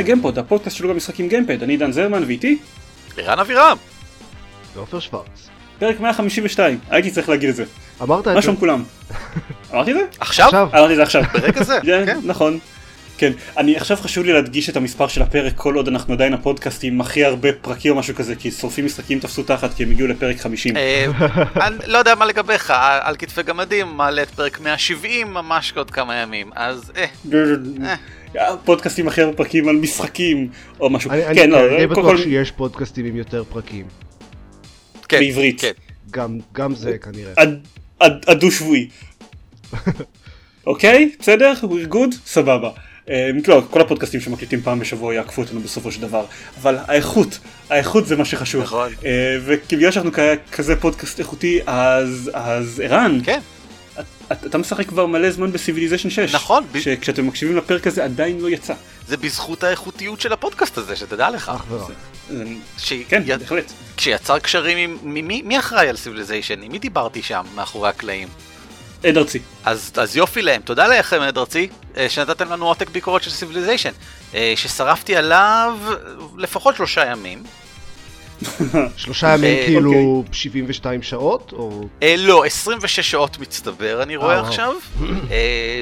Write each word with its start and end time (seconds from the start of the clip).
לגיימפוד, 0.00 0.38
הפודקאסט 0.38 0.76
שלו 0.76 0.88
במשחקים 0.88 1.28
גיימפד, 1.28 1.62
אני 1.62 1.76
דן 1.76 1.92
זרמן 1.92 2.24
ואיתי 2.26 2.58
ערן 3.16 3.38
אבירם. 3.38 3.76
ועופר 4.74 5.00
שוורץ. 5.00 5.48
פרק 5.78 6.00
152, 6.00 6.78
הייתי 6.90 7.10
צריך 7.10 7.28
להגיד 7.28 7.48
את 7.48 7.56
זה. 7.56 7.64
אמרת 8.02 8.22
את 8.22 8.26
מה 8.26 8.34
זה? 8.34 8.42
שלום 8.42 8.56
כולם? 8.56 8.82
אמרתי 9.72 9.90
את 9.90 9.96
זה? 9.96 10.02
עכשיו? 10.20 10.52
אמרתי 10.52 10.92
את 10.92 10.96
זה 10.96 11.02
עכשיו. 11.02 11.22
ברגע 11.32 11.62
זה, 11.62 11.78
כן, 11.86 12.06
כן. 12.06 12.18
נכון. 12.24 12.58
כן, 13.18 13.32
אני 13.56 13.76
עכשיו 13.76 13.96
חשוב 13.96 14.24
לי 14.24 14.32
להדגיש 14.32 14.70
את 14.70 14.76
המספר 14.76 15.08
של 15.08 15.22
הפרק 15.22 15.52
כל 15.56 15.74
עוד 15.74 15.88
אנחנו 15.88 16.14
עדיין 16.14 16.34
הפודקאסט 16.34 16.84
עם 16.84 17.00
הכי 17.00 17.24
הרבה 17.24 17.52
פרקים 17.52 17.92
או 17.92 17.98
משהו 17.98 18.14
כזה 18.14 18.34
כי 18.34 18.50
שורפים 18.50 18.84
משחקים 18.84 19.18
תפסו 19.18 19.42
תחת 19.42 19.74
כי 19.74 19.82
הם 19.82 19.90
הגיעו 19.90 20.08
לפרק 20.08 20.40
50. 20.40 20.76
אה, 20.76 21.06
אני 21.66 21.76
לא 21.86 21.98
יודע 21.98 22.14
מה 22.14 22.24
לגביך, 22.24 22.70
על 22.70 23.00
על 23.02 23.16
כתפי 23.16 23.42
גמדים 23.42 23.96
מעלה 23.96 24.22
את 24.22 24.30
פרק 24.30 24.60
170 24.60 25.34
ממש 25.34 25.72
עוד 25.76 25.90
כמה 25.90 26.14
ימים, 26.14 26.50
אז 26.56 26.92
אה, 26.96 27.06
פודקאסטים 28.64 29.08
הכי 29.08 29.22
הרבה 29.22 29.36
פרקים 29.36 29.68
על 29.68 29.76
משחקים 29.76 30.48
או 30.80 30.90
משהו. 30.90 31.10
אני 31.10 31.26
אני- 31.26 31.34
כן, 31.34 31.50
לא, 31.50 31.60
אני 31.60 31.68
קודם 31.76 31.88
בטוח 31.90 32.04
כל 32.04 32.16
שיש 32.22 32.50
פודקאסטים 32.50 33.06
עם 33.06 33.16
יותר 33.16 33.44
פרקים. 33.44 33.86
כן, 35.08 35.18
בעברית. 35.20 35.60
כן. 35.60 35.70
גם 36.10 36.38
גם 36.52 36.74
זה 36.74 36.98
כנראה. 36.98 37.32
הד- 37.36 37.66
הד- 38.00 38.24
הדו 38.28 38.50
שבועי. 38.50 38.88
אוקיי? 40.66 41.10
בסדר? 41.20 41.52
we're 41.62 41.92
good? 41.94 42.14
סבבה. 42.26 42.70
אה, 43.10 43.30
לא, 43.48 43.62
כל 43.70 43.80
הפודקאסטים 43.80 44.20
שמקליטים 44.20 44.60
פעם 44.62 44.78
בשבוע 44.78 45.14
יעקפו 45.14 45.42
אותנו 45.42 45.60
בסופו 45.60 45.92
של 45.92 46.00
דבר, 46.00 46.24
אבל 46.60 46.76
האיכות, 46.86 47.38
האיכות 47.70 48.06
זה 48.06 48.16
מה 48.16 48.24
שחשוב. 48.24 48.62
נכון. 48.62 48.92
אה, 49.04 49.36
ובגלל 49.44 49.90
שאנחנו 49.90 50.10
כזה 50.52 50.76
פודקאסט 50.76 51.18
איכותי, 51.18 51.60
אז 51.66 52.30
אז 52.34 52.82
ערן, 52.84 53.18
כן, 53.24 53.40
אתה 54.32 54.58
משחק 54.58 54.86
כבר 54.88 55.06
מלא 55.06 55.30
זמן 55.30 55.52
ב 55.52 55.56
Civilization 55.56 56.10
6. 56.10 56.34
נכון, 56.34 56.64
ב- 56.72 56.80
שכשאתם 56.80 57.26
מקשיבים 57.26 57.56
לפרק 57.56 57.86
הזה 57.86 58.04
עדיין 58.04 58.40
לא 58.40 58.48
יצא. 58.48 58.74
זה 59.08 59.16
בזכות 59.16 59.64
האיכותיות 59.64 60.20
של 60.20 60.32
הפודקאסט 60.32 60.78
הזה, 60.78 60.96
שתדע 60.96 61.30
לך. 61.30 61.52
ש- 62.78 62.92
כן, 63.08 63.22
י- 63.26 63.36
בהחלט. 63.36 63.72
כשיצר 63.96 64.38
קשרים 64.38 64.78
עם... 64.78 64.96
מי- 65.02 65.22
מי 65.22 65.42
מי 65.42 65.58
אחראי 65.58 65.88
על 65.88 65.96
Civilization? 65.96 66.62
עם 66.62 66.72
מי 66.72 66.78
דיברתי 66.78 67.22
שם 67.22 67.44
מאחורי 67.54 67.88
הקלעים? 67.88 68.28
הד 69.04 69.16
ארצי. 69.16 69.38
אז, 69.64 69.90
אז 69.96 70.16
יופי 70.16 70.42
להם, 70.42 70.62
תודה 70.62 70.86
לכם 70.86 71.20
הד 71.20 71.38
ארצי, 71.38 71.68
אה, 71.96 72.08
שנתתם 72.08 72.50
לנו 72.52 72.66
עותק 72.66 72.90
ביקורת 72.90 73.22
של 73.22 73.30
Civilization, 73.30 73.90
אה, 74.34 74.52
ששרפתי 74.56 75.16
עליו 75.16 75.78
לפחות 76.36 76.76
שלושה 76.76 77.06
ימים. 77.10 77.42
שלושה 78.96 79.34
ימים 79.34 79.58
אה, 79.58 79.66
כאילו 79.66 80.24
72 80.32 81.02
שעות 81.02 81.52
או 81.52 81.88
אה, 82.02 82.14
לא, 82.18 82.44
26 82.44 83.00
שעות 83.00 83.38
מצטבר 83.38 84.02
אני 84.02 84.16
רואה 84.16 84.34
אה. 84.34 84.40
עכשיו. 84.40 84.74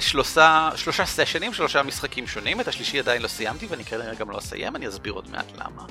שלושה, 0.01 0.71
סשנים, 1.05 1.53
שלושה 1.55 1.83
משחקים 1.83 2.27
שונים, 2.27 2.61
את 2.61 2.69
השלישי 2.69 2.99
עדיין 2.99 3.23
לא 3.23 3.29
סיימתי 3.29 3.67
ואני 3.67 3.85
כנראה 3.85 4.15
גם 4.15 4.31
לא 4.31 4.39
אסיים, 4.39 4.77
אני 4.77 4.89
אסביר 4.89 5.13
עוד 5.13 5.31
מעט 5.31 5.53
למה. 5.55 5.83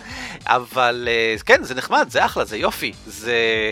אבל 0.45 1.07
כן, 1.45 1.63
זה 1.63 1.75
נחמד, 1.75 2.07
זה 2.09 2.25
אחלה, 2.25 2.45
זה 2.45 2.57
יופי. 2.57 2.93
זה, 3.05 3.71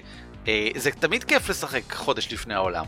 זה 0.76 0.92
תמיד 1.00 1.24
כיף 1.24 1.50
לשחק 1.50 1.94
חודש 1.94 2.34
לפני 2.34 2.54
העולם. 2.54 2.86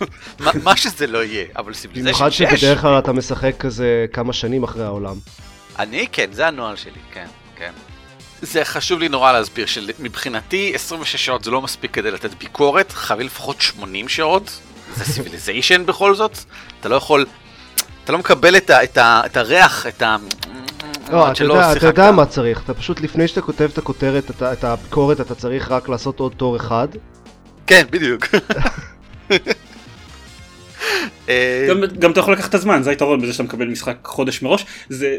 מה, 0.64 0.76
שזה 0.76 1.06
לא 1.06 1.24
יהיה, 1.24 1.44
אבל 1.56 1.74
סיביליזיישן 1.74 2.18
במיוחד 2.18 2.30
6, 2.30 2.60
שבדרך 2.60 2.80
כלל 2.80 2.98
אתה 2.98 3.12
משחק 3.12 3.54
כזה 3.58 4.06
כמה 4.12 4.32
שנים 4.32 4.62
אחרי 4.62 4.84
העולם. 4.84 5.16
אני 5.78 6.06
כן, 6.12 6.32
זה 6.32 6.46
הנוהל 6.46 6.76
שלי, 6.76 7.00
כן, 7.12 7.26
כן. 7.56 7.72
זה 8.44 8.64
חשוב 8.64 9.00
לי 9.00 9.08
נורא 9.08 9.32
להסביר 9.32 9.66
שמבחינתי 9.66 10.72
26 10.74 11.24
שעות 11.26 11.44
זה 11.44 11.50
לא 11.50 11.62
מספיק 11.62 11.90
כדי 11.90 12.10
לתת 12.10 12.34
ביקורת, 12.34 12.92
חייבים 12.92 13.26
לפחות 13.26 13.60
80 13.60 14.08
שעות, 14.08 14.60
זה 14.96 15.04
סיביליזיישן 15.04 15.86
בכל 15.88 16.14
זאת, 16.14 16.38
אתה 16.80 16.88
לא 16.88 16.94
יכול, 16.94 17.26
אתה 18.04 18.12
לא 18.12 18.18
מקבל 18.18 18.56
את, 18.56 18.70
ה, 18.70 18.84
את, 18.84 18.98
ה, 18.98 19.22
את 19.26 19.36
הריח, 19.36 19.86
את 19.86 20.02
ה... 20.02 20.16
לא, 21.12 21.30
אתה 21.32 21.44
יודע, 21.44 21.72
אתה. 21.72 21.86
יודע 21.86 22.10
מה 22.10 22.26
צריך, 22.26 22.62
אתה 22.64 22.74
פשוט 22.74 23.00
לפני 23.00 23.28
שאתה 23.28 23.40
כותב 23.40 23.68
את 23.72 23.78
הכותרת, 23.78 24.30
אתה- 24.30 24.52
את 24.52 24.64
הביקורת, 24.64 25.20
אתה 25.20 25.34
צריך 25.34 25.70
רק 25.70 25.88
לעשות 25.88 26.20
עוד 26.20 26.32
תור 26.36 26.56
אחד. 26.56 26.88
כן, 27.66 27.84
בדיוק. 27.90 28.26
אה, 31.28 31.66
גם, 31.70 31.80
גם 31.98 32.10
אתה 32.10 32.20
יכול 32.20 32.32
לקחת 32.32 32.48
את 32.50 32.54
הזמן, 32.54 32.82
זה 32.82 32.90
היתרון 32.90 33.22
בזה 33.22 33.32
שאתה 33.32 33.42
מקבל 33.42 33.66
משחק 33.66 33.96
חודש 34.04 34.42
מראש, 34.42 34.66
זה. 34.88 35.18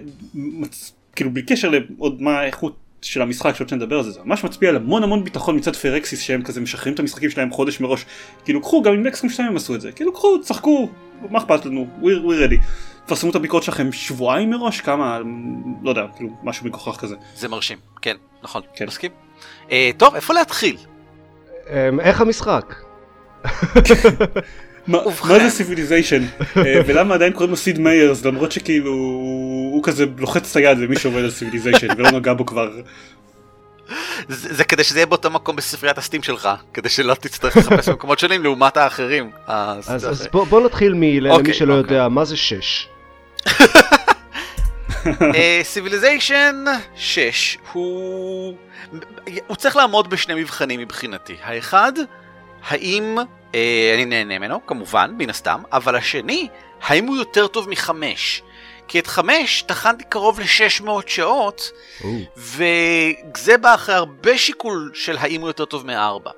כאילו 1.15 1.31
בלי 1.33 1.41
קשר 1.43 1.69
לעוד 1.69 2.21
מה 2.21 2.39
האיכות 2.39 2.75
של 3.05 3.21
המשחק 3.21 3.55
שעוד 3.55 3.69
שנדבר 3.69 3.97
על 3.97 4.03
זה, 4.03 4.11
זה 4.11 4.19
ממש 4.23 4.43
מצביע 4.43 4.69
על 4.69 4.75
המון 4.75 5.03
המון 5.03 5.23
ביטחון 5.23 5.55
מצד 5.55 5.75
פיראקסיס 5.75 6.21
שהם 6.21 6.41
כזה 6.41 6.61
משחררים 6.61 6.93
את 6.93 6.99
המשחקים 6.99 7.29
שלהם 7.29 7.51
חודש 7.51 7.79
מראש, 7.79 8.05
כאילו 8.43 8.61
קחו, 8.61 8.81
גם 8.81 8.93
עם 8.93 9.03
אקסקום 9.03 9.29
2 9.29 9.47
הם 9.47 9.55
עשו 9.55 9.75
את 9.75 9.81
זה, 9.81 9.91
כאילו 9.91 10.13
קחו, 10.13 10.37
תשחקו, 10.37 10.89
מה 11.29 11.39
אכפת 11.39 11.65
לנו, 11.65 11.87
we're, 12.01 12.03
we're 12.03 12.49
ready. 12.49 12.65
תפרסמו 13.05 13.29
את 13.29 13.35
הביקורת 13.35 13.63
שלכם 13.63 13.91
שבועיים 13.91 14.49
מראש, 14.49 14.81
כמה, 14.81 15.19
לא 15.83 15.89
יודע, 15.89 16.05
כאילו 16.15 16.29
משהו 16.43 16.65
מגוחך 16.65 16.99
כזה. 16.99 17.15
זה 17.35 17.47
מרשים, 17.47 17.77
כן, 18.01 18.15
נכון, 18.43 18.61
כן. 18.75 18.85
מסכים. 18.87 19.11
אה, 19.71 19.91
טוב, 19.97 20.15
איפה 20.15 20.33
להתחיל? 20.33 20.77
אמ, 21.69 21.99
איך 21.99 22.21
המשחק? 22.21 22.75
מה 24.87 24.99
זה 25.39 25.49
סיביליזיישן 25.49 26.23
ולמה 26.55 27.13
עדיין 27.13 27.33
קוראים 27.33 27.51
לו 27.51 27.57
סיד 27.57 27.79
מיירס 27.79 28.25
למרות 28.25 28.51
שכאילו 28.51 28.91
הוא 28.91 29.83
כזה 29.83 30.05
לוחץ 30.17 30.51
את 30.51 30.55
היד 30.55 30.77
למי 30.77 30.95
שעובד 30.99 31.23
על 31.23 31.31
סיביליזיישן 31.31 31.87
ולא 31.97 32.11
נגע 32.11 32.33
בו 32.33 32.45
כבר 32.45 32.69
זה, 34.29 34.63
כדי 34.63 34.83
שזה 34.83 34.99
יהיה 34.99 35.05
באותו 35.05 35.29
מקום 35.29 35.55
בספריית 35.55 35.97
הסטים 35.97 36.23
שלך, 36.23 36.49
כדי 36.73 36.89
שלא 36.89 37.13
תצטרך 37.13 37.57
לחפש 37.57 37.89
במקומות 37.89 38.19
שונים 38.19 38.43
לעומת 38.43 38.77
האחרים. 38.77 39.31
אז, 39.47 40.05
אז 40.05 40.27
בוא 40.31 40.65
נתחיל 40.65 40.93
מ... 40.93 41.03
אוקיי, 41.03 41.19
למי 41.19 41.53
שלא 41.53 41.77
אוקיי. 41.77 41.95
יודע, 41.95 42.07
מה 42.07 42.25
זה 42.25 42.37
6? 42.37 42.87
סיביליזיישן 45.63 46.65
6 46.95 47.57
הוא... 47.73 48.55
הוא 49.47 49.55
צריך 49.55 49.75
לעמוד 49.75 50.09
בשני 50.09 50.35
מבחנים 50.35 50.79
מבחינתי. 50.79 51.35
האחד, 51.43 51.93
האם 52.69 53.17
אה, 53.19 53.23
אני 53.95 54.05
נהנה 54.05 54.39
ממנו, 54.39 54.65
כמובן, 54.65 55.11
מן 55.17 55.29
הסתם, 55.29 55.63
אבל 55.71 55.95
השני, 55.95 56.47
האם 56.81 57.05
הוא 57.07 57.17
יותר 57.17 57.47
טוב 57.47 57.69
מחמש? 57.69 58.41
כי 58.87 58.99
את 58.99 59.07
חמש 59.07 59.61
טחנתי 59.61 60.03
קרוב 60.03 60.39
ל-600 60.39 60.89
שעות, 61.07 61.71
או. 62.03 62.09
וזה 62.37 63.57
בא 63.57 63.73
אחרי 63.75 63.95
הרבה 63.95 64.37
שיקול 64.37 64.91
של 64.93 65.17
האם 65.17 65.41
הוא 65.41 65.49
יותר 65.49 65.65
טוב 65.65 65.85
מארבע. 65.85 66.31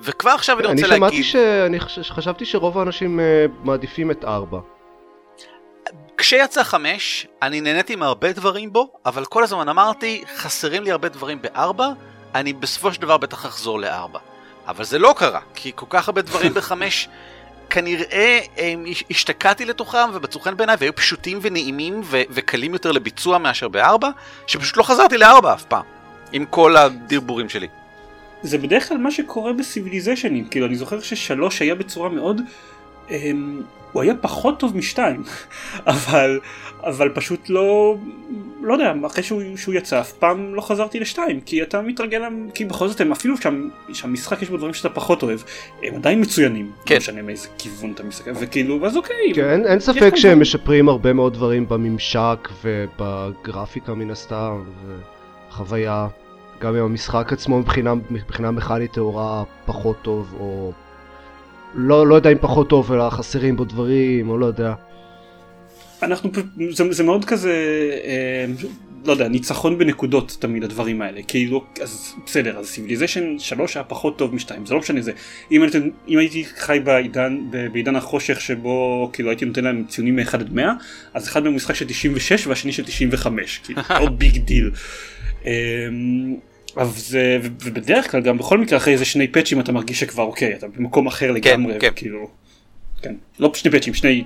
וכבר 0.00 0.30
עכשיו 0.30 0.58
אני 0.58 0.66
אני 0.68 0.82
רוצה 0.82 0.94
שמעתי 0.96 1.00
להגיד, 1.16 1.24
ש... 1.24 1.36
אני 1.36 1.80
חש- 1.80 2.10
חשבתי 2.10 2.44
שרוב 2.44 2.78
האנשים 2.78 3.20
אה, 3.20 3.46
מעדיפים 3.64 4.10
את 4.10 4.24
4. 4.24 4.58
כשיצא 6.16 6.62
חמש, 6.62 7.26
אני 7.42 7.60
נהניתי 7.60 7.96
מהרבה 7.96 8.32
דברים 8.32 8.72
בו, 8.72 8.92
אבל 9.06 9.24
כל 9.24 9.42
הזמן 9.44 9.68
אמרתי, 9.68 10.24
חסרים 10.36 10.84
לי 10.84 10.90
הרבה 10.90 11.08
דברים 11.08 11.42
בארבע, 11.42 11.88
אני 12.34 12.52
בסופו 12.52 12.92
של 12.92 13.00
דבר 13.02 13.16
בטח 13.16 13.46
אחזור 13.46 13.80
לארבע. 13.80 14.18
אבל 14.68 14.84
זה 14.84 14.98
לא 14.98 15.14
קרה, 15.16 15.40
כי 15.54 15.72
כל 15.74 15.86
כך 15.88 16.08
הרבה 16.08 16.22
דברים 16.22 16.54
בחמש, 16.54 17.08
כנראה 17.70 18.38
הם, 18.56 18.84
הש- 18.90 19.04
השתקעתי 19.10 19.64
לתוכם 19.64 20.10
ובצאו 20.12 20.40
חן 20.40 20.56
בעיניי, 20.56 20.76
והיו 20.78 20.94
פשוטים 20.94 21.38
ונעימים 21.42 22.00
ו- 22.04 22.22
וקלים 22.30 22.72
יותר 22.72 22.92
לביצוע 22.92 23.38
מאשר 23.38 23.68
בארבע, 23.68 24.08
שפשוט 24.46 24.76
לא 24.76 24.82
חזרתי 24.82 25.18
לארבע 25.18 25.54
אף 25.54 25.64
פעם, 25.64 25.82
עם 26.32 26.44
כל 26.44 26.76
הדרבורים 26.76 27.48
שלי. 27.48 27.68
זה 28.42 28.58
בדרך 28.58 28.88
כלל 28.88 28.98
מה 28.98 29.10
שקורה 29.10 29.52
בסיביליזיישנים 29.52 30.48
כאילו 30.48 30.66
אני 30.66 30.76
זוכר 30.76 31.00
ששלוש 31.00 31.62
היה 31.62 31.74
בצורה 31.74 32.08
מאוד 32.08 32.40
הוא 33.92 34.02
היה 34.02 34.14
פחות 34.20 34.60
טוב 34.60 34.76
משתיים 34.76 35.22
אבל 35.86 36.40
אבל 36.82 37.08
פשוט 37.14 37.48
לא 37.48 37.96
לא 38.62 38.72
יודע 38.72 38.92
אחרי 39.06 39.22
שהוא, 39.22 39.42
שהוא 39.56 39.74
יצא 39.74 40.00
אף 40.00 40.12
פעם 40.12 40.54
לא 40.54 40.60
חזרתי 40.60 41.00
לשתיים 41.00 41.40
כי 41.40 41.62
אתה 41.62 41.80
מתרגל 41.80 42.22
כי 42.54 42.64
בכל 42.64 42.88
זאת 42.88 43.00
הם 43.00 43.12
אפילו 43.12 43.36
שם 43.36 43.68
שהמשחק 43.92 44.42
יש 44.42 44.50
בו 44.50 44.56
דברים 44.56 44.74
שאתה 44.74 44.88
פחות 44.88 45.22
אוהב 45.22 45.40
הם 45.82 45.94
עדיין 45.94 46.20
מצוינים 46.20 46.70
כן. 46.86 46.94
לא 46.94 46.98
משנה 46.98 47.22
מאיזה 47.22 47.48
כיוון 47.58 47.92
אתה 47.92 48.02
מסתכל 48.02 48.30
וכאילו 48.40 48.86
אז 48.86 48.96
אוקיי 48.96 49.32
כן, 49.34 49.50
אין, 49.50 49.66
אין 49.66 49.80
ספק 49.80 50.16
שהם 50.16 50.30
דברים. 50.30 50.40
משפרים 50.40 50.88
הרבה 50.88 51.12
מאוד 51.12 51.32
דברים 51.34 51.68
בממשק 51.68 52.48
ובגרפיקה 52.64 53.94
מן 53.94 54.10
הסתם, 54.10 54.62
וחוויה. 55.48 56.08
גם 56.60 56.76
אם 56.76 56.84
המשחק 56.84 57.32
עצמו 57.32 57.58
מבחינה, 57.58 57.94
מבחינה 58.10 58.50
מכנית 58.50 58.92
טהורה 58.92 59.44
פחות 59.66 59.96
טוב, 60.02 60.34
או... 60.40 60.72
לא, 61.74 62.06
לא 62.06 62.14
יודע 62.14 62.32
אם 62.32 62.38
פחות 62.40 62.68
טוב, 62.68 62.92
אלא 62.92 63.10
חסרים 63.10 63.56
בו 63.56 63.64
דברים, 63.64 64.28
או 64.28 64.38
לא 64.38 64.46
יודע. 64.46 64.74
אנחנו 66.02 66.30
זה, 66.70 66.92
זה 66.92 67.02
מאוד 67.02 67.24
כזה 67.24 67.52
אה, 68.04 68.44
לא 69.04 69.12
יודע 69.12 69.28
ניצחון 69.28 69.78
בנקודות 69.78 70.36
תמיד 70.40 70.64
הדברים 70.64 71.02
האלה 71.02 71.22
כאילו 71.22 71.64
אז 71.82 72.14
בסדר 72.26 72.58
אז 72.58 72.66
סיביליזיישן 72.66 73.38
3 73.38 73.76
היה 73.76 73.84
פחות 73.84 74.18
טוב 74.18 74.34
משתיים 74.34 74.66
זה 74.66 74.74
לא 74.74 74.80
משנה 74.80 75.00
זה 75.00 75.12
אם, 75.52 75.62
הייתי, 75.62 75.78
אם 76.08 76.18
הייתי 76.18 76.44
חי 76.44 76.78
בעידן 76.84 77.38
בעידן 77.72 77.96
החושך 77.96 78.40
שבו 78.40 79.10
כאילו 79.12 79.30
הייתי 79.30 79.44
נותן 79.44 79.64
להם 79.64 79.84
ציונים 79.88 80.16
מ-1 80.16 80.34
עד 80.34 80.52
100 80.52 80.72
אז 81.14 81.28
אחד 81.28 81.42
מהם 81.42 81.56
משחק 81.56 81.74
של 81.74 81.86
96 81.88 82.46
והשני 82.46 82.72
של 82.72 82.84
95 82.84 83.60
כאילו 83.64 83.82
לא 84.00 84.08
big 84.08 84.38
deal. 84.38 84.70
ו- 86.76 87.36
ובדרך 87.42 88.10
כלל 88.10 88.20
גם 88.20 88.38
בכל 88.38 88.58
מקרה 88.58 88.78
אחרי 88.78 88.92
איזה 88.92 89.04
שני 89.04 89.28
פאצ'ים 89.28 89.60
אתה 89.60 89.72
מרגיש 89.72 90.00
שכבר 90.00 90.22
אוקיי 90.22 90.54
אתה 90.54 90.68
במקום 90.68 91.06
אחר 91.06 91.30
לגמרי 91.30 91.80
כן. 91.80 91.90
כאילו 91.96 92.30
כן 93.02 93.14
לא 93.38 93.52
שני 93.54 93.70
פאצ'ים 93.70 93.94
שני 93.94 94.24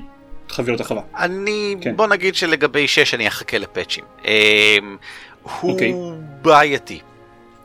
חבילות 0.48 0.80
הרחבה. 0.80 1.00
אני, 1.16 1.76
כן. 1.80 1.96
בוא 1.96 2.06
נגיד 2.06 2.34
שלגבי 2.34 2.88
6 2.88 3.14
אני 3.14 3.28
אחכה 3.28 3.58
לפאצ'ים. 3.58 4.04
אמ, 4.24 4.96
הוא 5.42 5.72
אוקיי. 5.72 5.92
בעייתי. 6.42 7.00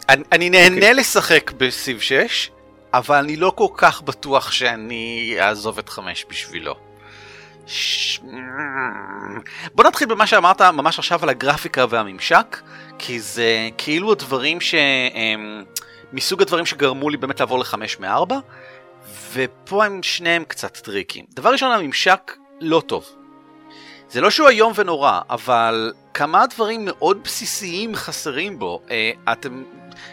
אני, 0.10 0.24
אני 0.31 0.50
נהנה 0.50 0.76
אוקיי. 0.76 0.94
לשחק 0.94 1.52
בסיב 1.58 2.00
6, 2.02 2.50
אבל 2.94 3.16
אני 3.16 3.36
לא 3.36 3.52
כל 3.56 3.68
כך 3.75 4.02
בטוח 4.02 4.52
שאני 4.52 5.36
אעזוב 5.40 5.80
את 5.80 5.90
5 5.90 6.25
בשבילו. 6.30 6.75
ש... 7.68 8.20
בוא 9.75 9.84
נתחיל 9.84 10.08
במה 10.08 10.28
שאמרת 10.28 10.62
ממש 10.62 11.00
עכשיו 11.00 11.24
על 11.24 11.30
הגרפיקה 11.30 11.86
והממשק, 11.90 12.58
כי 13.00 13.19
זה 13.19 13.69
כאילו 13.78 14.12
הדברים 14.12 14.62
ש... 14.62 14.75
הם 15.13 15.63
מסוג 16.13 16.42
הדברים 16.42 16.66
שגרמו 16.66 17.10
לי 17.10 17.18
באמת 17.18 17.40
לעבור 17.40 17.60
ל-5 17.60 17.75
מ-4, 18.00 18.34
ופה 19.34 19.86
הם 19.86 20.04
שניהם 20.04 20.44
קצת 20.48 20.78
טריקים. 20.78 21.25
דבר 21.34 21.51
ראשון, 21.51 21.72
הממשק 21.72 22.38
לא 22.62 22.81
טוב. 22.86 23.06
זה 24.10 24.22
לא 24.22 24.30
שהוא 24.30 24.50
איום 24.50 24.74
ונורא, 24.75 25.19
אבל 25.30 25.94
כמה 26.13 26.48
דברים 26.48 26.81
מאוד 26.86 27.24
בסיסיים 27.24 27.96
חסרים 27.96 28.60
בו. 28.60 28.81
אה, 28.92 29.12
אתם, 29.31 29.63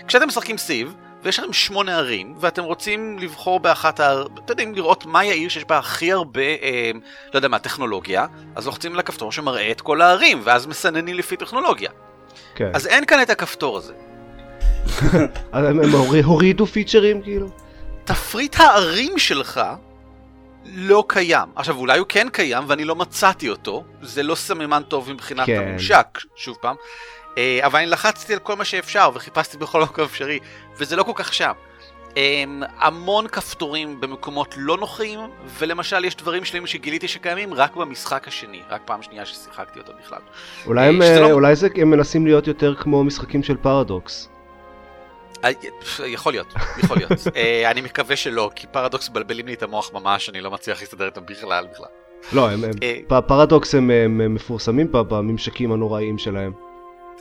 כשאתם 0.07 0.29
משחקים 0.29 0.59
סיב, 0.59 0.95
ויש 1.23 1.39
לכם 1.39 1.53
שמונה 1.53 1.97
ערים, 1.97 2.35
ואתם 2.41 2.65
רוצים 2.65 3.19
לבחור 3.19 3.61
באחת 3.61 4.01
הערים, 4.01 4.27
אתם 4.35 4.45
יודעים, 4.49 4.75
לראות 4.75 5.07
מהי 5.07 5.31
העיר 5.31 5.49
שיש 5.49 5.65
בה 5.65 5.79
הכי 5.79 6.13
הרבה, 6.13 6.41
אה, 6.41 6.91
לא 7.33 7.39
יודע 7.39 7.49
מה, 7.49 7.59
טכנולוגיה, 7.59 8.27
אז 8.55 8.67
לוחצים 8.67 8.93
על 8.93 8.99
הכפתור 8.99 9.33
שמראה 9.33 9.71
את 9.71 9.81
כל 9.81 10.03
הערים, 10.03 10.41
ואז 10.45 10.67
מסננים 10.67 11.15
לפי 11.15 11.37
טכנולוגיה. 11.37 11.91
כן. 12.57 12.71
אז 12.75 12.87
אין 12.87 13.05
כאן 13.07 13.23
את 13.23 13.31
הכפתור 13.31 13.77
הזה. 13.79 13.93
הם 15.53 15.81
הם 15.81 15.91
הורי- 15.93 16.23
הורידו 16.23 16.67
פיצ'רים 16.67 17.23
כאילו? 17.23 17.49
תפריט 18.05 18.57
הערים 18.61 19.19
שלך 19.19 19.61
לא 20.65 21.05
קיים. 21.09 21.49
עכשיו, 21.57 21.77
אולי 21.77 21.99
הוא 21.99 22.07
כן 22.09 22.29
קיים 22.33 22.65
ואני 22.67 22.85
לא 22.85 22.97
מצאתי 22.97 23.49
אותו, 23.49 23.85
זה 24.03 24.23
לא 24.23 24.35
סממן 24.35 24.83
טוב 24.89 25.13
מבחינת 25.13 25.47
כן. 25.47 25.61
הממשק, 25.69 26.07
שוב 26.37 26.57
פעם. 26.61 26.77
אה, 27.39 27.59
אבל 27.63 27.79
אני 27.79 27.87
לחצתי 27.91 28.33
על 28.33 28.39
כל 28.39 28.57
מה 28.57 28.65
שאפשר 28.65 29.11
וחיפשתי 29.15 29.57
בכל 29.59 29.83
מקום 29.83 30.05
אפשרי, 30.05 30.39
וזה 30.79 30.97
לא 30.97 31.03
כל 31.03 31.13
כך 31.15 31.35
שם. 31.35 31.53
אה, 32.17 32.45
המון 32.79 33.29
כפתורים 33.29 34.01
במקומות 34.01 34.55
לא 34.59 34.77
נוחים, 34.77 35.21
ולמשל 35.59 36.05
יש 36.05 36.17
דברים 36.17 36.45
שלמים 36.45 36.67
שגיליתי 36.67 37.09
שקיימים 37.09 37.55
רק 37.55 37.77
במשחק 37.77 38.29
השני, 38.29 38.63
רק 38.71 38.81
פעם 38.85 39.03
שנייה 39.03 39.27
ששיחקתי 39.27 39.79
אותו 39.79 39.93
בכלל. 40.05 40.19
אולי 40.67 40.89
הם, 40.89 40.95
שזה 41.03 41.21
לא- 41.21 41.27
אה, 41.27 41.33
אולי 41.33 41.57
זה, 41.57 41.69
הם 41.77 41.91
מנסים 41.91 42.27
להיות 42.27 42.47
יותר 42.47 42.75
כמו 42.75 43.05
משחקים 43.05 43.43
של 43.43 43.57
פרדוקס. 43.57 44.29
אה, 45.45 45.51
יכול 46.07 46.33
להיות, 46.33 46.47
יכול 46.79 46.97
להיות. 46.97 47.13
אה, 47.37 47.71
אני 47.71 47.81
מקווה 47.81 48.17
שלא, 48.17 48.51
כי 48.55 48.67
פרדוקס 48.67 49.11
מבלבלים 49.11 49.47
לי 49.47 49.55
את 49.55 49.63
המוח 49.63 49.91
ממש, 49.95 50.31
אני 50.31 50.41
לא 50.41 50.51
מצליח 50.51 50.81
להסתדר 50.81 51.07
איתם 51.07 51.21
בכלל 51.27 51.67
בכלל. 51.73 51.87
לא, 52.33 52.51
הם, 52.51 52.65
הם, 52.65 52.71
אה, 52.83 53.21
פרדוקס 53.27 53.75
הם, 53.75 53.91
הם, 53.91 54.21
הם 54.21 54.35
מפורסמים 54.35 54.89
בממשקים 54.93 55.73
הנוראיים 55.73 56.19
שלהם. 56.19 56.53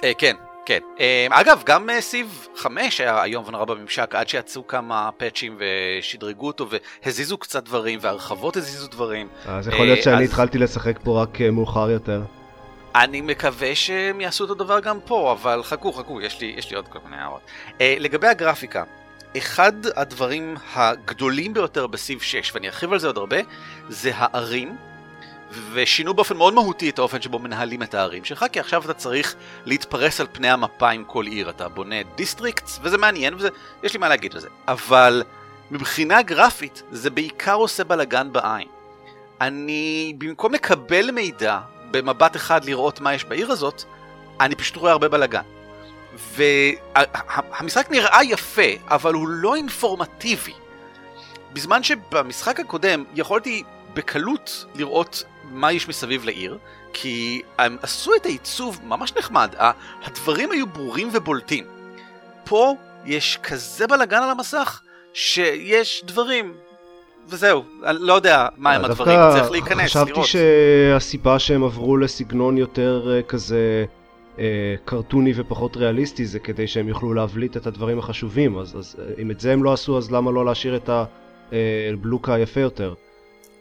אה, 0.04 0.12
כן, 0.18 0.36
כן. 0.66 0.80
אה, 1.00 1.28
אגב, 1.30 1.64
גם 1.66 1.90
אה, 1.90 2.02
סיב 2.02 2.48
5 2.56 3.02
היה 3.02 3.24
איום 3.24 3.44
ונורא 3.48 3.66
בממשק, 3.66 4.16
עד 4.16 4.30
שיצאו 4.30 4.68
כמה 4.68 5.10
פאצ'ים 5.18 5.58
ושדרגו 5.60 6.48
אותו 6.48 6.68
והזיזו 7.04 7.38
קצת 7.38 7.64
דברים, 7.64 8.00
והרחבות 8.02 8.58
הזיזו 8.58 8.88
דברים. 8.88 9.28
אז 9.46 9.68
יכול 9.68 9.86
להיות 9.86 10.04
שאני 10.04 10.24
אז- 10.24 10.30
התחלתי 10.30 10.58
לשחק 10.58 11.00
פה 11.04 11.22
רק 11.22 11.42
אה, 11.42 11.52
מאוחר 11.52 11.90
יותר. 11.90 12.22
אני 12.96 13.22
מקווה 13.22 13.76
שהם 13.76 14.22
יעשו 14.22 14.44
אותו 14.44 14.54
דבר 14.54 14.80
גם 14.80 15.00
פה, 15.06 15.32
אבל 15.42 15.64
חכו, 15.64 15.94
חכו, 15.94 16.22
יש 16.22 16.42
לי, 16.42 16.54
יש 16.58 16.70
לי 16.70 16.76
עוד 16.76 16.88
כל 16.88 17.00
מיני 17.06 17.22
הערות. 17.22 17.42
אה, 17.82 17.96
לגבי 18.00 18.28
הגרפיקה, 18.28 18.84
אחד 19.38 19.74
הדברים 19.96 20.56
הגדולים 20.74 21.54
ביותר 21.54 21.88
בסיב 21.88 22.22
6, 22.22 22.52
ואני 22.56 22.68
ארחיב 22.68 22.94
על 22.94 23.00
זה 23.00 23.08
עוד 23.08 23.18
הרבה, 23.18 23.38
זה 23.90 24.12
הערים, 24.16 24.76
ושינו 25.52 26.14
באופן 26.14 26.38
מאוד 26.38 26.54
מהותי 26.54 26.90
את 26.90 27.00
האופן 27.00 27.22
שבו 27.22 27.40
מנהלים 27.40 27.84
את 27.84 27.94
הערים 27.94 28.26
שלך, 28.26 28.46
כי 28.52 28.60
עכשיו 28.60 28.86
אתה 28.86 28.94
צריך 28.94 29.36
להתפרס 29.66 30.22
על 30.22 30.28
פני 30.32 30.50
המפה 30.50 30.90
עם 30.90 31.04
כל 31.04 31.26
עיר, 31.26 31.50
אתה 31.50 31.70
בונה 31.70 31.96
districts, 32.16 32.80
וזה 32.84 32.98
מעניין, 32.98 33.34
ויש 33.34 33.94
לי 33.94 34.00
מה 34.00 34.10
להגיד 34.10 34.34
על 34.34 34.40
זה. 34.40 34.50
אבל 34.68 35.24
מבחינה 35.72 36.22
גרפית, 36.22 36.84
זה 36.92 37.10
בעיקר 37.10 37.54
עושה 37.54 37.84
בלאגן 37.84 38.32
בעין. 38.32 38.68
אני, 39.42 40.14
במקום 40.18 40.54
לקבל 40.54 41.12
מידע 41.12 41.60
במבט 41.92 42.36
אחד 42.36 42.66
לראות 42.66 43.02
מה 43.02 43.14
יש 43.14 43.26
בעיר 43.26 43.52
הזאת, 43.52 43.84
אני 44.40 44.56
פשוט 44.56 44.76
רואה 44.76 44.92
הרבה 44.92 45.10
בלאגן. 45.10 45.42
והמשחק 46.36 47.92
נראה 47.92 48.24
יפה, 48.24 48.72
אבל 48.88 49.14
הוא 49.14 49.28
לא 49.28 49.56
אינפורמטיבי. 49.56 50.54
בזמן 51.54 51.84
שבמשחק 51.84 52.60
הקודם 52.60 53.04
יכולתי 53.16 53.64
בקלות 53.94 54.66
לראות 54.76 55.24
מה 55.52 55.72
יש 55.72 55.88
מסביב 55.88 56.26
לעיר, 56.26 56.58
כי 56.94 57.42
הם 57.58 57.78
עשו 57.82 58.16
את 58.16 58.26
העיצוב 58.26 58.80
ממש 58.84 59.14
נחמד, 59.18 59.56
הדברים 60.04 60.52
היו 60.52 60.68
ברורים 60.68 61.10
ובולטים. 61.14 61.66
פה 62.44 62.76
יש 63.06 63.40
כזה 63.44 63.88
בלאגן 63.88 64.24
על 64.24 64.30
המסך, 64.30 64.82
שיש 65.14 66.04
דברים, 66.06 66.54
וזהו, 67.28 67.64
אני 67.84 67.98
לא 68.02 68.14
יודע 68.14 68.48
מה 68.58 68.74
הם 68.74 68.86
אה, 68.86 68.92
הדברים, 68.92 69.20
צריך 69.32 69.52
להיכנס, 69.52 69.90
חשבתי 69.90 70.12
לראות. 70.12 70.26
שהסיבה 70.26 71.40
שהם 71.40 71.64
עברו 71.64 71.98
לסגנון 71.98 72.58
יותר 72.58 73.12
אה, 73.16 73.22
כזה 73.22 73.86
אה, 74.40 74.76
קרטוני 74.86 75.34
ופחות 75.36 75.78
ריאליסטי 75.78 76.26
זה 76.26 76.40
כדי 76.40 76.68
שהם 76.68 76.88
יוכלו 76.88 77.14
להבליט 77.14 77.58
את 77.58 77.68
הדברים 77.68 78.00
החשובים, 78.00 78.58
אז, 78.58 78.76
אז 78.78 78.96
אם 79.22 79.32
את 79.32 79.40
זה 79.40 79.54
הם 79.54 79.64
לא 79.64 79.74
עשו 79.74 79.98
אז 79.98 80.12
למה 80.12 80.32
לא 80.32 80.46
להשאיר 80.46 80.76
את 80.76 80.90
הבלוק 81.52 82.30
היפה 82.30 82.60
יותר? 82.60 82.94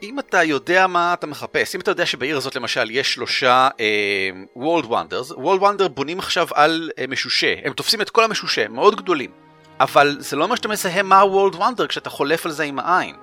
אם 0.05 0.19
אתה 0.19 0.43
יודע 0.43 0.87
מה 0.87 1.15
אתה 1.15 1.27
מחפש, 1.27 1.75
אם 1.75 1.81
אתה 1.81 1.91
יודע 1.91 2.07
שבעיר 2.07 2.37
הזאת 2.37 2.57
למשל 2.57 2.91
יש 2.91 3.15
שלושה 3.15 3.69
אה, 3.81 4.31
World 4.57 4.87
Wonders, 4.87 5.37
World 5.37 5.61
Wonder 5.61 5.89
בונים 5.89 6.19
עכשיו 6.19 6.49
על 6.55 6.91
אה, 6.99 7.05
משושה, 7.09 7.55
הם 7.65 7.73
תופסים 7.73 8.01
את 8.01 8.11
כל 8.11 8.25
המשושה, 8.25 8.65
הם 8.65 8.75
מאוד 8.75 8.97
גדולים. 8.97 9.31
אבל 9.81 10.17
זה 10.19 10.37
לא 10.37 10.45
אומר 10.45 10.57
שאתה 10.57 10.69
מזהה 10.69 11.03
מה 11.03 11.21
ה-World 11.21 11.55
Wonder 11.55 11.87
כשאתה 11.89 12.11
חולף 12.11 12.47
על 12.47 12.53
זה 12.53 12.65
עם 12.65 12.79
העין. 12.79 13.15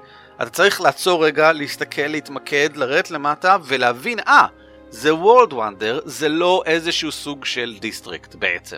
אתה 0.42 0.50
צריך 0.50 0.82
לעצור 0.82 1.26
רגע, 1.26 1.52
להסתכל, 1.52 2.08
להתמקד, 2.08 2.70
לרדת 2.76 3.12
למטה 3.12 3.58
ולהבין, 3.64 4.20
אה, 4.20 4.48
זה 4.90 5.12
World 5.12 5.52
Wonder, 5.52 6.02
זה 6.06 6.30
לא 6.30 6.64
איזשהו 6.66 7.12
סוג 7.12 7.46
של 7.46 7.78
district 7.80 8.36
בעצם. 8.36 8.78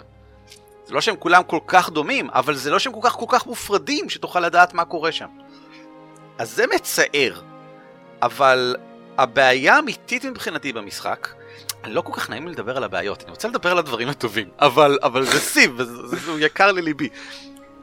זה 0.85 0.93
לא 0.93 1.01
שהם 1.01 1.15
כולם 1.15 1.43
כל 1.43 1.59
כך 1.67 1.89
דומים, 1.89 2.29
אבל 2.29 2.55
זה 2.55 2.71
לא 2.71 2.79
שהם 2.79 2.93
כל 2.93 2.99
כך 3.03 3.13
כל 3.13 3.25
כך 3.29 3.45
מופרדים 3.45 4.09
שתוכל 4.09 4.39
לדעת 4.39 4.73
מה 4.73 4.85
קורה 4.85 5.11
שם. 5.11 5.27
אז 6.37 6.55
זה 6.55 6.65
מצער. 6.75 7.52
אבל 8.23 8.75
הבעיה 9.17 9.75
האמיתית 9.75 10.25
מבחינתי 10.25 10.73
במשחק, 10.73 11.29
לא 11.85 12.01
כל 12.01 12.13
כך 12.13 12.29
נעים 12.29 12.47
לי 12.47 12.53
לדבר 12.53 12.77
על 12.77 12.83
הבעיות, 12.83 13.23
אני 13.23 13.31
רוצה 13.31 13.47
לדבר 13.47 13.71
על 13.71 13.77
הדברים 13.77 14.09
הטובים, 14.09 14.49
אבל, 14.59 14.97
אבל 15.03 15.25
זה 15.25 15.39
זה, 15.39 16.05
זה 16.05 16.31
יקר 16.39 16.71
לליבי. 16.71 17.09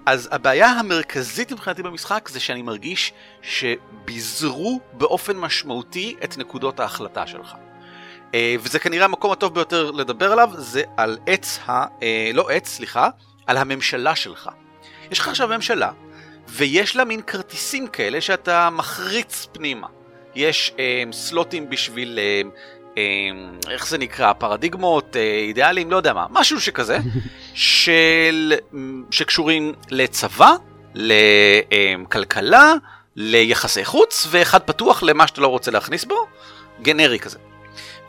אז 0.06 0.28
הבעיה 0.32 0.68
המרכזית 0.68 1.52
מבחינתי 1.52 1.82
במשחק 1.82 2.28
זה 2.28 2.40
שאני 2.40 2.62
מרגיש 2.62 3.12
שביזרו 3.42 4.80
באופן 4.92 5.36
משמעותי 5.36 6.16
את 6.24 6.38
נקודות 6.38 6.80
ההחלטה 6.80 7.26
שלך. 7.26 7.54
אה, 8.34 8.54
וזה 8.60 8.78
כנראה 8.78 9.04
המקום 9.04 9.32
הטוב 9.32 9.54
ביותר 9.54 9.90
לדבר 9.90 10.32
עליו, 10.32 10.50
זה 10.56 10.82
על 10.96 11.18
עץ 11.26 11.58
ה... 11.68 11.84
אה, 12.02 12.30
לא 12.34 12.50
עץ, 12.50 12.68
סליחה, 12.68 13.08
על 13.46 13.56
הממשלה 13.56 14.16
שלך. 14.16 14.50
יש 15.10 15.18
לך 15.18 15.28
עכשיו 15.28 15.48
ממשלה, 15.48 15.90
ויש 16.48 16.96
לה 16.96 17.04
מין 17.04 17.22
כרטיסים 17.22 17.86
כאלה 17.86 18.20
שאתה 18.20 18.70
מחריץ 18.70 19.46
פנימה. 19.52 19.86
יש 20.34 20.72
אה, 20.78 21.02
סלוטים 21.12 21.70
בשביל, 21.70 22.18
אה, 22.18 22.42
אה, 22.98 23.72
איך 23.72 23.88
זה 23.88 23.98
נקרא, 23.98 24.32
פרדיגמות, 24.32 25.16
אה, 25.16 25.22
אידיאלים, 25.22 25.90
לא 25.90 25.96
יודע 25.96 26.12
מה, 26.12 26.26
משהו 26.30 26.60
שכזה, 26.60 26.98
של, 27.54 28.54
שקשורים 29.10 29.72
לצבא, 29.90 30.54
לכלכלה, 30.94 32.74
ליחסי 33.16 33.84
חוץ, 33.84 34.26
ואחד 34.30 34.60
פתוח 34.60 35.02
למה 35.02 35.26
שאתה 35.26 35.40
לא 35.40 35.46
רוצה 35.46 35.70
להכניס 35.70 36.04
בו, 36.04 36.26
גנרי 36.82 37.18
כזה. 37.18 37.38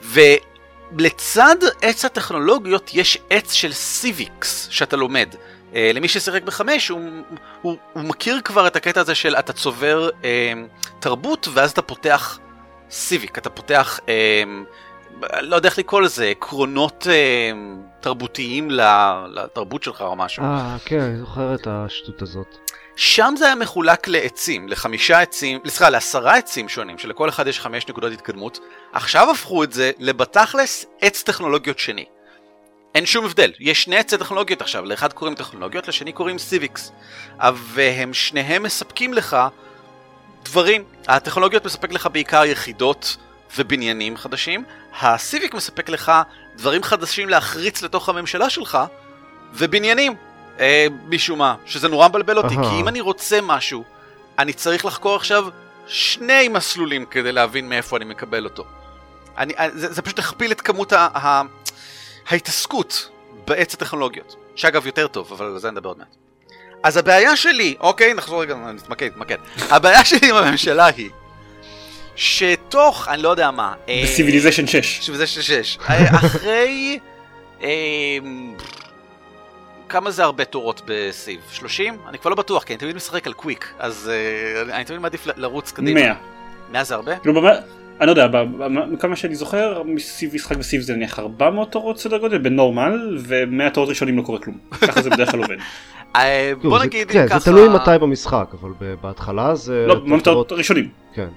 ולצד 0.02 1.56
עץ 1.82 2.06
הטכנולוגיות 2.06 2.92
יש 2.94 3.18
עץ 3.30 3.52
של 3.54 3.72
סיביקס 3.74 4.68
שאתה 4.72 4.96
לומד. 4.96 5.36
Uh, 5.72 5.76
למי 5.94 6.08
ששיחק 6.08 6.44
בחמש, 6.44 6.88
הוא, 6.88 7.02
הוא, 7.62 7.78
הוא 7.94 8.04
מכיר 8.04 8.42
כבר 8.44 8.68
את 8.68 8.76
הקטע 8.76 9.02
הזה 9.02 9.16
של 9.16 9.36
אתה 9.36 9.54
צובר 9.54 10.10
uh, 10.22 10.26
תרבות 11.00 11.48
ואז 11.54 11.72
אתה 11.72 11.82
פותח 11.82 12.40
סיביק, 12.90 13.38
אתה 13.38 13.50
פותח, 13.50 14.00
uh, 14.00 15.22
לא 15.42 15.56
יודע 15.56 15.70
איך 15.70 15.78
לקרוא 15.78 16.02
לזה, 16.02 16.26
עקרונות 16.26 17.08
uh, 17.08 17.56
תרבותיים 18.00 18.72
לתרבות 19.30 19.84
שלך 19.84 20.02
או 20.02 20.16
משהו. 20.16 20.44
אה, 20.44 20.78
כן, 20.86 21.00
אני 21.00 21.18
זוכר 21.18 21.56
את 21.56 21.68
השטות 21.68 22.22
הזאת. 22.22 22.58
שם 22.96 23.34
זה 23.38 23.46
היה 23.46 23.56
מחולק 23.56 24.08
לעצים, 24.08 24.70
לחמישה 24.70 25.20
עצים, 25.20 25.60
סליחה, 25.68 25.90
לעשרה 25.90 26.38
עצים 26.38 26.70
שונים, 26.70 26.98
שלכל 26.98 27.30
אחד 27.30 27.48
יש 27.48 27.60
חמש 27.60 27.88
נקודות 27.88 28.12
התקדמות. 28.12 28.60
עכשיו 28.94 29.32
הפכו 29.32 29.64
את 29.64 29.74
זה 29.74 29.92
לבתכלס 30.00 30.86
עץ 31.02 31.24
טכנולוגיות 31.24 31.80
שני. 31.80 32.06
אין 32.96 33.06
שום 33.06 33.26
הבדל, 33.26 33.52
יש 33.60 33.84
שני 33.84 33.98
עצי 33.98 34.18
טכנולוגיות 34.18 34.62
עכשיו, 34.62 34.86
לאחד 34.86 35.14
קוראים 35.14 35.36
טכנולוגיות, 35.36 35.88
לשני 35.88 36.12
קוראים 36.12 36.40
סיביקס. 36.40 36.92
והם 37.54 38.14
שניהם 38.14 38.64
מספקים 38.64 39.14
לך 39.14 39.38
דברים. 40.44 40.84
הטכנולוגיות 41.08 41.66
מספק 41.66 41.92
לך 41.92 42.10
בעיקר 42.12 42.46
יחידות 42.46 43.18
ובניינים 43.58 44.18
חדשים, 44.18 44.64
הסיביק 45.02 45.54
מספק 45.54 45.90
לך 45.90 46.12
דברים 46.56 46.84
חדשים 46.84 47.30
להחריץ 47.30 47.82
לתוך 47.82 48.10
הממשלה 48.10 48.50
שלך, 48.50 48.78
ובניינים, 49.54 50.16
אה, 50.60 50.88
משום 51.10 51.40
מה, 51.40 51.56
שזה 51.66 51.88
נורא 51.88 52.08
מבלבל 52.08 52.38
אותי. 52.38 52.56
כי 52.56 52.80
אם 52.80 52.88
אני 52.88 53.02
רוצה 53.02 53.40
משהו, 53.42 53.84
אני 54.40 54.54
צריך 54.54 54.86
לחקור 54.86 55.16
עכשיו 55.16 55.48
שני 55.88 56.48
מסלולים 56.48 57.06
כדי 57.06 57.32
להבין 57.32 57.70
מאיפה 57.70 57.98
אני 57.98 58.06
מקבל 58.06 58.44
אותו. 58.44 58.66
אני, 59.38 59.54
אה, 59.54 59.68
זה, 59.74 59.94
זה 59.94 60.02
פשוט 60.02 60.20
הכפיל 60.20 60.52
את 60.52 60.62
כמות 60.62 60.94
ה, 60.94 61.08
ה, 61.14 61.42
ההתעסקות 62.28 63.10
בעץ 63.48 63.74
הטכנולוגיות, 63.74 64.36
שאגב 64.56 64.86
יותר 64.86 65.08
טוב, 65.08 65.34
אבל 65.34 65.46
על 65.46 65.60
זה 65.60 65.72
נדבר 65.72 65.90
עוד 65.90 65.98
מעט. 65.98 66.16
אז 66.84 66.98
הבעיה 66.98 67.36
שלי, 67.36 67.76
אוקיי, 67.80 68.14
נחזור 68.14 68.42
רגע, 68.42 68.56
נתמקד, 68.56 69.06
נתמקד. 69.06 69.38
הבעיה 69.70 70.06
שלי 70.06 70.30
עם 70.30 70.36
הממשלה 70.36 70.86
היא, 70.86 71.10
שתוך, 72.16 73.08
אני 73.08 73.22
לא 73.22 73.30
יודע 73.30 73.52
מה, 73.52 73.74
אה, 73.90 74.02
בסיביליזיישן 74.04 74.68
6. 74.68 75.00
שזה 75.02 75.28
שש. 75.28 75.78
אה, 75.90 76.10
אחרי... 76.16 77.00
אה, 77.64 78.18
כמה 79.90 80.12
זה 80.12 80.24
הרבה 80.24 80.46
תורות 80.46 80.82
בסיב? 80.86 81.40
30? 81.52 81.98
אני 82.08 82.18
כבר 82.18 82.30
לא 82.30 82.36
בטוח, 82.36 82.64
כי 82.64 82.74
אני 82.74 82.80
תמיד 82.80 82.96
משחק 82.96 83.28
על 83.28 83.34
קוויק, 83.34 83.74
אז 83.80 84.12
אני 84.70 84.86
תמיד 84.86 85.00
מעדיף 85.00 85.28
לרוץ 85.36 85.72
קדימה. 85.72 86.00
100. 86.00 86.14
100 86.72 86.84
זה 86.84 86.96
הרבה? 86.96 87.12
אני 88.02 88.08
לא 88.08 88.22
יודע, 88.22 88.44
כמה 89.00 89.16
שאני 89.16 89.36
זוכר, 89.36 89.82
סיב- 90.00 90.36
משחק 90.36 90.58
בסיב 90.58 90.82
זה 90.82 90.96
נניח 90.96 91.20
400 91.20 91.72
תורות 91.72 92.00
סדר 92.00 92.18
גודל 92.18 92.38
בנורמל, 92.38 93.18
ו-100 93.20 93.70
תורות 93.74 93.90
ראשונים 93.90 94.18
לא 94.18 94.22
קורה 94.24 94.40
כלום. 94.40 94.58
ככה 94.88 95.02
זה 95.02 95.10
בדרך 95.10 95.32
כלל 95.32 95.42
עובד. 95.42 95.58
אה, 96.16 96.52
בוא 96.62 96.80
זה- 96.80 96.86
נגיד 96.86 97.12
כן, 97.12 97.28
ככה... 97.30 97.40
זה 97.40 97.46
תלוי 97.46 97.70
מתי 97.70 97.92
במשחק, 98.02 98.48
אבל 98.62 98.70
ב- 98.80 98.94
בהתחלה 99.02 99.56
זה... 99.56 99.86
לא, 99.88 100.20
תורות 100.24 100.52
ראשונים. 100.52 100.90
כן. 101.14 101.28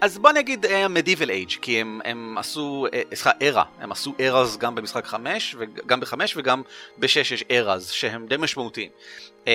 אז 0.00 0.18
בוא 0.18 0.32
נגיד 0.32 0.66
מדיבל 0.90 1.30
אייג' 1.30 1.50
כי 1.62 1.80
הם, 1.80 2.00
הם 2.04 2.38
עשו, 2.38 2.86
אה, 2.94 3.02
סליחה, 3.14 3.30
ארה, 3.42 3.64
הם 3.80 3.92
עשו 3.92 4.14
ארז 4.20 4.56
גם 4.56 4.74
במשחק 4.74 5.06
5, 5.06 5.56
וגם 5.58 6.00
ב-5 6.00 6.14
וגם 6.36 6.62
ב-6 6.98 7.06
יש 7.20 7.44
ארז, 7.50 7.88
שהם 7.90 8.26
די 8.26 8.36
משמעותיים. 8.38 8.90
אה, 9.48 9.52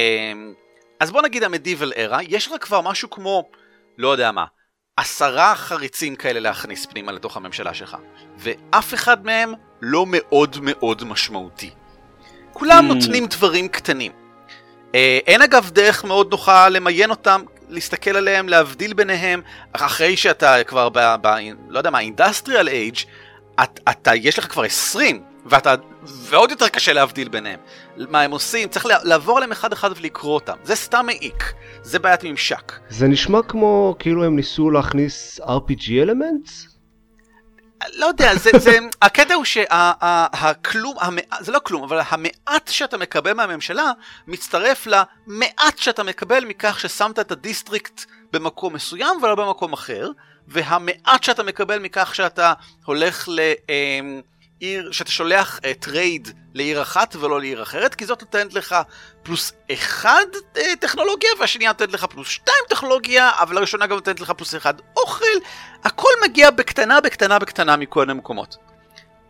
אז 0.99 1.11
בוא 1.11 1.21
נגיד 1.21 1.43
המדיבל 1.43 1.91
ארה, 1.97 2.19
יש 2.27 2.47
לך 2.47 2.53
כבר 2.61 2.81
משהו 2.81 3.09
כמו, 3.09 3.49
לא 3.97 4.07
יודע 4.09 4.31
מה, 4.31 4.45
עשרה 4.99 5.55
חריצים 5.55 6.15
כאלה 6.15 6.39
להכניס 6.39 6.85
פנימה 6.85 7.11
לתוך 7.11 7.37
הממשלה 7.37 7.73
שלך, 7.73 7.97
ואף 8.37 8.93
אחד 8.93 9.25
מהם 9.25 9.53
לא 9.81 10.05
מאוד 10.07 10.57
מאוד 10.61 11.03
משמעותי. 11.03 11.69
כולם 12.53 12.91
Mm. 12.91 12.93
נותנים 12.93 13.25
דברים 13.25 13.67
קטנים. 13.67 14.11
אה, 14.95 15.19
אין 15.27 15.41
אגב 15.41 15.69
דרך 15.73 16.03
מאוד 16.03 16.31
נוחה 16.31 16.69
למיין 16.69 17.09
אותם, 17.09 17.41
להסתכל 17.69 18.15
עליהם, 18.15 18.49
להבדיל 18.49 18.93
ביניהם, 18.93 19.41
אחרי 19.73 20.17
שאתה 20.17 20.63
כבר 20.63 20.89
ב... 20.89 20.99
ב 21.21 21.27
לא 21.69 21.77
יודע 21.77 21.89
מה, 21.89 21.99
אינדסטריאל 21.99 22.67
אייג', 22.67 22.97
את, 23.63 23.79
אתה, 23.89 24.15
יש 24.15 24.39
לך 24.39 24.51
כבר 24.51 24.63
20, 24.63 25.23
ואתה, 25.49 25.75
ועוד 26.03 26.51
יותר 26.51 26.67
קשה 26.67 26.93
להבדיל 26.93 27.29
ביניהם. 27.29 27.59
מה 27.97 28.21
הם 28.21 28.31
עושים, 28.31 28.69
צריך 28.69 28.85
לעבור 29.03 29.37
עליהם 29.37 29.51
אחד 29.51 29.73
אחד 29.73 29.89
ולקרוא 29.95 30.35
אותם. 30.35 30.57
זה 30.63 30.75
סתם 30.75 31.05
מעיק, 31.05 31.53
זה 31.81 31.99
בעיית 31.99 32.23
ממשק. 32.23 32.73
זה 32.89 33.07
נשמע 33.07 33.39
כמו 33.47 33.95
כאילו 33.99 34.23
הם 34.23 34.35
ניסו 34.35 34.71
להכניס 34.71 35.39
RPG 35.39 35.91
elements? 35.91 36.69
לא 37.93 38.05
יודע, 38.05 38.35
זה, 38.35 38.49
זה, 38.57 38.77
הקטע 39.01 39.33
הוא 39.33 39.45
שהכלום, 39.45 40.95
זה 41.39 41.51
לא 41.51 41.59
כלום, 41.63 41.83
אבל 41.83 42.01
המעט 42.09 42.67
שאתה 42.67 42.97
מקבל 42.97 43.33
מהממשלה 43.33 43.91
מצטרף 44.27 44.87
למעט 44.87 45.77
שאתה 45.77 46.03
מקבל 46.03 46.45
מכך 46.45 46.79
ששמת 46.79 47.19
את 47.19 47.31
ה 47.31 47.39
district 47.39 48.05
במקום 48.33 48.73
מסוים 48.73 49.23
ולא 49.23 49.35
במקום 49.35 49.73
אחר, 49.73 50.09
והמעט 50.47 51.23
שאתה 51.23 51.43
מקבל 51.43 51.79
מכך 51.79 52.15
שאתה 52.15 52.53
הולך 52.85 53.29
לעיר, 54.61 54.91
שאתה 54.91 55.11
שולח 55.11 55.59
uh, 55.59 55.61
trade 55.79 56.29
לעיר 56.53 56.81
אחת 56.81 57.15
ולא 57.15 57.39
לעיר 57.39 57.63
אחרת, 57.63 57.95
כי 57.95 58.05
זאת 58.05 58.21
נותנת 58.21 58.53
לך 58.53 58.75
פלוס 59.23 59.53
אחד 59.73 60.25
uh, 60.55 60.59
טכנולוגיה, 60.79 61.29
והשנייה 61.39 61.71
נותנת 61.71 61.93
לך 61.93 62.05
פלוס 62.05 62.27
שתיים 62.27 62.63
טכנולוגיה, 62.69 63.31
אבל 63.39 63.57
הראשונה 63.57 63.87
גם 63.87 63.95
נותנת 63.95 64.19
לך 64.19 64.31
פלוס 64.31 64.55
אחד 64.55 64.73
אוכל, 64.97 65.25
הכל 65.83 66.09
מגיע 66.23 66.51
בקטנה 66.51 67.01
בקטנה 67.01 67.39
בקטנה 67.39 67.77
מכל 67.77 68.05
מיני 68.05 68.19
מקומות. 68.19 68.57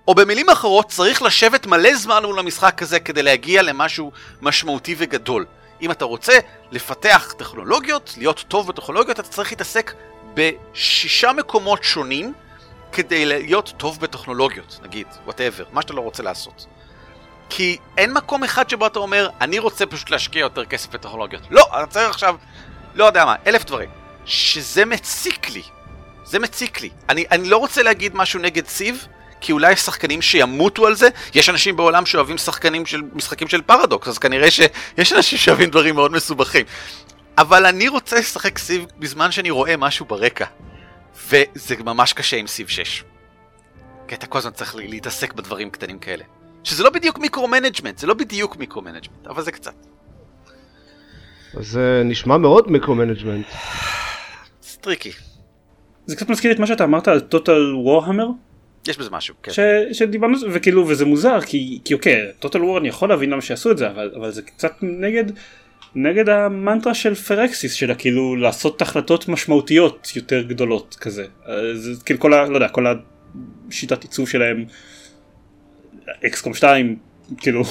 או 0.07 0.15
במילים 0.15 0.50
אחרות, 0.50 0.89
צריך 0.89 1.21
לשבת 1.21 1.65
מלא 1.65 1.95
זמן 1.95 2.25
מול 2.25 2.39
המשחק 2.39 2.81
הזה 2.81 3.00
כדי 3.00 3.24
להגיע 3.24 3.62
למשהו 3.62 4.12
משמעותי 4.41 4.95
וגדול. 4.98 5.45
אם 5.81 5.91
אתה 5.91 6.05
רוצה 6.05 6.33
לפתח 6.71 7.33
טכנולוגיות, 7.38 8.13
להיות 8.17 8.45
טוב 8.48 8.67
בטכנולוגיות, 8.67 9.19
אתה 9.19 9.29
צריך 9.29 9.51
להתעסק 9.51 9.93
בשישה 10.33 11.33
מקומות 11.33 11.83
שונים 11.83 12.33
כדי 12.91 13.25
להיות 13.25 13.74
טוב 13.77 14.00
בטכנולוגיות, 14.00 14.79
נגיד, 14.84 15.08
whatever, 15.25 15.63
מה 15.72 15.81
שאתה 15.81 15.93
לא 15.93 16.01
רוצה 16.01 16.24
לעשות. 16.24 16.65
כי 17.50 17.77
אין 17.98 18.13
מקום 18.13 18.43
אחד 18.43 18.69
שבו 18.69 18.88
אתה 18.88 19.00
אומר, 19.00 19.29
אני 19.41 19.60
רוצה 19.60 19.86
פשוט 19.86 20.10
להשקיע 20.10 20.39
יותר 20.39 20.65
כסף 20.65 20.89
בטכנולוגיות. 20.89 21.41
לא, 21.50 21.65
אתה 21.72 21.86
צריך 21.86 22.10
עכשיו, 22.10 22.36
לא 22.96 23.05
יודע 23.05 23.25
מה, 23.25 23.36
אלף 23.48 23.65
דברים. 23.65 23.89
שזה 24.25 24.86
מציק 24.86 25.50
לי. 25.50 25.62
זה 26.25 26.39
מציק 26.39 26.81
לי. 26.81 26.89
אני, 27.10 27.25
אני 27.31 27.50
לא 27.50 27.58
רוצה 27.58 27.84
להגיד 27.84 28.15
משהו 28.15 28.39
נגד 28.39 28.67
סיב, 28.67 29.08
כי 29.41 29.51
אולי 29.51 29.72
יש 29.72 29.79
שחקנים 29.79 30.22
שימותו 30.22 30.88
על 30.88 30.96
זה. 30.96 31.10
יש 31.36 31.50
אנשים 31.50 31.75
בעולם 31.75 32.05
שאוהבים 32.05 32.38
שחקנים 32.38 32.86
של 32.86 33.01
משחקים 33.13 33.48
של 33.48 33.62
פרדוקס, 33.62 34.08
אז 34.08 34.17
כנראה 34.17 34.51
שיש 34.51 35.13
אנשים 35.13 35.38
שאוהבים 35.38 35.69
דברים 35.69 35.96
מאוד 35.96 36.12
מסובכים. 36.12 36.65
אבל 37.38 37.65
אני 37.65 37.88
רוצה 37.88 38.19
לשחק 38.19 38.58
סיב 38.58 38.86
בזמן 39.00 39.31
שאני 39.31 39.50
רואה 39.50 39.77
משהו 39.77 40.05
ברקע. 40.05 40.46
וזה 41.28 41.76
ממש 41.84 42.14
קשה 42.14 42.38
עם 42.38 42.48
סיב 42.48 42.68
6. 42.68 43.04
כי 44.08 44.16
אתה 44.16 44.28
כל 44.28 44.38
הזמן 44.38 44.52
צריך 44.52 44.76
להתעסק 44.76 45.34
בדברים 45.34 45.70
קטנים 45.70 46.00
כאלה. 46.00 46.24
שזה 46.64 46.84
לא 46.84 46.90
בדיוק 46.90 47.20
micro-management, 47.20 47.98
זה 47.98 48.08
לא 48.08 48.14
בדיוק 48.14 48.58
micro-management, 48.58 49.27
אבל 49.28 49.44
זה 49.44 49.52
קצת. 49.52 49.74
זה 51.60 52.02
נשמע 52.06 52.38
מאוד 52.38 52.72
micro-management. 52.72 53.46
זה 54.62 54.78
טריקי. 54.82 55.12
זה 56.06 56.16
קצת 56.16 56.30
מזכיר 56.30 56.52
את 56.52 56.60
מה 56.60 56.68
שאתה 56.68 56.84
אמרת 56.84 57.08
על 57.08 57.20
טוטל 57.20 57.50
וור 57.50 57.74
וורהמר, 57.76 58.28
יש 58.88 58.98
בזה 58.98 59.10
משהו, 59.10 59.36
כן. 59.44 59.52
ש... 59.52 59.60
שדיברנו 59.92 60.38
וכאילו 60.52 60.88
וזה 60.88 61.06
מוזר 61.06 61.42
כי, 61.42 61.80
כי 61.86 61.94
אוקיי 61.94 62.32
טוטל 62.40 62.64
וור 62.64 62.78
אני 62.78 62.88
יכול 62.88 63.10
להבין 63.10 63.30
למה 63.30 63.42
שעשו 63.42 63.72
את 63.72 63.78
זה 63.78 63.90
אבל, 63.90 64.12
אבל 64.16 64.32
זה 64.32 64.42
קצת 64.42 64.74
נגד 64.82 65.24
נגד 65.96 66.29
המנטרה 66.29 66.93
של 66.93 67.15
פרקסיס 67.15 67.74
של 67.74 67.93
כאילו 67.98 68.36
לעשות 68.36 68.81
החלטות 68.81 69.27
משמעותיות 69.27 70.12
יותר 70.15 70.41
גדולות 70.41 70.98
כזה. 71.01 71.25
אה, 71.48 71.75
זה 71.75 72.03
כאילו 72.05 72.19
כל 72.19 72.34
ה... 72.34 72.46
לא 72.46 72.55
יודע 72.55 72.67
כל 72.67 72.86
השיטת 73.69 74.03
עיצוב 74.03 74.29
שלהם 74.29 74.65
אקסקום 76.25 76.53
2 76.53 76.96
כאילו 77.38 77.63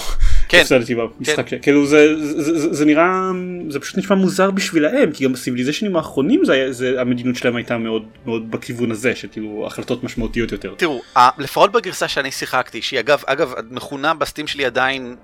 כן, 0.49 0.61
הפסדתי 0.61 0.95
במשחק 0.95 1.49
כן. 1.49 1.59
כאילו 1.63 1.87
זה, 1.87 2.15
זה, 2.27 2.59
זה, 2.59 2.73
זה 2.75 2.85
נראה 2.85 3.31
זה 3.69 3.81
פשוט 3.81 3.99
נשמע 3.99 4.17
מוזר 4.17 4.51
בשבילהם 4.51 5.13
כי 5.13 5.25
גם 5.25 5.33
בסיביליזיישנים 5.33 5.97
האחרונים 5.97 6.45
זה, 6.45 6.73
זה 6.73 7.01
המדיניות 7.01 7.37
שלהם 7.37 7.57
הייתה 7.57 7.79
מאוד 7.79 8.07
מאוד 8.27 8.51
בכיוון 8.51 8.91
הזה 8.91 9.15
של 9.15 9.29
כאילו 9.33 9.65
החלטות 9.67 10.05
משמעותיות 10.05 10.53
יותר. 10.53 10.75
תראו, 10.77 11.01
לפחות 11.39 11.73
בגרסה 11.73 12.09
שאני 12.09 12.31
שיחקתי, 12.31 12.83
שהיא 12.83 13.01
אגב, 13.01 13.23
אגב, 13.27 13.55
מכונה 13.71 14.15
בסטים 14.15 14.47
שלי 14.47 14.65
עדיין 14.65 15.17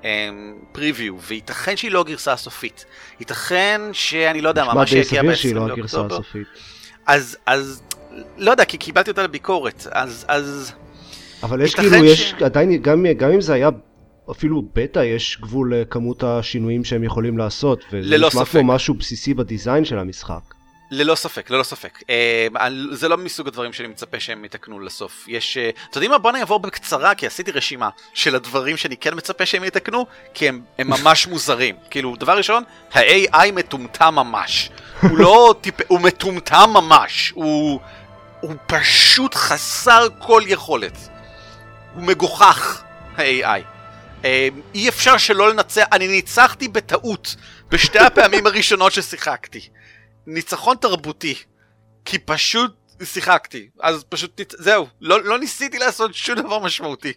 פריוויו, 0.72 1.14
וייתכן 1.28 1.76
שהיא 1.76 1.90
לא 1.90 2.00
הגרסה 2.00 2.32
הסופית. 2.32 2.84
ייתכן 3.20 3.80
שאני 3.92 4.40
לא 4.40 4.48
יודע 4.48 4.64
סביר 4.86 5.04
שהיא 5.34 5.52
ב-20 5.52 5.54
לא 5.54 5.72
הגרסה 5.72 5.96
לאוקטובר. 5.98 6.14
הסופית. 6.14 6.46
אז, 7.06 7.36
אז, 7.46 7.82
לא 8.38 8.50
יודע, 8.50 8.64
כי 8.64 8.78
קיבלתי 8.78 9.10
אותה 9.10 9.22
לביקורת, 9.22 9.86
אז, 9.90 10.24
אז, 10.28 10.72
אבל 11.42 11.60
יש 11.60 11.74
כאילו, 11.74 11.98
ש- 11.98 12.02
יש 12.02 12.34
עדיין, 12.40 12.82
גם, 12.82 13.06
גם 13.18 13.30
אם 13.30 13.40
זה 13.40 13.54
היה 13.54 13.70
אפילו 14.30 14.62
בטא, 14.74 14.98
יש 14.98 15.38
גבול 15.40 15.74
לכמות 15.74 16.22
השינויים 16.22 16.84
שהם 16.84 17.04
יכולים 17.04 17.38
לעשות. 17.38 17.84
וזה 17.92 18.18
נשמע. 18.18 18.44
כמו 18.44 18.64
משהו 18.64 18.94
בסיסי 18.94 19.34
בדיזיין 19.34 19.84
של 19.84 19.98
המשחק. 19.98 20.54
ללא 20.90 21.14
ספק, 21.14 21.50
ללא 21.50 21.62
ספק. 21.62 22.02
אה, 22.10 22.46
זה 22.92 23.08
לא 23.08 23.16
מסוג 23.16 23.48
הדברים 23.48 23.72
שאני 23.72 23.88
מצפה 23.88 24.20
שהם 24.20 24.44
יתקנו 24.44 24.80
לסוף. 24.80 25.24
יש... 25.28 25.56
אה, 25.56 25.68
אתם 25.68 25.80
יודעים 25.94 26.10
מה? 26.10 26.18
בוא 26.18 26.32
נעבור 26.32 26.58
בקצרה, 26.58 27.14
כי 27.14 27.26
עשיתי 27.26 27.50
רשימה 27.50 27.88
של 28.14 28.34
הדברים 28.34 28.76
שאני 28.76 28.96
כן 28.96 29.14
מצפה 29.14 29.46
שהם 29.46 29.64
יתקנו, 29.64 30.06
כי 30.34 30.48
הם, 30.48 30.60
הם 30.78 30.90
ממש 30.90 31.26
מוזרים. 31.30 31.76
כאילו, 31.90 32.16
דבר 32.16 32.36
ראשון, 32.36 32.62
ה-AI 32.94 33.52
מטומטם 33.52 34.14
ממש. 34.14 34.70
הוא 35.02 35.18
לא 35.18 35.54
טיפ... 35.60 35.74
הוא 35.88 36.00
מטומטם 36.00 36.70
ממש. 36.74 37.32
הוא... 37.34 37.80
הוא 38.40 38.54
פשוט 38.66 39.34
חסר 39.34 40.06
כל 40.18 40.42
יכולת. 40.46 41.08
הוא 41.94 42.02
מגוחך, 42.02 42.82
ה-AI. 43.16 43.73
אה, 44.24 44.48
אי 44.74 44.88
אפשר 44.88 45.18
שלא 45.18 45.50
לנצח, 45.50 45.84
אני 45.92 46.08
ניצחתי 46.08 46.68
בטעות 46.68 47.36
בשתי 47.70 47.98
הפעמים 47.98 48.46
הראשונות 48.46 48.92
ששיחקתי. 48.92 49.60
ניצחון 50.26 50.76
תרבותי, 50.80 51.34
כי 52.04 52.18
פשוט 52.18 52.72
שיחקתי, 53.02 53.68
אז 53.80 54.04
פשוט. 54.08 54.40
זהו, 54.58 54.86
לא, 55.00 55.24
לא 55.24 55.38
ניסיתי 55.38 55.78
לעשות 55.78 56.14
שום 56.14 56.34
דבר 56.34 56.58
משמעותי. 56.58 57.12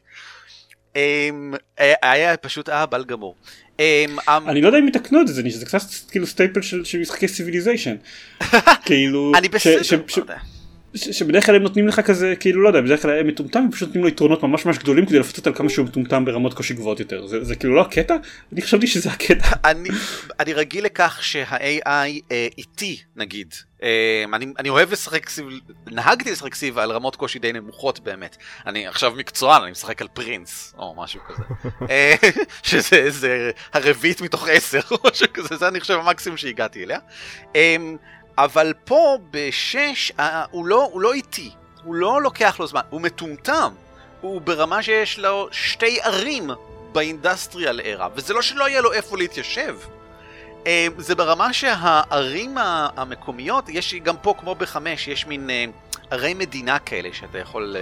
אמ, 0.96 1.54
היה 2.02 2.38
פשוט 2.38 2.70
היה 2.70 2.86
בל 2.86 3.04
גמור. 3.04 3.36
אמ, 3.80 3.84
אמ, 4.30 4.50
אני 4.50 4.62
לא 4.62 4.68
יודע 4.68 4.80
אם 4.80 4.88
יתקנו 4.88 5.22
את 5.22 5.28
זה, 5.28 5.42
זה 5.50 5.66
קצת 5.66 5.80
כאילו 6.12 6.28
staple 6.28 6.62
של 6.62 7.00
משחקי 7.00 7.28
Civilization. 7.28 7.96
כאילו, 8.86 9.32
אני 9.36 9.50
בסדר, 9.50 9.82
לא. 10.28 10.57
שבדרך 10.96 11.46
כלל 11.46 11.56
הם 11.56 11.62
נותנים 11.64 11.88
לך 11.88 12.00
כזה 12.00 12.34
כאילו 12.40 12.62
לא 12.62 12.68
יודע 12.68 12.82
בדרך 12.82 13.02
כלל 13.02 13.20
הם 13.20 13.28
מטומטם 13.28 13.68
פשוט 13.72 13.88
נותנים 13.88 14.04
לו 14.04 14.10
יתרונות 14.10 14.44
ממש 14.44 14.66
ממש 14.66 14.78
גדולים 14.78 15.06
כדי 15.06 15.20
לפצות 15.20 15.48
על 15.48 15.54
כמה 15.54 15.70
שהוא 15.70 15.86
מטומטם 15.86 16.26
ברמות 16.26 16.54
קושי 16.54 16.74
גבוהות 16.74 17.00
יותר. 17.00 17.28
זה, 17.28 17.44
זה 17.44 17.56
כאילו 17.56 17.76
לא 17.76 17.82
הקטע? 17.82 18.16
אני 18.54 18.62
חשבתי 18.62 18.88
שזה 18.88 19.12
הקטע. 19.12 19.48
אני, 19.66 19.90
אני 20.40 20.54
רגיל 20.54 20.86
לכך 20.86 21.20
שה-AI 21.22 21.88
אה, 22.32 22.48
איטי 22.58 22.98
נגיד. 23.16 23.54
אה, 23.84 24.26
אני, 24.34 24.46
אני 24.60 24.70
אוהב 24.70 24.92
לשחק 24.92 25.30
Civ 25.30 25.48
נהגתי 25.88 26.32
לשחק 26.32 26.56
Civ 26.56 26.78
על 26.78 26.92
רמות 26.92 27.16
קושי 27.16 27.40
די 27.40 27.54
נמוכות 27.54 28.00
באמת. 28.00 28.38
אני 28.66 28.88
עכשיו 28.88 29.12
מקצוען 29.12 29.62
אני 29.62 29.72
משחק 29.72 30.02
על 30.02 30.08
פרינס 30.14 30.74
או 30.78 30.96
משהו 30.98 31.20
כזה. 31.28 31.44
אה, 31.92 32.16
שזה 32.64 33.12
זה 33.12 33.52
הרביעית 33.74 34.22
מתוך 34.22 34.48
עשר 34.48 34.80
או 34.92 34.98
משהו 35.12 35.28
כזה 35.34 35.56
זה 35.56 35.68
אני 35.68 35.80
חושב 35.80 35.94
המקסימום 35.94 36.38
שהגעתי 36.38 36.84
אליה. 36.84 37.00
אה, 37.56 37.76
אבל 38.38 38.74
פה 38.86 39.18
בשש 39.32 40.12
אה, 40.20 40.46
הוא 40.52 40.66
לא, 40.66 40.90
הוא 40.92 41.02
לא 41.02 41.14
איטי, 41.14 41.52
הוא 41.84 41.96
לא 41.96 42.22
לוקח 42.22 42.60
לו 42.60 42.68
זמן, 42.68 42.82
הוא 42.90 43.02
מטומטם. 43.02 43.72
הוא 44.22 44.42
ברמה 44.42 44.84
שיש 44.84 45.20
לו 45.20 45.48
שתי 45.52 46.00
ערים 46.02 46.50
באינדסטריאל 46.92 47.82
ארה, 47.86 48.08
וזה 48.16 48.34
לא 48.34 48.42
שלא 48.42 48.70
יהיה 48.70 48.82
לו 48.82 48.94
איפה 48.94 49.18
להתיישב. 49.18 49.76
אה, 50.68 50.88
זה 50.98 51.16
ברמה 51.16 51.54
שהערים 51.54 52.58
המקומיות, 52.98 53.70
יש 53.70 53.94
גם 53.94 54.18
פה 54.18 54.34
כמו 54.40 54.56
בחמש, 54.56 55.08
יש 55.08 55.28
מין 55.28 55.50
אה, 55.50 55.66
ערי 56.10 56.34
מדינה 56.34 56.80
כאלה 56.80 57.10
שאתה 57.14 57.38
יכול 57.38 57.76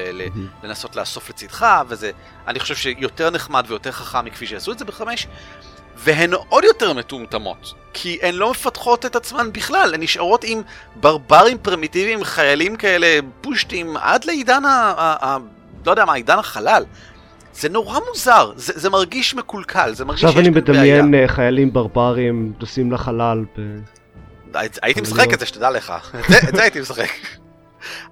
לנסות 0.64 0.96
לאסוף 0.96 1.30
לצדך, 1.30 1.66
וזה, 1.88 2.12
אני 2.48 2.60
חושב 2.60 2.76
שיותר 2.76 3.30
נחמד 3.30 3.66
ויותר 3.68 3.92
חכם 3.92 4.26
מכפי 4.26 4.48
שעשו 4.48 4.72
את 4.72 4.80
זה 4.80 4.86
בחמש. 4.86 5.28
והן 5.98 6.34
עוד 6.50 6.64
יותר 6.64 6.94
מטומטמות, 6.94 7.74
כי 7.94 8.18
הן 8.22 8.36
לא 8.36 8.52
מפתחות 8.52 9.06
את 9.06 9.16
עצמן 9.16 9.52
בכלל, 9.54 9.94
הן 9.94 10.04
נשארות 10.04 10.44
עם 10.44 10.62
ברברים 10.96 11.58
פרימיטיביים, 11.58 12.24
חיילים 12.24 12.76
כאלה 12.76 13.20
פושטים, 13.42 13.98
עד 13.98 14.26
לעידן 14.26 14.66
ה... 14.66 14.94
ה, 14.98 15.26
ה 15.26 15.38
לא 15.86 15.92
יודע 15.92 16.06
מה, 16.06 16.14
עידן 16.14 16.40
החלל. 16.40 16.84
זה 17.54 17.70
נורא 17.70 18.00
מוזר, 18.08 18.52
זה, 18.56 18.74
זה 18.76 18.90
מרגיש 18.90 19.36
מקולקל, 19.36 19.94
זה 19.94 20.06
מרגיש 20.06 20.22
שיש 20.22 20.34
כאן 20.34 20.44
בעיה. 20.44 20.50
עכשיו 20.50 20.74
אני 20.74 20.84
מדמיין 20.84 21.24
אה, 21.24 21.28
חיילים 21.28 21.74
ברברים 21.74 22.54
נוסעים 22.60 22.92
לחלל. 22.92 23.46
ב... 23.58 23.62
הייתי 24.82 25.02
משחק 25.02 25.34
את 25.34 25.40
זה, 25.40 25.46
שתדע 25.46 25.70
לך. 25.70 25.94
את 26.50 26.56
זה 26.56 26.62
הייתי 26.62 26.80
משחק. 26.80 27.10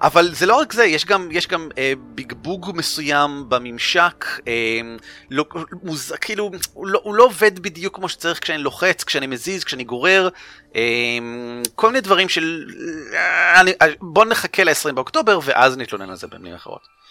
אבל 0.01 0.33
זה 0.33 0.45
לא 0.45 0.55
רק 0.55 0.73
זה, 0.73 0.85
יש 0.85 1.05
גם, 1.05 1.29
יש 1.31 1.47
גם 1.47 1.69
אה, 1.77 1.93
בגבוג 2.15 2.71
מסוים 2.75 3.45
בממשק, 3.49 4.25
אה, 4.47 4.81
לא, 5.31 5.45
מוז, 5.83 6.13
כאילו, 6.21 6.51
הוא 6.73 6.87
לא, 6.87 6.99
הוא 7.03 7.15
לא 7.15 7.23
עובד 7.23 7.59
בדיוק 7.59 7.95
כמו 7.95 8.09
שצריך 8.09 8.39
כשאני 8.43 8.63
לוחץ, 8.63 9.03
כשאני 9.03 9.27
מזיז, 9.27 9.63
כשאני 9.63 9.83
גורר, 9.83 10.29
אה, 10.75 10.81
כל 11.75 11.87
מיני 11.87 12.01
דברים 12.01 12.29
של... 12.29 12.65
אה, 13.13 13.61
אני, 13.61 13.73
אה, 13.81 13.87
בוא 14.01 14.25
נחכה 14.25 14.63
ל-20 14.63 14.91
באוקטובר 14.91 15.39
ואז 15.43 15.77
נתלונן 15.77 16.09
על 16.09 16.15
זה 16.15 16.27
במילים 16.27 16.55
אחרות. 16.55 17.03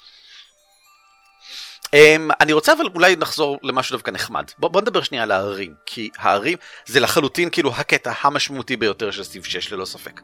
Um, 1.97 2.35
אני 2.40 2.52
רוצה 2.52 2.73
אבל 2.73 2.87
אולי 2.95 3.16
נחזור 3.16 3.59
למשהו 3.62 3.97
דווקא 3.97 4.11
נחמד. 4.11 4.45
בוא, 4.59 4.69
בוא 4.69 4.81
נדבר 4.81 5.02
שנייה 5.02 5.23
על 5.23 5.31
הערים, 5.31 5.75
כי 5.87 6.11
הערים 6.16 6.59
זה 6.87 7.00
לחלוטין 7.00 7.50
כאילו 7.50 7.73
הקטע 7.75 8.12
המשמעותי 8.21 8.76
ביותר 8.76 9.11
של 9.11 9.25
סטיב 9.25 9.45
6 9.45 9.73
ללא 9.73 9.85
ספק. 9.85 10.21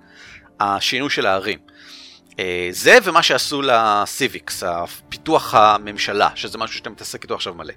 השינוי 0.61 1.11
של 1.11 1.27
הערים. 1.27 1.59
אה, 2.39 2.69
זה 2.71 2.99
ומה 3.05 3.23
שעשו 3.23 3.63
לסיביקס, 3.63 4.63
פיתוח 5.09 5.55
הממשלה, 5.55 6.29
שזה 6.35 6.59
משהו 6.59 6.77
שאתה 6.77 6.91
מתעסק 6.91 7.23
איתו 7.23 7.35
עכשיו 7.35 7.55
מלא. 7.55 7.75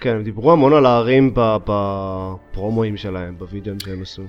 כן, 0.00 0.10
הם 0.10 0.24
דיברו 0.24 0.52
המון 0.52 0.72
על 0.72 0.86
הערים 0.86 1.34
בפרומואים 1.34 2.96
שלהם, 2.96 3.38
בווידאוים 3.38 3.80
שהם 3.80 4.02
עשו. 4.02 4.22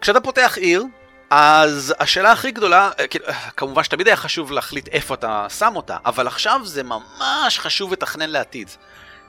כשאתה 0.00 0.20
פותח 0.20 0.58
עיר, 0.60 0.84
אז 1.30 1.94
השאלה 1.98 2.32
הכי 2.32 2.50
גדולה, 2.50 2.90
אה, 3.00 3.06
כאילו, 3.06 3.26
כמובן 3.56 3.84
שתמיד 3.84 4.06
היה 4.06 4.16
חשוב 4.16 4.52
להחליט 4.52 4.88
איפה 4.88 5.14
אתה 5.14 5.46
שם 5.58 5.72
אותה, 5.76 5.96
אבל 6.06 6.26
עכשיו 6.26 6.60
זה 6.64 6.82
ממש 6.82 7.58
חשוב 7.58 7.92
לתכנן 7.92 8.30
לעתיד. 8.30 8.70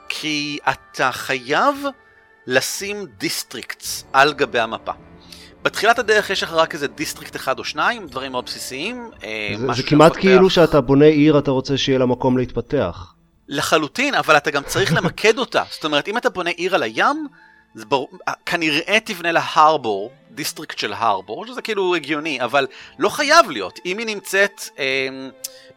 כי 0.10 0.58
אתה 0.70 1.12
חייב 1.12 1.76
לשים 2.48 3.06
districts 3.18 4.06
על 4.14 4.34
גבי 4.34 4.60
המפה. 4.60 4.92
בתחילת 5.66 6.00
הדרך 6.00 6.30
יש 6.30 6.44
לך 6.44 6.54
רק 6.54 6.74
איזה 6.74 6.88
district 6.88 7.36
אחד 7.36 7.60
או 7.60 7.64
שניים, 7.64 8.08
דברים 8.08 8.32
מאוד 8.32 8.46
בסיסיים. 8.46 9.10
אה, 9.24 9.54
זה, 9.58 9.74
זה 9.74 9.84
כמעט 9.84 10.12
לפתח... 10.12 10.22
כאילו 10.22 10.50
שאתה 10.50 10.82
בונה 10.82 11.06
עיר, 11.06 11.40
אתה 11.40 11.52
רוצה 11.52 11.78
שיהיה 11.78 12.00
לה 12.00 12.06
מקום 12.06 12.38
להתפתח. 12.38 13.14
לחלוטין, 13.48 14.14
אבל 14.14 14.38
אתה 14.38 14.52
גם 14.52 14.64
צריך 14.64 14.94
למקד 14.94 15.38
אותה. 15.38 15.64
זאת 15.72 15.86
אומרת, 15.86 16.08
אם 16.08 16.18
אתה 16.18 16.30
בונה 16.30 16.50
עיר 16.50 16.76
על 16.76 16.84
הים, 16.84 17.28
זה 17.76 17.86
בר... 17.86 18.04
כנראה 18.46 18.98
תבנה 19.06 19.32
לה 19.32 19.42
harbor, 19.54 20.12
district 20.32 20.78
של 20.78 20.94
harbor, 20.94 21.48
שזה 21.48 21.62
כאילו 21.62 21.96
הגיוני, 21.96 22.42
אבל 22.42 22.68
לא 23.00 23.10
חייב 23.10 23.50
להיות. 23.50 23.80
אם 23.86 23.98
היא 23.98 24.08
נמצאת 24.08 24.62
אה, 24.80 25.08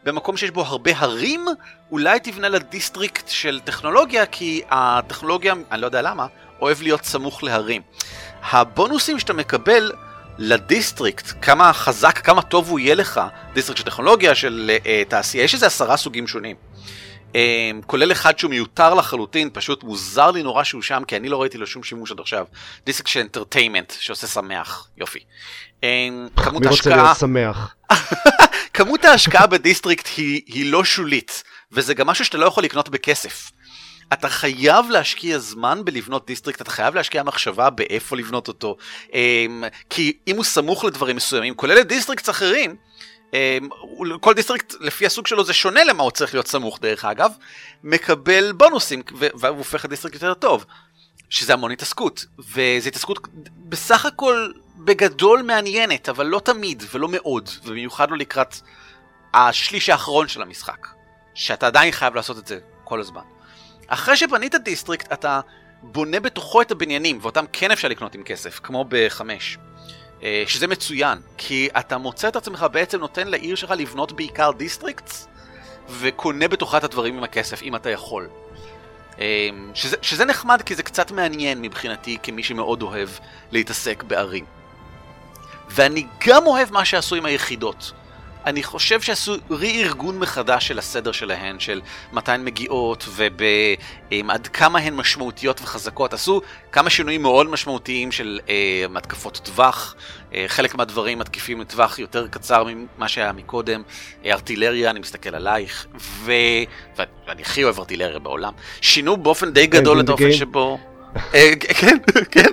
במקום 0.04 0.36
שיש 0.36 0.50
בו 0.50 0.62
הרבה 0.62 0.90
הרים, 0.96 1.46
אולי 1.90 2.20
תבנה 2.20 2.48
לה 2.48 2.58
district 2.58 3.28
של 3.28 3.60
טכנולוגיה, 3.64 4.26
כי 4.26 4.62
הטכנולוגיה, 4.70 5.54
אני 5.70 5.80
לא 5.80 5.86
יודע 5.86 6.02
למה, 6.02 6.26
אוהב 6.60 6.82
להיות 6.82 7.04
סמוך 7.04 7.42
להרים. 7.42 7.82
הבונוסים 8.42 9.18
שאתה 9.18 9.32
מקבל 9.32 9.92
ל 10.38 10.48
district, 10.48 11.32
כמה 11.42 11.72
חזק, 11.72 12.18
כמה 12.18 12.42
טוב 12.42 12.68
הוא 12.70 12.78
יהיה 12.78 12.94
לך, 12.94 13.20
district 13.54 13.78
של 13.78 13.84
טכנולוגיה, 13.84 14.34
של 14.34 14.70
uh, 14.82 15.08
תעשייה, 15.08 15.44
יש 15.44 15.54
איזה 15.54 15.66
עשרה 15.66 15.96
סוגים 15.96 16.26
שונים. 16.26 16.56
Um, 17.32 17.36
כולל 17.86 18.12
אחד 18.12 18.38
שהוא 18.38 18.50
מיותר 18.50 18.94
לחלוטין, 18.94 19.50
פשוט 19.52 19.84
מוזר 19.84 20.30
לי 20.30 20.42
נורא 20.42 20.64
שהוא 20.64 20.82
שם, 20.82 21.02
כי 21.06 21.16
אני 21.16 21.28
לא 21.28 21.40
ראיתי 21.40 21.58
לו 21.58 21.66
שום 21.66 21.82
שימוש 21.82 22.12
עד 22.12 22.20
עכשיו. 22.20 22.44
district 22.86 23.10
של 23.10 23.20
entertainment, 23.20 23.92
שעושה 24.00 24.26
שמח, 24.26 24.88
יופי. 24.96 25.18
Um, 25.18 25.82
כמות 26.36 26.36
ההשקעה... 26.36 26.60
מי 26.60 26.68
רוצה 26.68 26.96
להיות 26.96 27.18
שמח? 27.18 27.74
כמות 28.74 29.04
ההשקעה 29.04 29.46
ב 29.46 29.53
district 29.53 30.08
היא, 30.16 30.42
היא 30.46 30.72
לא 30.72 30.84
שולית, 30.84 31.42
וזה 31.72 31.94
גם 31.94 32.06
משהו 32.06 32.24
שאתה 32.24 32.38
לא 32.38 32.46
יכול 32.46 32.64
לקנות 32.64 32.88
בכסף. 32.88 33.50
אתה 34.12 34.28
חייב 34.28 34.90
להשקיע 34.90 35.38
זמן 35.38 35.84
בלבנות 35.84 36.26
district, 36.26 36.62
אתה 36.62 36.70
חייב 36.70 36.94
להשקיע 36.94 37.22
מחשבה 37.22 37.70
באיפה 37.70 38.16
לבנות 38.16 38.48
אותו, 38.48 38.76
אמ, 39.12 39.64
כי 39.90 40.16
אם 40.26 40.36
הוא 40.36 40.44
סמוך 40.44 40.84
לדברים 40.84 41.16
מסוימים, 41.16 41.54
כולל 41.54 41.74
ל 41.74 41.80
districts 41.80 42.30
אחרים, 42.30 42.76
אמ, 43.32 43.68
כל 44.20 44.34
district 44.34 44.74
לפי 44.80 45.06
הסוג 45.06 45.26
שלו 45.26 45.44
זה 45.44 45.52
שונה 45.52 45.84
למה 45.84 46.02
הוא 46.02 46.10
צריך 46.10 46.34
להיות 46.34 46.46
סמוך 46.46 46.78
דרך 46.80 47.04
אגב, 47.04 47.32
מקבל 47.84 48.52
בונוסים 48.52 49.02
והוא 49.12 49.58
הופך 49.58 49.84
ל 49.84 49.88
district 49.88 50.14
יותר 50.14 50.34
טוב, 50.34 50.64
שזה 51.30 51.52
המון 51.52 51.70
התעסקות, 51.70 52.24
וזו 52.38 52.88
התעסקות 52.88 53.28
בסך 53.56 54.06
הכל 54.06 54.52
בגדול 54.76 55.42
מעניינת, 55.42 56.08
אבל 56.08 56.26
לא 56.26 56.40
תמיד 56.44 56.82
ולא 56.92 57.08
מאוד, 57.08 57.48
ובמיוחד 57.64 58.10
לא 58.10 58.16
לקראת 58.16 58.54
השליש 59.34 59.88
האחרון 59.88 60.28
של 60.28 60.42
המשחק, 60.42 60.86
שאתה 61.34 61.66
עדיין 61.66 61.92
חייב 61.92 62.14
לעשות 62.14 62.38
את 62.38 62.46
זה 62.46 62.58
כל 62.84 63.00
הזמן. 63.00 63.37
אחרי 63.88 64.16
שבנית 64.16 64.54
district 64.54 65.12
אתה 65.12 65.40
בונה 65.82 66.20
בתוכו 66.20 66.62
את 66.62 66.70
הבניינים, 66.70 67.18
ואותם 67.22 67.44
כן 67.52 67.70
אפשר 67.70 67.88
לקנות 67.88 68.14
עם 68.14 68.22
כסף, 68.22 68.60
כמו 68.62 68.84
בחמש. 68.88 69.58
אה, 70.22 70.44
שזה 70.46 70.66
מצוין, 70.66 71.18
כי 71.36 71.68
אתה 71.78 71.98
מוצא 71.98 72.28
את 72.28 72.36
עצמך 72.36 72.66
בעצם 72.72 73.00
נותן 73.00 73.28
לעיר 73.28 73.54
שלך 73.54 73.70
לבנות 73.70 74.12
בעיקר 74.12 74.50
districts, 74.50 75.28
וקונה 75.88 76.48
בתוכה 76.48 76.78
את 76.78 76.84
הדברים 76.84 77.16
עם 77.16 77.24
הכסף, 77.24 77.62
אם 77.62 77.76
אתה 77.76 77.90
יכול. 77.90 78.28
אה, 79.20 79.48
שזה, 79.74 79.96
שזה 80.02 80.24
נחמד 80.24 80.62
כי 80.62 80.74
זה 80.74 80.82
קצת 80.82 81.10
מעניין 81.10 81.62
מבחינתי 81.62 82.18
כמי 82.22 82.42
שמאוד 82.42 82.82
אוהב 82.82 83.08
להתעסק 83.50 84.02
בערים. 84.02 84.44
ואני 85.70 86.06
גם 86.26 86.46
אוהב 86.46 86.72
מה 86.72 86.84
שעשו 86.84 87.16
עם 87.16 87.24
היחידות. 87.24 87.92
אני 88.46 88.62
חושב 88.62 89.00
שעשו 89.00 89.34
רי-ארגון 89.50 90.18
מחדש 90.18 90.68
של 90.68 90.78
הסדר 90.78 91.12
שלהן, 91.12 91.60
של 91.60 91.80
מתי 92.12 92.32
הן 92.32 92.44
מגיעות 92.44 93.08
ועד 94.10 94.46
כמה 94.46 94.78
הן 94.78 94.94
משמעותיות 94.94 95.60
וחזקות. 95.60 96.12
עשו 96.12 96.40
כמה 96.72 96.90
שינויים 96.90 97.22
מאוד 97.22 97.50
משמעותיים 97.50 98.12
של 98.12 98.40
אה, 98.48 98.86
התקפות 98.96 99.40
טווח, 99.44 99.94
אה, 100.34 100.44
חלק 100.48 100.74
מהדברים 100.74 101.18
מתקיפים 101.18 101.60
לטווח 101.60 101.98
יותר 101.98 102.28
קצר 102.28 102.64
ממה 102.64 103.08
שהיה 103.08 103.32
מקודם, 103.32 103.82
אה, 104.24 104.32
ארטילריה, 104.32 104.90
אני 104.90 105.00
מסתכל 105.00 105.34
עלייך, 105.34 105.86
ו... 105.94 106.32
ואני 106.96 107.42
הכי 107.42 107.64
אוהב 107.64 107.78
ארטילריה 107.78 108.18
בעולם. 108.18 108.52
שינו 108.80 109.16
באופן 109.16 109.52
די 109.52 109.66
גדול 109.66 110.00
את 110.00 110.08
האופן 110.08 110.32
שבו... 110.32 110.78
אה, 111.34 111.52
כן, 111.58 111.96
כן. 112.30 112.50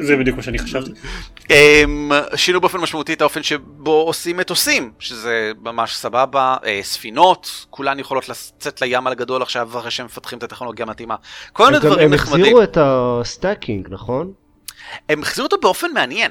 זה 0.00 0.16
בדיוק 0.16 0.36
מה 0.36 0.42
שאני 0.42 0.58
חשבתי. 0.58 0.90
אמ, 1.50 2.10
שינו 2.36 2.60
באופן 2.60 2.78
משמעותי 2.78 3.12
את 3.12 3.20
האופן 3.20 3.42
שבו 3.42 3.90
עושים 3.90 4.36
מטוסים, 4.36 4.92
שזה 4.98 5.52
ממש 5.62 5.96
סבבה, 5.96 6.56
אה, 6.64 6.80
ספינות, 6.82 7.66
כולן 7.70 7.98
יכולות 7.98 8.28
לצאת 8.28 8.82
לים 8.82 9.06
על 9.06 9.12
הגדול 9.12 9.42
עכשיו 9.42 9.78
אחרי 9.78 9.90
שהם 9.90 10.06
מפתחים 10.06 10.38
את 10.38 10.42
הטכנולוגיה 10.42 10.86
המתאימה. 10.86 11.16
כל 11.52 11.66
מיני 11.66 11.78
דברים 11.78 12.14
נחמדים. 12.14 12.34
הם 12.34 12.40
החזירו 12.40 12.62
את 12.62 12.78
ה 12.80 12.91
stacking, 12.91 13.88
נכון? 13.90 14.32
הם 15.08 15.22
החזירו 15.22 15.46
אותו 15.46 15.56
באופן 15.62 15.86
מעניין, 15.94 16.30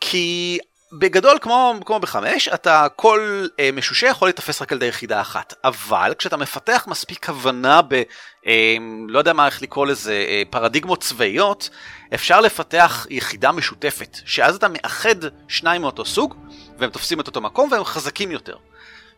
כי 0.00 0.58
בגדול, 0.98 1.38
כמו, 1.40 1.74
כמו 1.84 2.00
בחמש, 2.00 2.48
אתה 2.48 2.86
כל 2.96 3.46
אה, 3.60 3.70
משושה 3.72 4.06
יכול 4.06 4.28
להתאפס 4.28 4.62
רק 4.62 4.72
על 4.72 4.76
ידי 4.76 4.86
יחידה 4.86 5.20
אחת. 5.20 5.54
אבל 5.64 6.12
כשאתה 6.18 6.36
מפתח 6.36 6.84
מספיק 6.88 7.28
הבנה 7.30 7.82
ב... 7.82 8.02
אה, 8.46 8.76
לא 9.08 9.18
יודע 9.18 9.32
מה 9.32 9.46
איך 9.46 9.62
לקרוא 9.62 9.86
לזה, 9.86 10.24
אה, 10.28 10.42
פרדיגמות 10.50 11.00
צבאיות, 11.00 11.70
אפשר 12.14 12.40
לפתח 12.40 13.06
יחידה 13.10 13.52
משותפת, 13.52 14.18
שאז 14.24 14.56
אתה 14.56 14.66
מאחד 14.68 15.14
שניים 15.48 15.82
מאותו 15.82 16.04
סוג, 16.04 16.34
והם 16.78 16.90
תופסים 16.90 17.20
את 17.20 17.26
אותו 17.26 17.40
מקום 17.40 17.72
והם 17.72 17.84
חזקים 17.84 18.30
יותר. 18.30 18.56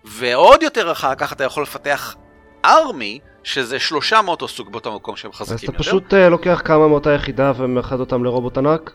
ועוד 0.05 0.62
יותר 0.62 0.93
אחר 0.93 1.15
כך 1.15 1.33
אתה 1.33 1.45
יכול 1.45 1.62
לפתח 1.62 2.17
ארמי, 2.65 3.21
שזה 3.45 3.79
שלושה 3.79 4.23
מאותו 4.23 4.49
סוג 4.49 4.73
באותו 4.73 4.95
מקום 4.95 5.17
שהם 5.17 5.33
חזקים 5.33 5.55
אז 5.55 5.62
אתה 5.65 5.73
יותר. 5.73 5.79
פשוט 5.79 6.15
אה, 6.15 6.29
לוקח 6.29 6.62
כמה 6.65 6.89
מאותה 6.89 7.12
יחידה 7.12 7.53
ומאחד 7.57 8.01
אותם 8.01 8.25
לרובוט 8.25 8.59
ענק? 8.59 8.93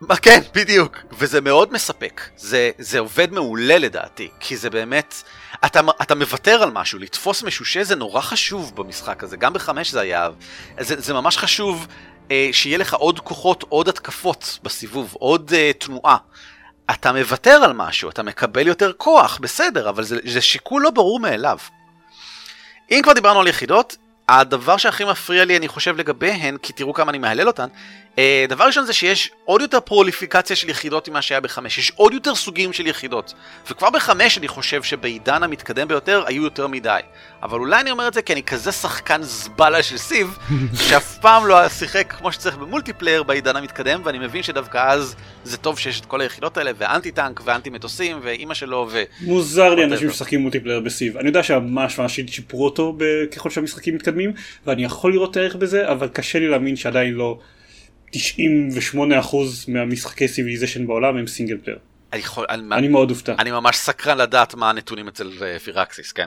מה, 0.00 0.16
כן, 0.16 0.40
בדיוק. 0.54 0.98
וזה 1.12 1.40
מאוד 1.40 1.72
מספק. 1.72 2.20
זה, 2.36 2.70
זה 2.78 2.98
עובד 2.98 3.32
מעולה 3.32 3.78
לדעתי, 3.78 4.28
כי 4.40 4.56
זה 4.56 4.70
באמת... 4.70 5.14
אתה, 5.66 5.80
אתה 6.02 6.14
מוותר 6.14 6.62
על 6.62 6.70
משהו, 6.70 6.98
לתפוס 6.98 7.42
משושה 7.42 7.84
זה 7.84 7.96
נורא 7.96 8.20
חשוב 8.20 8.72
במשחק 8.76 9.24
הזה, 9.24 9.36
גם 9.36 9.52
בחמש 9.52 9.90
זה 9.90 10.00
היה... 10.00 10.28
זה, 10.80 11.00
זה 11.00 11.14
ממש 11.14 11.38
חשוב 11.38 11.86
אה, 12.30 12.48
שיהיה 12.52 12.78
לך 12.78 12.94
עוד 12.94 13.20
כוחות, 13.20 13.64
עוד 13.68 13.88
התקפות 13.88 14.58
בסיבוב, 14.62 15.14
עוד 15.18 15.52
אה, 15.54 15.70
תנועה. 15.78 16.16
אתה 16.90 17.12
מוותר 17.12 17.50
על 17.50 17.72
משהו, 17.72 18.10
אתה 18.10 18.22
מקבל 18.22 18.66
יותר 18.66 18.92
כוח, 18.92 19.38
בסדר, 19.42 19.88
אבל 19.88 20.04
זה, 20.04 20.16
זה 20.24 20.40
שיקול 20.40 20.82
לא 20.82 20.90
ברור 20.90 21.20
מאליו. 21.20 21.58
אם 22.90 23.00
כבר 23.02 23.12
דיברנו 23.12 23.40
על 23.40 23.46
יחידות, 23.46 23.96
הדבר 24.28 24.76
שהכי 24.76 25.04
מפריע 25.04 25.44
לי, 25.44 25.56
אני 25.56 25.68
חושב, 25.68 25.96
לגביהן, 25.96 26.56
כי 26.56 26.72
תראו 26.72 26.94
כמה 26.94 27.10
אני 27.10 27.18
מהלל 27.18 27.46
אותן, 27.46 27.68
דבר 28.48 28.64
ראשון 28.64 28.86
זה 28.86 28.92
שיש 28.92 29.30
עוד 29.44 29.60
יותר 29.60 29.80
פרוליפיקציה 29.80 30.56
של 30.56 30.68
יחידות 30.70 31.08
ממה 31.08 31.22
שהיה 31.22 31.40
בחמש, 31.40 31.78
יש 31.78 31.92
עוד 31.96 32.14
יותר 32.14 32.34
סוגים 32.34 32.72
של 32.72 32.86
יחידות. 32.86 33.34
וכבר 33.70 33.90
בחמש 33.90 34.38
אני 34.38 34.48
חושב 34.48 34.82
שבעידן 34.82 35.42
המתקדם 35.42 35.88
ביותר 35.88 36.24
היו 36.26 36.42
יותר 36.44 36.66
מדי. 36.66 37.00
אבל 37.42 37.58
אולי 37.58 37.80
אני 37.80 37.90
אומר 37.90 38.08
את 38.08 38.14
זה 38.14 38.22
כי 38.22 38.32
אני 38.32 38.42
כזה 38.42 38.72
שחקן 38.72 39.22
זבלה 39.22 39.82
של 39.82 39.96
סיב, 39.96 40.38
שאף 40.88 41.18
פעם 41.18 41.46
לא 41.46 41.68
שיחק 41.68 42.14
כמו 42.18 42.32
שצריך 42.32 42.56
במולטיפלייר 42.56 43.22
בעידן 43.22 43.56
המתקדם, 43.56 44.00
ואני 44.04 44.18
מבין 44.18 44.42
שדווקא 44.42 44.92
אז 44.92 45.16
זה 45.44 45.56
טוב 45.56 45.78
שיש 45.78 46.00
את 46.00 46.06
כל 46.06 46.20
היחידות 46.20 46.56
האלה, 46.56 46.70
ואנטי 46.78 47.10
טנק, 47.10 47.40
ואנטי 47.44 47.70
מטוסים, 47.70 48.20
ואימא 48.22 48.54
שלו, 48.54 48.88
ו... 48.90 49.02
מוזר 49.20 49.74
לי 49.74 49.84
אנשים. 49.84 50.08
שמשחקים 50.08 50.40
multiplayer 50.40 50.80
ב 50.80 50.87
Civ. 50.87 51.16
אני 51.16 51.26
יודע 51.28 51.42
שממש 51.42 51.98
ממש 51.98 52.20
שיפרו 52.26 52.64
אותו 52.64 52.96
ככל 53.36 53.50
שהמשחקים 53.50 53.94
מתקדמים, 53.94 54.32
ואני 54.66 54.84
יכול 54.84 55.12
לראות 55.12 55.36
ערך 55.36 55.56
בזה, 55.56 55.90
אבל 55.90 56.08
קשה 56.08 56.38
לי 56.38 56.48
להאמין 56.48 56.76
שעדיין 56.76 57.14
לא 57.14 57.38
98% 58.14 58.16
מהמשחקי 59.68 60.28
Civilization 60.28 60.86
בעולם 60.86 61.16
הם 61.16 61.26
single 61.26 61.58
player. 61.64 61.78
אני, 62.12 62.20
יכול, 62.20 62.46
אני, 62.48 62.74
אני 62.74 62.88
מאוד 62.88 63.10
אופתע. 63.10 63.34
אני 63.38 63.50
ממש 63.50 63.76
סקרן 63.76 64.18
לדעת 64.18 64.54
מה 64.54 64.70
הנתונים 64.70 65.08
אצל 65.08 65.30
אה, 65.42 65.58
Firaxis, 65.58 66.12
כן. 66.12 66.26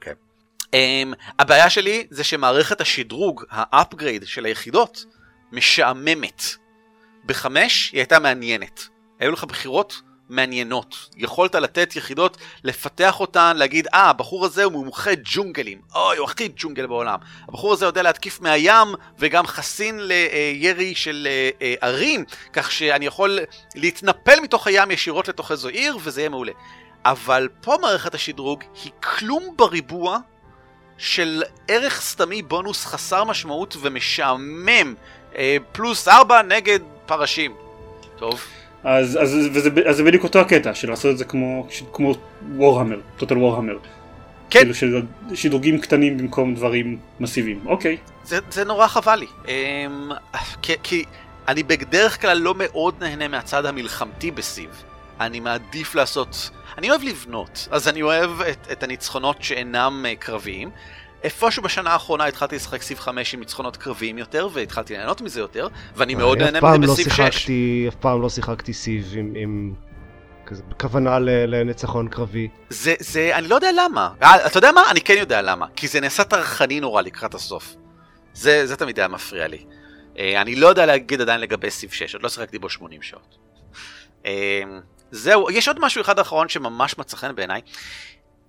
כן. 0.00 0.12
Um, 0.62 1.16
הבעיה 1.38 1.70
שלי 1.70 2.06
זה 2.10 2.24
שמערכת 2.24 2.80
השדרוג, 2.80 3.44
ה 3.50 3.60
upgrade 3.60 4.26
של 4.26 4.44
היחידות, 4.44 5.04
משעממת. 5.52 6.42
בחמש 7.26 7.90
היא 7.92 7.98
הייתה 7.98 8.18
מעניינת. 8.18 8.88
היו 9.18 9.32
לך 9.32 9.44
בחירות 9.44 10.02
מעניינות. 10.30 11.08
יכולת 11.16 11.54
לתת 11.54 11.96
יחידות, 11.96 12.36
לפתח 12.64 13.20
אותן, 13.20 13.56
להגיד, 13.56 13.86
אה, 13.94 14.10
הבחור 14.10 14.46
הזה 14.46 14.64
הוא 14.64 14.72
מומחה 14.72 15.10
ג'ונגלים. 15.24 15.80
אוי, 15.94 16.16
הוא 16.16 16.24
הכי 16.24 16.48
ג'ונגל 16.56 16.86
בעולם. 16.86 17.18
הבחור 17.48 17.72
הזה 17.72 17.86
יודע 17.86 18.02
להתקיף 18.02 18.40
מהים, 18.40 18.94
וגם 19.18 19.46
חסין 19.46 20.00
לירי 20.00 20.94
של 20.94 21.28
אה, 21.30 21.50
אה, 21.62 21.74
ערים, 21.80 22.24
כך 22.52 22.72
שאני 22.72 23.06
יכול 23.06 23.38
להתנפל 23.74 24.40
מתוך 24.40 24.66
הים 24.66 24.90
ישירות 24.90 25.28
לתוך 25.28 25.50
איזו 25.50 25.68
עיר, 25.68 25.98
וזה 26.02 26.20
יהיה 26.20 26.28
מעולה. 26.28 26.52
אבל 27.04 27.48
פה 27.60 27.76
מערכת 27.80 28.14
השדרוג 28.14 28.64
היא 28.84 28.92
כלום 29.02 29.54
בריבוע 29.56 30.18
של 30.98 31.42
ערך 31.68 32.00
סתמי 32.00 32.42
בונוס 32.42 32.86
חסר 32.86 33.24
משמעות 33.24 33.76
ומשעמם. 33.80 34.94
אה, 35.36 35.56
פלוס 35.72 36.08
ארבע 36.08 36.42
נגד 36.42 36.80
פרשים. 37.06 37.54
טוב. 38.16 38.59
אז, 38.84 39.18
אז, 39.22 39.36
וזה, 39.52 39.70
אז 39.88 39.96
זה 39.96 40.02
בדיוק 40.02 40.24
אותו 40.24 40.40
הקטע 40.40 40.74
של 40.74 40.90
לעשות 40.90 41.12
את 41.12 41.18
זה 41.18 41.24
כמו, 41.24 41.66
כמו 41.92 42.14
וורהמר, 42.56 43.00
טוטל 43.16 43.38
וורהמר. 43.38 43.78
כן. 44.50 44.60
כאילו 44.60 44.74
של 44.74 45.02
שדרוגים 45.34 45.80
קטנים 45.80 46.18
במקום 46.18 46.54
דברים 46.54 46.98
מסיביים. 47.20 47.60
אוקיי. 47.66 47.96
זה, 48.24 48.38
זה 48.50 48.64
נורא 48.64 48.86
חבל 48.86 49.16
לי. 49.16 49.26
אמ, 49.48 50.10
כי, 50.62 50.72
כי 50.82 51.04
אני 51.48 51.62
בדרך 51.62 52.20
כלל 52.20 52.38
לא 52.38 52.54
מאוד 52.56 52.94
נהנה 53.00 53.28
מהצד 53.28 53.66
המלחמתי 53.66 54.30
בסיב. 54.30 54.70
אני 55.20 55.40
מעדיף 55.40 55.94
לעשות... 55.94 56.50
אני 56.78 56.90
אוהב 56.90 57.02
לבנות, 57.02 57.68
אז 57.70 57.88
אני 57.88 58.02
אוהב 58.02 58.40
את, 58.40 58.66
את 58.72 58.82
הניצחונות 58.82 59.42
שאינם 59.42 60.04
uh, 60.06 60.18
קרביים. 60.18 60.70
איפשהו 61.24 61.62
בשנה 61.62 61.90
האחרונה 61.90 62.24
התחלתי 62.24 62.56
לשחק 62.56 62.82
סיב 62.82 62.98
5 62.98 63.34
עם 63.34 63.40
ניצחונות 63.40 63.76
קרביים 63.76 64.18
יותר, 64.18 64.48
והתחלתי 64.52 64.94
ליהנות 64.94 65.20
מזה 65.20 65.40
יותר, 65.40 65.68
ואני 65.96 66.14
מאוד 66.14 66.38
נהנה 66.38 66.60
מזה 66.60 66.86
לא 66.86 66.92
בסיב 66.92 67.08
6. 67.08 67.16
שיחקתי, 67.16 67.86
אף 67.88 67.94
פעם 67.94 68.22
לא 68.22 68.28
שיחקתי 68.28 68.72
סיב 68.72 69.12
עם, 69.16 69.32
עם 69.36 69.74
כזה, 70.46 70.62
בכוונה 70.68 71.18
לניצחון 71.18 72.08
קרבי. 72.08 72.48
זה, 72.70 72.94
זה, 72.98 73.30
אני 73.34 73.48
לא 73.48 73.54
יודע 73.54 73.70
למה. 73.72 74.10
אה, 74.22 74.46
אתה 74.46 74.58
יודע 74.58 74.72
מה? 74.72 74.82
אני 74.90 75.00
כן 75.00 75.14
יודע 75.18 75.42
למה. 75.42 75.66
כי 75.76 75.88
זה 75.88 76.00
נעשה 76.00 76.24
טרחני 76.24 76.80
נורא 76.80 77.02
לקראת 77.02 77.34
הסוף. 77.34 77.76
זה, 78.34 78.66
זה 78.66 78.76
תמיד 78.76 78.98
היה 78.98 79.08
מפריע 79.08 79.48
לי. 79.48 79.64
אה, 80.18 80.40
אני 80.40 80.56
לא 80.56 80.66
יודע 80.66 80.86
להגיד 80.86 81.20
עדיין 81.20 81.40
לגבי 81.40 81.70
סיב 81.70 81.92
6, 81.92 82.14
עוד 82.14 82.22
לא 82.22 82.28
שיחקתי 82.28 82.58
בו 82.58 82.70
80 82.70 83.02
שעות. 83.02 83.36
אה, 84.26 84.62
זהו, 85.10 85.50
יש 85.50 85.68
עוד 85.68 85.80
משהו 85.80 86.00
אחד 86.00 86.18
אחרון 86.18 86.48
שממש 86.48 86.98
מצא 86.98 87.16
חן 87.16 87.34
בעיניי. 87.34 87.60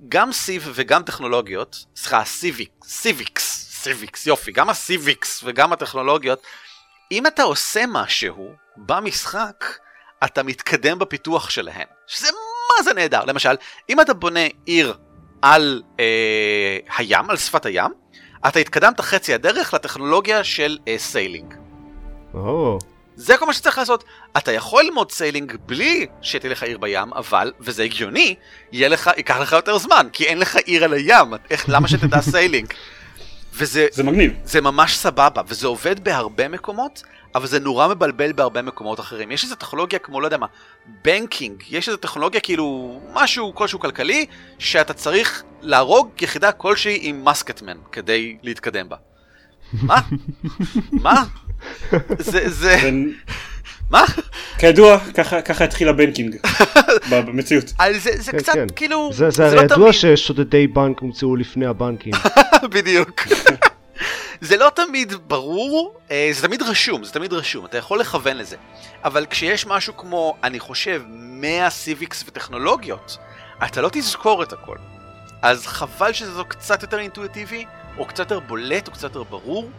גם 0.09 0.31
civ 0.31 0.69
וגם 0.73 1.03
טכנולוגיות, 1.03 1.85
סליחה, 1.95 2.23
civic, 2.25 2.71
civics, 2.83 3.67
civics, 3.83 4.27
יופי, 4.27 4.51
גם 4.51 4.69
ה 4.69 4.79
civics 4.79 5.41
וגם 5.43 5.73
הטכנולוגיות, 5.73 6.41
אם 7.11 7.27
אתה 7.27 7.43
עושה 7.43 7.83
משהו 7.87 8.51
במשחק, 8.77 9.65
אתה 10.23 10.43
מתקדם 10.43 10.99
בפיתוח 10.99 11.49
שלהן, 11.49 11.85
שזה 12.07 12.27
מה 12.77 12.83
זה 12.83 12.93
נהדר. 12.93 13.25
למשל, 13.25 13.55
אם 13.89 14.01
אתה 14.01 14.13
בונה 14.13 14.47
עיר 14.65 14.97
על 15.41 15.81
אה, 15.99 16.77
הים, 16.97 17.29
על 17.29 17.37
שפת 17.37 17.65
הים, 17.65 17.91
אתה 18.47 18.59
התקדמת 18.59 19.01
חצי 19.01 19.33
הדרך 19.33 19.73
לטכנולוגיה 19.73 20.43
של 20.43 20.77
אה, 20.87 20.95
sailing. 20.97 21.53
או, 22.33 22.77
זה 23.15 23.37
כל 23.37 23.45
מה 23.45 23.53
שצריך 23.53 23.77
לעשות. 23.77 24.03
אתה 24.37 24.51
יכול 24.51 24.83
ללמוד 24.83 25.11
sailing 25.11 25.55
בלי 25.65 26.07
שתהיה 26.21 26.51
לך 26.51 26.63
עיר 26.63 26.77
בים, 26.77 27.13
אבל, 27.13 27.51
וזה 27.59 27.83
הגיוני, 27.83 28.35
יהיה 28.71 28.89
לך, 28.89 29.09
ייקח 29.17 29.39
לך 29.39 29.51
יותר 29.51 29.77
זמן, 29.77 30.07
כי 30.13 30.25
אין 30.25 30.39
לך 30.39 30.55
עיר 30.55 30.83
על 30.83 30.93
הים, 30.93 31.33
איך, 31.49 31.65
למה 31.67 31.87
שתדע 31.87 32.21
sailing? 32.31 32.73
וזה 33.53 33.87
זה 33.91 34.03
מגניב. 34.03 34.33
זה 34.43 34.61
ממש 34.61 34.97
סבבה, 34.97 35.41
וזה 35.47 35.67
עובד 35.67 36.03
בהרבה 36.03 36.47
מקומות, 36.47 37.03
אבל 37.35 37.47
זה 37.47 37.59
נורא 37.59 37.87
מבלבל 37.87 38.31
בהרבה 38.31 38.61
מקומות 38.61 38.99
אחרים. 38.99 39.31
יש 39.31 39.43
איזו 39.43 39.55
טכנולוגיה 39.55 39.99
כמו, 39.99 40.21
לא 40.21 40.27
יודע 40.27 40.37
מה, 40.37 40.45
banking, 41.03 41.63
יש 41.69 41.87
איזו 41.87 41.97
טכנולוגיה 41.97 42.41
כאילו, 42.41 42.99
משהו 43.13 43.55
כלשהו 43.55 43.79
כלכלי, 43.79 44.25
שאתה 44.59 44.93
צריך 44.93 45.43
להרוג 45.61 46.09
יחידה 46.21 46.51
כלשהי 46.51 46.99
עם 47.01 47.25
musketmen 47.25 47.77
כדי 47.91 48.37
להתקדם 48.43 48.89
בה. 48.89 48.97
מה? 49.73 50.01
מה? 51.05 51.23
זה, 52.19 52.49
זה, 52.49 52.89
מה? 53.89 54.03
כידוע, 54.57 54.99
ככה, 55.13 55.41
ככה 55.41 55.63
התחיל 55.63 55.89
הבנקינג 55.89 56.35
במציאות. 57.09 57.65
זה, 57.97 58.11
זה 58.21 58.31
כן, 58.31 58.37
קצת 58.37 58.53
כן. 58.53 58.67
כאילו, 58.75 59.09
זה, 59.13 59.29
זה 59.29 59.43
לא 59.43 59.47
הרי 59.47 59.63
ידוע 59.65 59.77
תמיד- 59.77 59.91
ששודדי 60.17 60.67
בנק 60.67 60.99
הומצאו 60.99 61.35
לפני 61.35 61.65
הבנקים. 61.65 62.13
בדיוק. 62.73 63.21
זה 64.41 64.57
לא 64.57 64.71
תמיד 64.75 65.13
ברור, 65.27 65.97
אה, 66.11 66.29
זה 66.33 66.47
תמיד 66.47 66.61
רשום, 66.61 67.03
זה 67.03 67.11
תמיד 67.11 67.33
רשום, 67.33 67.65
אתה 67.65 67.77
יכול 67.77 67.99
לכוון 67.99 68.37
לזה. 68.37 68.55
אבל 69.03 69.25
כשיש 69.29 69.65
משהו 69.67 69.97
כמו, 69.97 70.35
אני 70.43 70.59
חושב, 70.59 71.01
100 71.07 71.69
סיביקס 71.69 72.23
וטכנולוגיות, 72.27 73.17
אתה 73.65 73.81
לא 73.81 73.89
תזכור 73.91 74.43
את 74.43 74.53
הכל. 74.53 74.77
אז 75.41 75.67
חבל 75.67 76.13
שזה 76.13 76.31
קצת 76.47 76.81
יותר 76.81 76.99
אינטואיטיבי, 76.99 77.65
או 77.97 78.05
קצת 78.05 78.19
יותר 78.19 78.39
בולט, 78.39 78.87
או 78.87 78.93
קצת 78.93 79.03
יותר 79.03 79.23
ברור, 79.23 79.69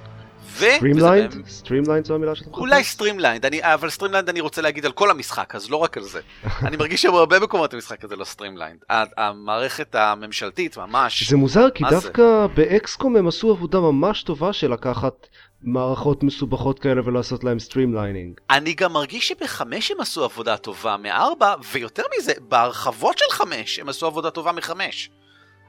ו... 0.44 0.64
סטרימליינד? 0.76 1.48
סטרימליינד 1.48 2.06
זו 2.06 2.14
המילה 2.14 2.34
שאתה 2.34 2.50
מחפש? 2.50 2.60
אולי 2.60 2.84
streamlined, 2.84 3.46
אבל 3.60 3.90
streamlined 3.90 4.28
אני 4.28 4.40
רוצה 4.40 4.62
להגיד 4.62 4.86
על 4.86 4.92
כל 4.92 5.10
המשחק, 5.10 5.54
אז 5.54 5.70
לא 5.70 5.76
רק 5.76 5.96
על 5.96 6.02
זה. 6.02 6.20
אני 6.66 6.76
מרגיש 6.76 7.02
שבהרבה 7.02 7.38
מקומות 7.38 7.74
המשחק 7.74 8.04
הזה 8.04 8.16
לא 8.16 8.24
streamlined. 8.24 8.78
המערכת 9.16 9.94
הממשלתית 9.94 10.76
ממש... 10.76 11.30
זה 11.30 11.36
מוזר 11.36 11.70
כי? 11.70 11.84
דווקא 11.90 12.46
ב 12.54 12.66
XCOM 12.66 13.16
הם 13.16 13.28
עשו 13.28 13.50
עבודה 13.50 13.80
ממש 13.80 14.22
טובה 14.22 14.52
של 14.52 14.72
לקחת 14.72 15.26
מערכות 15.62 16.22
מסובכות 16.22 16.78
כאלה 16.78 17.00
ולעשות 17.04 17.44
להם 17.44 17.58
streamlining. 17.58 18.40
אני 18.50 18.74
גם 18.74 18.92
מרגיש 18.92 19.28
שבחמש 19.28 19.90
הם 19.90 20.00
עשו 20.00 20.24
עבודה 20.24 20.56
טובה 20.56 20.96
מארבע, 20.96 21.54
ויותר 21.72 22.02
מזה, 22.18 22.32
בהרחבות 22.48 23.18
של 23.18 23.24
חמש 23.30 23.78
הם 23.78 23.88
עשו 23.88 24.06
עבודה 24.06 24.30
טובה 24.30 24.52
מחמש. 24.52 25.10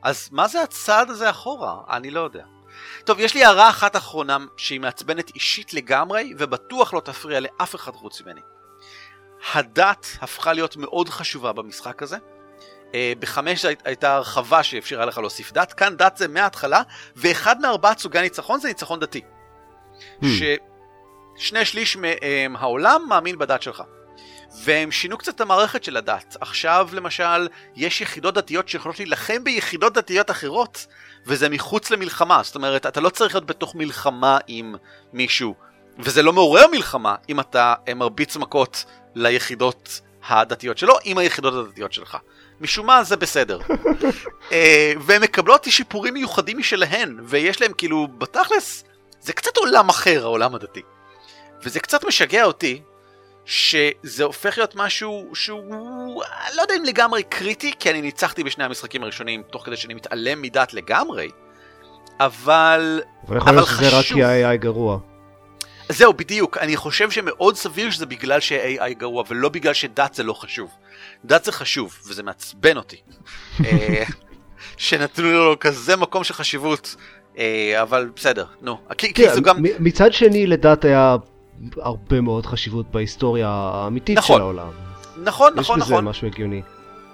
אז 0.03 0.29
מה 0.31 0.47
זה 0.47 0.62
הצעד 0.62 1.09
הזה 1.09 1.29
אחורה? 1.29 1.75
אני 1.89 2.12
לא 2.12 2.19
יודע. 2.19 2.43
טוב, 3.05 3.19
יש 3.19 3.35
לי 3.35 3.43
הערה 3.43 3.69
אחת 3.69 3.95
אחרונה 3.95 4.37
שהיא 4.57 4.79
מעצבנת 4.79 5.35
אישית 5.35 5.73
לגמרי, 5.73 6.33
ובטוח 6.37 6.93
לא 6.93 6.99
תפריע 6.99 7.39
לאף 7.39 7.75
אחד 7.75 7.91
חוץ 7.91 8.21
ממני. 8.21 8.41
הדת 9.53 10.07
הפכה 10.21 10.53
להיות 10.53 10.77
מאוד 10.77 11.09
חשובה 11.09 11.51
במשחק 11.51 12.03
הזה. 12.03 12.17
אה, 12.95 13.13
בחמש 13.19 13.65
הייתה 13.85 14.15
הרחבה 14.15 14.63
שאפשרה 14.63 15.05
לך 15.05 15.17
להוסיף 15.17 15.51
דת, 15.51 15.73
כאן 15.73 15.97
דת 15.97 16.17
זה 16.17 16.27
מההתחלה, 16.27 16.81
ואחד 17.15 17.61
מארבעת 17.61 17.99
סוגי 17.99 18.19
הניצחון 18.19 18.59
זה 18.59 18.67
ניצחון 18.67 18.99
דתי. 18.99 19.21
Hmm. 20.21 20.25
ששני 21.37 21.65
שליש 21.65 21.97
מהעולם 22.49 23.01
מאמין 23.09 23.37
בדת 23.37 23.61
שלך. 23.61 23.83
והם 24.63 24.91
שינו 24.91 25.17
קצת 25.17 25.35
את 25.35 25.41
המערכת 25.41 25.83
של 25.83 25.97
הדת. 25.97 26.37
עכשיו 26.41 26.89
למשל, 26.93 27.47
יש 27.75 28.01
יחידות 28.01 28.33
דתיות 28.33 28.69
שיכולות 28.69 28.99
להילחם 28.99 29.43
ביחידות 29.43 29.93
דתיות 29.93 30.31
אחרות, 30.31 30.85
וזה 31.25 31.49
מחוץ 31.49 31.91
למלחמה. 31.91 32.41
זאת 32.43 32.55
אומרת, 32.55 32.86
אתה 32.86 33.01
לא 33.01 33.09
צריך 33.09 33.36
להיות 33.36 33.45
בתוך 33.45 33.75
מלחמה 33.75 34.38
עם 34.47 34.75
מישהו, 35.13 35.55
וזה 35.99 36.23
לא 36.23 36.33
מעורר 36.33 36.67
מלחמה 36.71 37.15
אם 37.29 37.39
אתה 37.39 37.73
מרביץ 37.95 38.38
מכות 38.38 38.86
ליחידות 39.15 40.01
הדתיות 40.27 40.77
שלו 40.77 40.97
עם 41.03 41.17
היחידות 41.17 41.53
הדתיות 41.53 41.93
שלך. 41.93 42.17
משום 42.62 42.86
מה 42.86 43.03
זה 43.03 43.17
בסדר. 43.17 43.59
אה, 44.51 44.93
והן 45.01 45.21
מקבלות 45.21 45.63
שיפורים 45.69 46.13
מיוחדים 46.13 46.57
משלהן, 46.57 47.19
ויש 47.23 47.62
להם 47.62 47.71
כאילו, 47.77 48.07
בתכלס, 48.17 48.83
זה 49.21 49.33
קצת 49.33 49.57
עולם 49.57 49.89
אחר, 49.89 50.23
העולם 50.23 50.55
הדתי. 50.55 50.81
וזה 51.63 51.79
קצת 51.79 52.05
משגע 52.05 52.43
אותי, 52.43 52.81
שזה 53.45 54.23
הופך 54.23 54.58
להיות 54.58 54.75
משהו 54.75 55.29
שהוא, 55.34 56.23
לא 56.56 56.62
יודע 56.62 56.75
אם 56.77 56.84
לגמרי 56.84 57.23
קריטי, 57.23 57.73
כי 57.79 57.89
אני 57.89 58.01
ניצחתי 58.01 58.43
בשני 58.43 58.63
המשחקים 58.63 59.03
הראשונים, 59.03 59.43
תוך 59.51 59.65
כדי 59.65 59.77
שאני 59.77 59.93
מתעלם 59.93 60.41
מדת 60.41 60.73
לגמרי, 60.73 61.29
אבל... 62.19 63.01
אבל 63.27 63.38
יכול 63.38 63.53
להיות 63.53 63.67
שזה 63.67 63.99
רק 63.99 64.06
כי 64.06 64.23
ה-AI 64.23 64.58
גרוע. 64.58 64.99
זהו, 65.89 66.13
בדיוק. 66.13 66.58
אני 66.58 66.77
חושב 66.77 67.12
שמאוד 67.12 67.56
סביר 67.56 67.91
שזה 67.91 68.06
בגלל 68.06 68.39
ש-AI 68.39 68.93
גרוע, 68.97 69.23
ולא 69.27 69.49
בגלל 69.49 69.73
שדת 69.73 70.13
זה 70.13 70.23
לא 70.23 70.34
חשוב. 70.34 70.69
דת 71.25 71.43
זה 71.43 71.51
חשוב, 71.51 71.99
וזה 72.08 72.23
מעצבן 72.23 72.77
אותי. 72.77 72.97
אה, 73.65 74.03
שנתנו 74.77 75.32
לו 75.32 75.56
כזה 75.60 75.95
מקום 75.95 76.23
של 76.23 76.34
חשיבות, 76.34 76.95
אה, 77.38 77.82
אבל 77.82 78.10
בסדר, 78.15 78.45
נו. 78.62 78.77
כי, 78.97 79.13
כי 79.13 79.29
זו 79.29 79.41
גם... 79.41 79.58
מצד 79.79 80.13
שני, 80.13 80.47
לדת 80.47 80.86
היה 80.86 81.15
הרבה 81.77 82.21
מאוד 82.21 82.45
חשיבות 82.45 82.91
בהיסטוריה 82.91 83.47
האמיתית 83.49 84.17
נכון. 84.17 84.35
של 84.35 84.41
העולם. 84.41 84.67
נכון, 85.23 85.53
נכון, 85.55 85.77
יש 85.79 85.85
בזה 85.85 85.93
נכון. 85.93 86.05
משהו 86.05 86.27
הגיוני. 86.27 86.61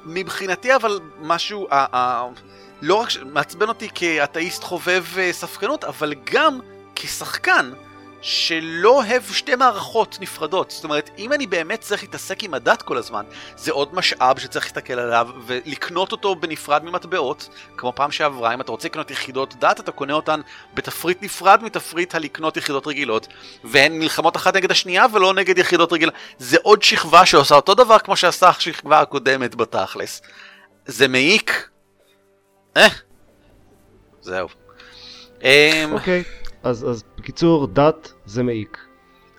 מבחינתי 0.06 0.76
אבל 0.76 1.00
משהו, 1.22 1.68
ה- 1.72 1.98
ה- 1.98 2.28
לא 2.82 2.96
רק 2.96 3.08
מעצבן 3.34 3.68
אותי 3.68 3.90
כאתאיסט 3.96 4.64
חובב 4.64 5.04
אה, 5.18 5.34
ספקנות, 5.34 5.84
אבל 5.84 6.14
גם 6.34 6.60
כשחקן 6.96 7.72
שלא 8.22 8.90
אוהב 8.90 9.24
שתי 9.24 9.56
מערכות 9.56 10.18
נפרדות. 10.22 10.72
זאת 10.72 10.84
אומרת, 10.84 11.10
אם 11.18 11.34
אני 11.34 11.48
באמת 11.48 11.82
צריך 11.82 12.04
להתעסק 12.04 12.44
עם 12.44 12.54
הדת 12.54 12.82
כל 12.82 12.98
הזמן, 12.98 13.26
זה 13.58 13.72
עוד 13.72 13.96
משאב 13.96 14.40
שצריך 14.40 14.66
להסתכל 14.66 14.94
עליו 14.94 15.30
ולקנות 15.46 16.12
אותו 16.12 16.36
בנפרד 16.36 16.84
ממטבעות, 16.84 17.50
כמו 17.78 17.94
פעם 17.96 18.12
שעברה, 18.12 18.54
אם 18.54 18.62
אתה 18.62 18.72
רוצה 18.72 18.88
לקנות 18.88 19.12
יחידות 19.12 19.56
דת, 19.60 19.80
אתה 19.80 19.92
קונה 19.92 20.14
אותן 20.14 20.42
בתפריט 20.74 21.24
נפרד 21.24 21.64
מתפריט 21.64 22.16
הלקנות 22.16 22.58
יחידות 22.58 22.88
רגילות, 22.88 23.28
והן 23.64 24.00
נלחמות 24.00 24.36
אחת 24.36 24.56
נגד 24.56 24.72
השנייה 24.72 25.06
ולא 25.14 25.34
נגד 25.34 25.58
יחידות 25.58 25.94
רגילות. 25.94 26.14
זה 26.38 26.58
עוד 26.62 26.84
שכבה 26.84 27.26
שעושה 27.26 27.56
אותו 27.56 27.74
דבר 27.74 28.00
כמו 28.00 28.16
שעשה 28.16 28.50
השכבה 28.50 29.00
הקודמת 29.00 29.56
בתכלס. 29.56 30.22
זה 30.86 31.08
מעיק. 31.08 31.70
אה. 32.78 32.88
זהו. 34.22 34.48
אמ, 35.44 35.92
אוקיי, 35.92 36.24
אז 36.64 36.90
אז 36.90 37.04
בקיצור, 37.18 37.68
דת 37.68 38.14
זה 38.26 38.44
מעיק. 38.44 38.78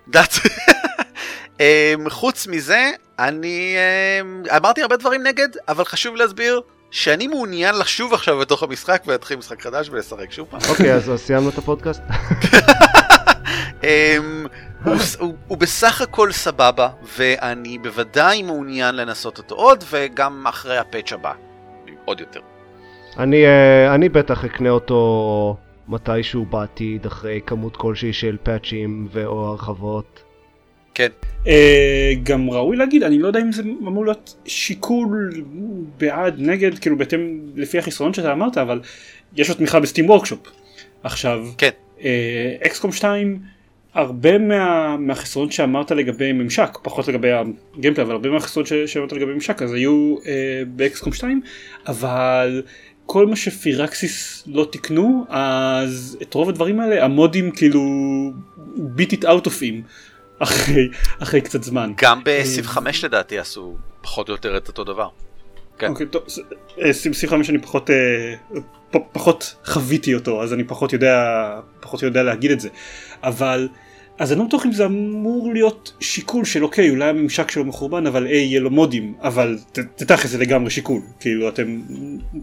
דת. 0.08 0.32
אמ, 1.60 2.10
חוץ 2.10 2.46
מזה, 2.46 2.90
אני 3.18 3.76
אמ, 4.20 4.42
אמרתי 4.56 4.82
הרבה 4.82 4.96
דברים 4.96 5.22
נגד, 5.22 5.48
אבל 5.68 5.84
חשוב 5.84 6.16
להסביר 6.16 6.60
שאני 6.90 7.26
מעוניין 7.26 7.74
לשוב 7.78 8.14
עכשיו 8.14 8.38
בתוך 8.38 8.62
המשחק 8.62 9.02
ולהתחיל 9.06 9.36
משחק 9.36 9.62
חדש 9.62 9.88
ולשחק 9.90 10.32
שוב 10.32 10.48
פעם. 10.50 10.60
אוקיי, 10.68 10.94
אז 10.94 11.12
סיימנו 11.16 11.48
את 11.48 11.58
הפודקאסט? 11.58 12.02
אמ, 13.84 14.46
הוא, 14.84 14.96
הוא, 15.18 15.34
הוא 15.46 15.58
בסך 15.58 16.00
הכל 16.00 16.32
סבבה, 16.32 16.88
ואני 17.18 17.78
בוודאי 17.78 18.42
מעוניין 18.42 18.96
לנסות 18.96 19.38
אותו 19.38 19.54
עוד, 19.54 19.84
וגם 19.90 20.46
אחרי 20.46 20.78
הפאץ' 20.78 21.12
הבא. 21.12 21.32
עוד 22.04 22.20
יותר. 22.20 22.40
אני 23.18 23.46
אה, 23.46 23.94
אני 23.94 24.08
בטח 24.08 24.44
אקנה 24.44 24.70
אותו 24.70 25.56
מתישהו 25.90 26.44
בעתיד, 26.44 27.06
אחרי 27.06 27.40
כמות 27.46 27.76
כלשהי 27.76 28.12
של 28.12 28.36
פאצ'ים 28.42 29.08
ו/או 29.12 29.46
הרחבות. 29.46 30.22
כן. 30.94 31.08
אה, 31.46 32.12
גם 32.22 32.50
ראוי 32.50 32.76
להגיד 32.76 33.02
אני 33.02 33.18
לא 33.18 33.26
יודע 33.26 33.40
אם 33.40 33.52
זה 33.52 33.62
אמור 33.62 34.04
להיות 34.04 34.34
שיקול 34.44 35.30
בעד 35.98 36.34
נגד 36.38 36.78
כאילו 36.78 36.98
בהתאם 36.98 37.40
לפי 37.56 37.78
החסרונות 37.78 38.14
שאתה 38.14 38.32
אמרת 38.32 38.58
אבל 38.58 38.80
יש 39.36 39.48
לו 39.48 39.54
תמיכה 39.54 39.80
בסטים 39.80 40.10
וורקשופ. 40.10 40.38
עכשיו 41.02 41.46
כן. 41.58 41.70
אקסקום 42.66 42.92
2 42.92 43.38
הרבה 43.94 44.38
מה, 44.38 44.96
מהחסרונות 44.96 45.52
שאמרת 45.52 45.90
לגבי 45.90 46.32
ממשק 46.32 46.78
פחות 46.82 47.08
לגבי 47.08 47.28
הגיימפלי 47.32 48.04
אבל 48.04 48.12
הרבה 48.12 48.30
מהחסרונות 48.30 48.66
ש- 48.66 48.72
שאמרת 48.72 49.12
לגבי 49.12 49.34
ממשק 49.34 49.62
אז 49.62 49.72
היו 49.72 50.16
אה, 50.26 50.62
באקסקום 50.66 51.12
2 51.12 51.40
אבל 51.86 52.62
כל 53.12 53.26
מה 53.26 53.36
שפירקסיס 53.36 54.42
לא 54.46 54.64
תיקנו 54.72 55.26
אז 55.28 56.18
את 56.22 56.34
רוב 56.34 56.48
הדברים 56.48 56.80
האלה 56.80 57.04
המודים 57.04 57.50
כאילו 57.50 57.82
beat 58.76 59.12
it 59.12 59.22
out 59.22 59.46
of 59.46 59.60
him 59.60 59.82
אחרי, 60.38 60.88
אחרי 61.18 61.40
קצת 61.40 61.62
זמן. 61.62 61.92
גם 61.96 62.20
בסיב 62.24 62.66
5 62.66 63.04
לדעתי 63.04 63.38
עשו 63.38 63.76
פחות 64.00 64.28
או 64.28 64.34
יותר 64.34 64.56
את 64.56 64.68
אותו 64.68 64.84
דבר. 64.84 65.08
כן. 65.78 65.88
אוקיי, 65.88 66.06
טוב, 66.06 66.22
אה, 66.82 66.92
סיב 66.92 67.12
סיב 67.12 67.30
5 67.30 67.50
אני 67.50 67.58
פחות, 67.58 67.90
אה, 67.90 68.34
פחות 69.12 69.56
חוויתי 69.64 70.14
אותו 70.14 70.42
אז 70.42 70.52
אני 70.52 70.64
פחות 70.64 70.92
יודע, 70.92 71.50
פחות 71.80 72.02
יודע 72.02 72.22
להגיד 72.22 72.50
את 72.50 72.60
זה. 72.60 72.68
אבל 73.22 73.68
אז 74.20 74.32
אני 74.32 74.38
לא 74.40 74.46
בטוח 74.46 74.66
אם 74.66 74.72
זה 74.72 74.84
אמור 74.86 75.52
להיות 75.52 75.92
שיקול 76.00 76.44
של 76.44 76.64
אוקיי 76.64 76.90
אולי 76.90 77.04
הממשק 77.08 77.50
שלו 77.50 77.64
מחורבן 77.64 78.06
אבל 78.06 78.26
איי 78.26 78.36
יהיה 78.36 78.60
לו 78.60 78.70
מודים 78.70 79.14
אבל 79.22 79.58
ת- 79.72 79.78
תתכל'ס 79.78 80.26
זה 80.30 80.38
לגמרי 80.38 80.70
שיקול 80.70 81.00
כאילו 81.20 81.48
אתם 81.48 81.80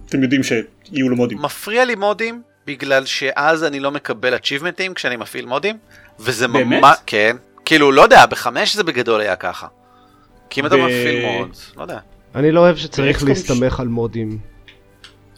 אתם 0.09 0.23
יודעים 0.23 0.41
שיהיו 0.43 1.09
לו 1.09 1.15
מודים. 1.15 1.37
מפריע 1.41 1.85
לי 1.85 1.95
מודים 1.95 2.41
בגלל 2.67 3.05
שאז 3.05 3.63
אני 3.63 3.79
לא 3.79 3.91
מקבל 3.91 4.35
achievementים 4.35 4.93
כשאני 4.95 5.15
מפעיל 5.15 5.45
מודים 5.45 5.75
וזה 6.19 6.47
באמת? 6.47 6.81
ממש 6.81 6.97
כן 7.05 7.35
כאילו 7.65 7.91
לא 7.91 8.01
יודע 8.01 8.25
בחמש 8.25 8.75
זה 8.75 8.83
בגדול 8.83 9.21
היה 9.21 9.35
ככה. 9.35 9.67
כי 10.49 10.61
אם 10.61 10.65
אתה 10.65 10.75
ב- 10.75 10.79
מפעיל 10.79 11.25
מוד 11.25 11.49
לא 11.77 11.81
יודע. 11.81 11.99
אני 12.35 12.51
לא 12.51 12.59
אוהב 12.59 12.75
שצריך 12.75 13.23
להסתמך 13.23 13.79
על 13.79 13.87
מודים. 13.87 14.37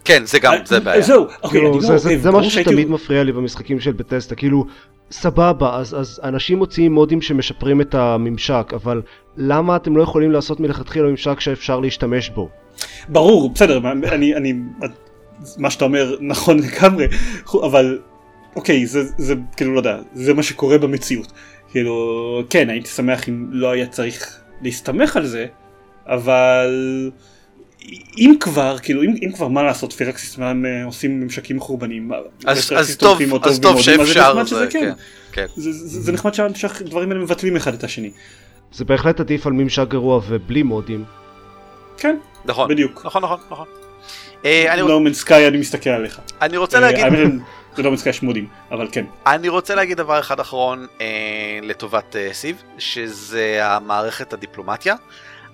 כן 0.05 0.25
זה 0.25 0.39
גם 0.39 0.53
זה 0.65 0.75
אה, 0.75 0.79
בעיה. 0.79 1.01
זהו, 1.01 1.23
אוקיי, 1.23 1.49
כאילו, 1.49 1.73
אני 1.73 1.81
זה, 1.81 1.87
לא, 2.09 2.11
אה, 2.13 2.17
זה 2.17 2.31
משהו 2.31 2.51
שתמיד 2.51 2.89
מפריע 2.89 3.23
לי 3.23 3.31
במשחקים 3.31 3.79
של 3.79 3.91
בטסטה, 3.91 4.35
כאילו, 4.35 4.65
סבבה, 5.11 5.75
אז, 5.75 5.93
אז 5.99 6.21
אנשים 6.23 6.57
מוציאים 6.57 6.93
מודים 6.93 7.21
שמשפרים 7.21 7.81
את 7.81 7.95
הממשק, 7.95 8.71
אבל 8.75 9.01
למה 9.37 9.75
אתם 9.75 9.97
לא 9.97 10.03
יכולים 10.03 10.31
לעשות 10.31 10.59
מלכתחילה 10.59 11.07
ממשק 11.07 11.39
שאפשר 11.39 11.79
להשתמש 11.79 12.29
בו? 12.29 12.49
ברור, 13.09 13.49
בסדר, 13.49 13.91
אני, 13.91 14.35
אני, 14.35 14.53
מה 15.57 15.69
שאתה 15.69 15.85
אומר 15.85 16.15
נכון 16.21 16.59
לגמרי, 16.59 17.07
אבל 17.63 17.99
אוקיי, 18.55 18.85
זה, 18.85 19.03
זה 19.17 19.35
כאילו 19.57 19.73
לא 19.73 19.79
יודע, 19.79 19.99
זה 20.13 20.33
מה 20.33 20.43
שקורה 20.43 20.77
במציאות. 20.77 21.31
כאילו, 21.71 22.43
כן, 22.49 22.69
הייתי 22.69 22.89
שמח 22.89 23.29
אם 23.29 23.47
לא 23.51 23.71
היה 23.71 23.87
צריך 23.87 24.39
להסתמך 24.61 25.17
על 25.17 25.25
זה, 25.25 25.45
אבל 26.07 27.11
אם 28.17 28.33
כבר, 28.39 28.77
כאילו, 28.77 29.03
אם, 29.03 29.15
אם 29.25 29.31
כבר 29.31 29.47
מה 29.47 29.63
לעשות, 29.63 29.93
פירקסיס 29.93 30.39
הם 30.39 30.65
אה, 30.65 30.85
עושים 30.85 31.19
ממשקים 31.19 31.57
מחורבנים, 31.57 32.11
אז, 32.45 32.65
ופירקסיס 32.65 32.71
אז 32.71 32.97
טוב, 32.97 33.19
אז 33.43 33.59
טוב 33.59 33.77
אז 33.77 33.85
זה 33.85 33.91
שאפשר, 33.91 34.45
שזה 34.45 34.59
זה, 34.59 34.67
כן. 34.67 34.79
כן, 34.79 34.91
כן. 35.31 35.45
זה, 35.55 35.71
זה, 35.71 36.01
זה 36.01 36.11
נחמד 36.11 36.33
שה- 36.33 36.55
שהדברים 36.55 37.11
האלה 37.11 37.21
מבטלים 37.21 37.55
אחד 37.55 37.73
את 37.73 37.83
השני. 37.83 38.11
זה 38.73 38.85
בהחלט 38.85 39.19
עדיף 39.19 39.47
על 39.47 39.53
ממשק 39.53 39.87
גרוע 39.87 40.21
ובלי 40.27 40.63
מודים. 40.63 41.03
כן, 41.97 42.15
נכון, 42.45 42.69
בדיוק. 42.69 43.05
נכון, 43.05 43.23
נכון, 43.23 43.39
נכון. 43.51 43.65
אה, 44.45 44.73
אני, 44.73 44.81
נורמן 44.81 45.13
סקאי 45.13 45.47
אני 45.47 45.57
מסתכל 45.57 45.89
עליך. 45.89 46.19
אני 46.41 46.57
רוצה 46.57 46.77
אה, 46.77 46.81
להגיד, 46.81 47.05
זה 47.75 47.83
לא 47.83 47.91
מצחיק 47.91 48.11
שמודים, 48.11 48.47
אבל 48.71 48.87
כן. 48.91 49.05
אני 49.27 49.49
רוצה 49.49 49.75
להגיד 49.75 49.97
דבר 49.97 50.19
אחד 50.19 50.39
אחרון 50.39 50.87
אה, 51.01 51.07
לטובת 51.61 52.15
אה, 52.15 52.29
סיב, 52.33 52.63
שזה 52.77 53.59
המערכת 53.61 54.33
הדיפלומטיה. 54.33 54.95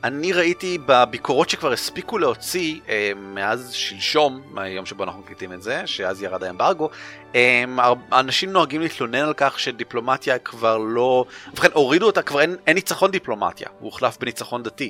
אני 0.06 0.34
ראיתי 0.34 0.78
בביקורות 0.86 1.50
שכבר 1.50 1.72
הספיקו 1.72 2.18
להוציא 2.18 2.80
אה, 2.90 3.12
מאז 3.16 3.72
שלשום, 3.72 4.42
מהיום 4.52 4.86
שבו 4.86 5.04
אנחנו 5.04 5.22
מקליטים 5.22 5.54
את 5.54 5.62
זה, 5.62 5.82
שאז 5.86 6.22
ירד 6.22 6.44
האמברגו, 6.44 6.90
אה, 7.36 7.64
אנשים 8.12 8.52
נוהגים 8.52 8.82
להתלונן 8.82 9.20
על 9.20 9.34
כך 9.38 9.60
שדיפלומטיה 9.60 10.40
כבר 10.40 10.78
לא... 10.78 11.26
ובכן, 11.52 11.68
הורידו 11.74 12.06
אותה, 12.06 12.22
כבר 12.22 12.42
אין, 12.42 12.56
אין 12.68 12.76
ניצחון 12.76 13.12
דיפלומטיה, 13.12 13.68
הוא 13.80 13.86
הוחלף 13.86 14.18
בניצחון 14.18 14.64
דתי. 14.64 14.90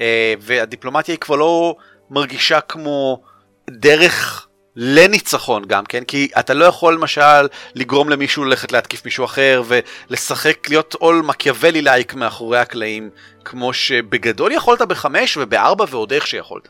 אה, 0.00 0.34
והדיפלומטיה 0.40 1.12
היא 1.12 1.20
כבר 1.20 1.36
לא 1.36 1.76
מרגישה 2.10 2.60
כמו 2.60 3.22
דרך 3.70 4.46
לניצחון 4.76 5.64
גם 5.66 5.84
כן, 5.84 6.04
כי 6.04 6.28
אתה 6.38 6.54
לא 6.54 6.64
יכול 6.64 6.94
למשל 6.94 7.46
לגרום 7.74 8.08
למישהו 8.08 8.44
ללכת 8.44 8.72
להתקיף 8.72 9.04
מישהו 9.04 9.24
אחר 9.24 9.62
ולשחק, 9.66 10.68
להיות 10.68 10.94
עול 10.94 11.22
מקיאוולי 11.26 11.82
לייק 11.82 12.14
מאחורי 12.14 12.58
הקלעים, 12.58 13.10
כמו 13.44 13.72
שבגדול 13.72 14.52
יכולת 14.52 14.82
בחמש 14.82 15.36
ובארבע 15.36 15.84
ועוד 15.90 16.12
איך 16.12 16.26
שיכולת. 16.26 16.68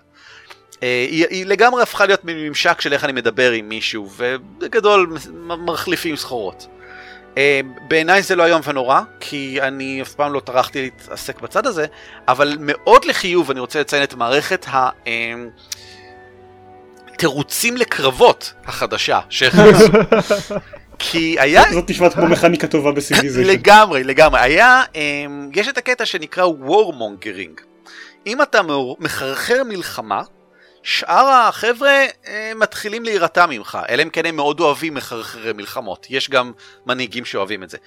אה, 0.83 1.07
היא, 1.11 1.27
היא 1.31 1.47
לגמרי 1.47 1.83
הפכה 1.83 2.07
להיות 2.07 2.21
ממשק 2.25 2.81
של 2.81 2.93
איך 2.93 3.05
אני 3.05 3.13
מדבר 3.13 3.51
עם 3.51 3.69
מישהו, 3.69 4.11
ובגדול 4.17 5.17
מחליפים 5.43 6.17
סחורות. 6.17 6.67
אה, 7.39 7.61
בעיניי 7.89 8.23
זה 8.23 8.37
לא 8.37 8.47
איום 8.47 8.61
ונורא, 8.65 9.01
כי 9.21 9.59
אני 9.63 10.03
אף 10.03 10.15
פעם 10.15 10.33
לא 10.33 10.41
טרחתי 10.41 10.83
להתעסק 10.83 11.41
בצד 11.41 11.67
הזה, 11.67 11.87
אבל 12.29 12.57
מאוד 12.61 13.05
לחיוב 13.05 13.51
אני 13.51 13.61
רוצה 13.61 13.81
לציין 13.81 14.03
את 14.03 14.15
מערכת 14.15 14.67
ה... 14.69 14.89
תירוצים 17.17 17.77
לקרבות 17.77 18.53
החדשה 18.65 19.21
שהכניסו. 19.31 19.87
כי 20.99 21.37
היה... 21.41 21.63
זאת 21.73 21.91
נשמעת 21.91 22.15
כמו 22.15 22.29
מכניקה 22.29 22.67
טובה 22.67 22.93
ב 22.93 22.97
Civilization. 22.97 23.51
לגמרי, 23.51 24.05
לגמרי. 24.05 24.41
היה, 24.41 24.83
יש 25.55 25.69
את 25.69 25.79
הקטע 25.79 26.07
שנקרא 26.07 26.45
warmongering. 26.45 27.61
אם 28.27 28.43
אתה 28.43 28.61
מחרחר 29.01 29.63
מלחמה, 29.65 30.23
שאר 30.83 31.29
החבר'ה 31.29 32.05
מתחילים 32.57 33.05
להירתע 33.05 33.47
ממך, 33.47 33.79
אלא 33.89 34.03
אם 34.03 34.11
כן 34.11 34.27
הם 34.27 34.37
מאוד 34.37 34.61
אוהבים 34.61 34.95
מחרחרי 34.95 35.53
מלחמות. 35.53 36.07
יש 36.11 36.31
גם 36.31 36.53
מנהיגים 36.87 37.25
שאוהבים 37.25 37.63
את 37.63 37.71
זה. 37.71 37.79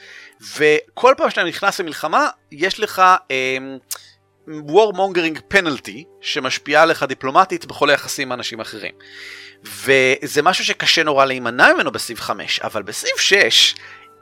וכל 0.58 1.13
פעם 1.18 1.30
שאתה 1.30 1.44
נכנס 1.44 1.80
למלחמה, 1.80 2.28
יש 2.52 2.80
לך... 2.80 3.02
warmongering 4.48 5.54
penalty 5.54 6.04
שמשפיעה 6.22 6.84
עליך 6.84 7.04
דיפלומטית 7.04 7.66
בכל 7.66 7.90
היחסים 7.90 8.28
עם 8.28 8.34
אנשים 8.34 8.60
אחרים. 8.60 8.94
וזה 9.64 10.42
משהו 10.42 10.66
שקשה 10.66 11.04
נורא 11.04 11.26
להימנע 11.26 11.74
ממנו 11.74 11.92
בסעיף 11.92 12.22
5, 12.22 12.60
אבל 12.60 12.82
בסעיף 12.82 13.20
6, 13.20 13.76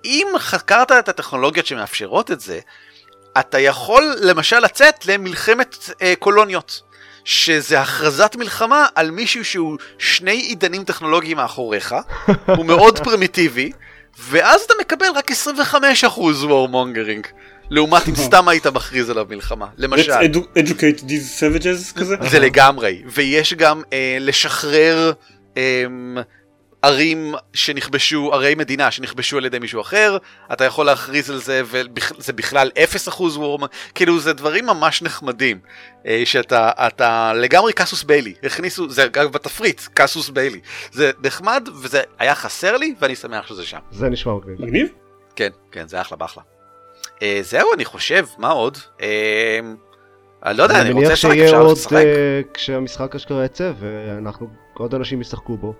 אם 0.06 0.28
חקרת 0.38 0.92
את 0.92 1.10
הטכנולוגיות 1.10 1.66
שמאפשרות 1.66 2.32
את 2.32 2.42
זה, 2.42 2.60
אתה 3.40 3.60
יכול 3.60 4.16
למשל 4.22 4.60
לצאת 4.60 5.06
למלחמת 5.06 5.76
אה, 6.02 6.14
קולוניות. 6.20 6.82
שזה 7.26 7.82
הכרזת 7.82 8.36
מלחמה 8.36 8.86
על 8.96 9.12
מישהו 9.12 9.46
שהוא 9.46 9.78
שני 9.98 10.32
עידנים 10.32 10.84
טכנולוגיים 10.84 11.38
מאחוריך, 11.38 11.96
הוא 12.46 12.66
מאוד 12.66 13.00
פרימיטיבי, 13.04 13.72
ואז 14.20 14.62
אתה 14.62 14.74
מקבל 14.82 15.08
רק 15.16 15.32
25% 15.32 15.36
warmongering. 16.44 17.28
לעומת 17.70 18.08
אם 18.10 18.16
סתם 18.16 18.48
היית 18.48 18.68
מכריז 18.68 19.10
עליו 19.10 19.26
מלחמה, 19.30 19.68
למשל. 19.78 20.12
Let's 20.12 20.60
educate 20.60 21.02
these 21.02 21.40
savages 21.40 22.00
כזה? 22.00 22.16
זה 22.30 22.40
לגמרי, 22.40 23.04
ויש 23.06 23.54
גם 23.54 23.82
אה, 23.94 24.18
לשחרר 24.20 25.12
אה, 25.58 25.86
ערים 26.82 27.34
שנכבשו, 27.54 28.34
ערי 28.34 28.56
מדינה 28.56 28.92
שנכבשו 28.92 29.38
על 29.38 29.46
ידי 29.46 29.60
מישהו 29.60 29.82
אחר, 29.82 30.18
אתה 30.54 30.66
יכול 30.66 30.86
להכריז 30.86 31.30
על 31.30 31.38
זה, 31.38 31.62
וזה 31.66 32.34
בכלל 32.34 32.72
0% 33.08 33.22
וורם, 33.22 33.68
כאילו 33.96 34.20
זה 34.20 34.34
דברים 34.34 34.66
ממש 34.66 35.02
נחמדים, 35.02 35.60
אה, 36.06 36.22
שאתה 36.26 37.34
לגמרי 37.36 37.74
קסוס 37.74 38.04
ביילי, 38.04 38.34
הכניסו, 38.44 38.90
זה 38.90 39.06
אגב 39.06 39.32
בתפריט, 39.32 39.82
קסוס 39.94 40.30
ביילי, 40.30 40.60
זה 40.92 41.12
נחמד 41.24 41.70
וזה 41.82 42.02
היה 42.20 42.36
חסר 42.36 42.78
לי 42.78 42.96
ואני 43.00 43.16
שמח 43.16 43.48
שזה 43.48 43.66
שם. 43.66 43.80
זה 43.92 44.10
נשמע 44.10 44.34
מגניב. 44.34 44.62
מגניב? 44.62 44.88
כן, 45.36 45.50
כן, 45.72 45.88
זה 45.88 46.02
אחלה 46.02 46.18
באחלה. 46.18 46.55
אה, 47.22 47.40
זהו, 47.42 47.74
אני 47.74 47.86
חושב, 47.86 48.26
מה 48.38 48.50
עוד? 48.50 48.78
אה, 49.02 49.60
אני 50.46 50.58
לא 50.58 50.64
יודע, 50.64 50.82
אני 50.82 50.92
רוצה 50.92 51.14
לשחק, 51.14 51.32
אפשר 51.32 51.64
לשחק. 51.64 51.94
אני 51.94 52.04
מניח 52.04 52.18
שיהיה 52.18 52.38
עוד 52.38 52.46
כשהמשחק 52.54 53.16
אשכרה 53.16 53.46
יצא, 53.46 53.72
ואנחנו, 53.80 54.48
עוד 54.74 54.96
אנשים 54.96 55.22
ישחקו 55.22 55.58
בו. 55.58 55.74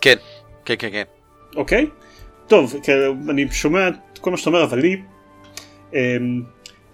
כן, 0.00 0.16
כן, 0.64 0.74
כן, 0.78 0.88
כן. 0.92 1.02
אוקיי, 1.56 1.86
טוב, 2.46 2.74
אני 3.30 3.46
שומע 3.52 3.88
את 3.88 4.18
כל 4.18 4.30
מה 4.30 4.36
שאתה 4.36 4.50
אומר, 4.50 4.64
אבל 4.64 4.78
לי 4.78 5.02
אמ, 5.94 6.42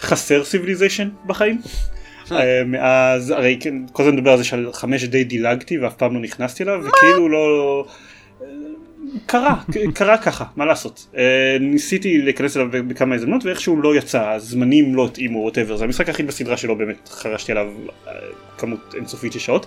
חסר 0.00 0.44
סיביליזיישן 0.44 1.08
בחיים. 1.26 1.60
אה, 2.32 2.62
מאז, 2.66 3.30
הרי 3.30 3.58
כן, 3.60 3.74
כל 3.92 4.02
הזמן 4.02 4.16
מדבר 4.16 4.30
על 4.30 4.38
זה 4.38 4.44
שעל 4.44 4.72
חמש 4.72 5.04
די 5.04 5.24
דילגתי 5.24 5.78
ואף 5.78 5.94
פעם 5.94 6.14
לא 6.14 6.20
נכנסתי 6.20 6.62
אליו, 6.62 6.80
וכאילו 6.84 7.28
לא... 7.28 7.86
קרה, 9.26 9.54
קרה 9.94 10.18
ככה, 10.18 10.44
מה 10.56 10.64
לעשות. 10.64 11.06
Uh, 11.12 11.16
ניסיתי 11.60 12.18
להיכנס 12.18 12.56
אליו 12.56 12.68
בכמה 12.70 13.14
הזדמנות 13.14 13.44
ואיכשהו 13.44 13.82
לא 13.82 13.96
יצא, 13.96 14.30
הזמנים 14.30 14.94
לא 14.94 15.06
התאימו, 15.06 15.38
whatever, 15.38 15.76
זה 15.76 15.84
המשחק 15.84 16.08
היחיד 16.08 16.26
בסדרה 16.26 16.56
שלא 16.56 16.74
באמת 16.74 17.08
חרשתי 17.08 17.52
עליו 17.52 17.66
uh, 17.86 18.10
כמות 18.58 18.94
אינסופית 18.94 19.32
של 19.32 19.38
שעות. 19.38 19.66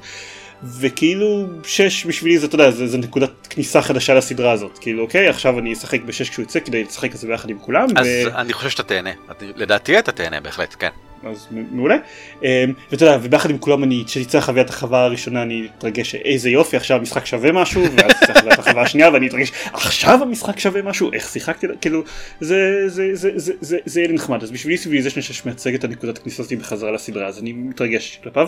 וכאילו 0.80 1.47
שש 1.63 2.06
בשבילי 2.06 2.39
זה 2.39 2.45
אתה 2.45 2.56
יודע 2.56 2.71
זה, 2.71 2.88
זה 2.88 2.97
נקודת 2.97 3.47
כניסה 3.49 3.82
חדשה 3.82 4.13
לסדרה 4.13 4.52
הזאת 4.52 4.78
כאילו 4.78 5.04
אוקיי 5.04 5.28
עכשיו 5.28 5.60
אני 5.60 5.73
אשחק 5.73 6.02
בשש 6.02 6.30
כשהוא 6.30 6.43
יצא 6.43 6.60
כדי 6.60 6.84
לשחק 6.84 7.15
את 7.15 7.17
זה 7.17 7.28
ביחד 7.28 7.49
עם 7.49 7.60
כולם. 7.60 7.88
אז 7.95 8.08
ו... 8.08 8.36
אני 8.36 8.54
חושב 8.54 8.69
שאתה 8.69 8.84
תהנה 8.84 9.10
לדעתי 9.56 9.99
אתה 9.99 10.12
תהנה 10.12 10.41
בהחלט 10.41 10.75
כן. 10.80 10.89
אז 11.23 11.47
מעולה. 11.71 11.95
אמ, 12.43 12.47
ואתה 12.91 13.05
יודע, 13.05 13.17
וביחד 13.21 13.49
עם 13.49 13.58
כולם 13.58 13.84
אני, 13.84 14.03
כשתצא 14.05 14.39
חוויית 14.39 14.69
החווה 14.69 15.03
הראשונה 15.03 15.41
אני 15.41 15.67
אתרגש 15.77 16.15
איזה 16.15 16.49
יופי 16.49 16.77
עכשיו 16.77 16.97
המשחק 16.97 17.25
שווה 17.25 17.51
משהו, 17.51 17.84
ואז 17.84 18.12
תצא 18.12 18.34
חוויית 18.34 18.60
החווה 18.60 18.82
השנייה 18.82 19.10
ואני 19.13 19.27
אתרגש 19.27 19.51
עכשיו 19.73 20.19
המשחק 20.21 20.60
שווה 20.60 20.82
משהו, 20.82 21.13
איך 21.13 21.29
שיחקתי, 21.29 21.67
כאילו 21.82 22.03
זה 22.39 22.89
זה 22.89 23.10
זה 23.13 23.32
זה 23.36 23.53
זה 23.62 23.77
זה 23.86 23.99
יהיה 23.99 24.08
לי 24.08 24.15
נחמד, 24.15 24.43
אז 24.43 24.51
בשבילי 24.51 24.77
סיביליזיישן 24.77 25.21
שמייצג 25.21 25.73
את 25.73 25.84
הנקודת 25.84 26.17
הכניסה 26.17 26.43
שלי 26.43 26.55
בחזרה 26.55 26.91
לסדרה 26.91 27.27
אז 27.27 27.39
אני 27.39 27.53
מתרגש 27.53 28.19
כלפיו. 28.23 28.47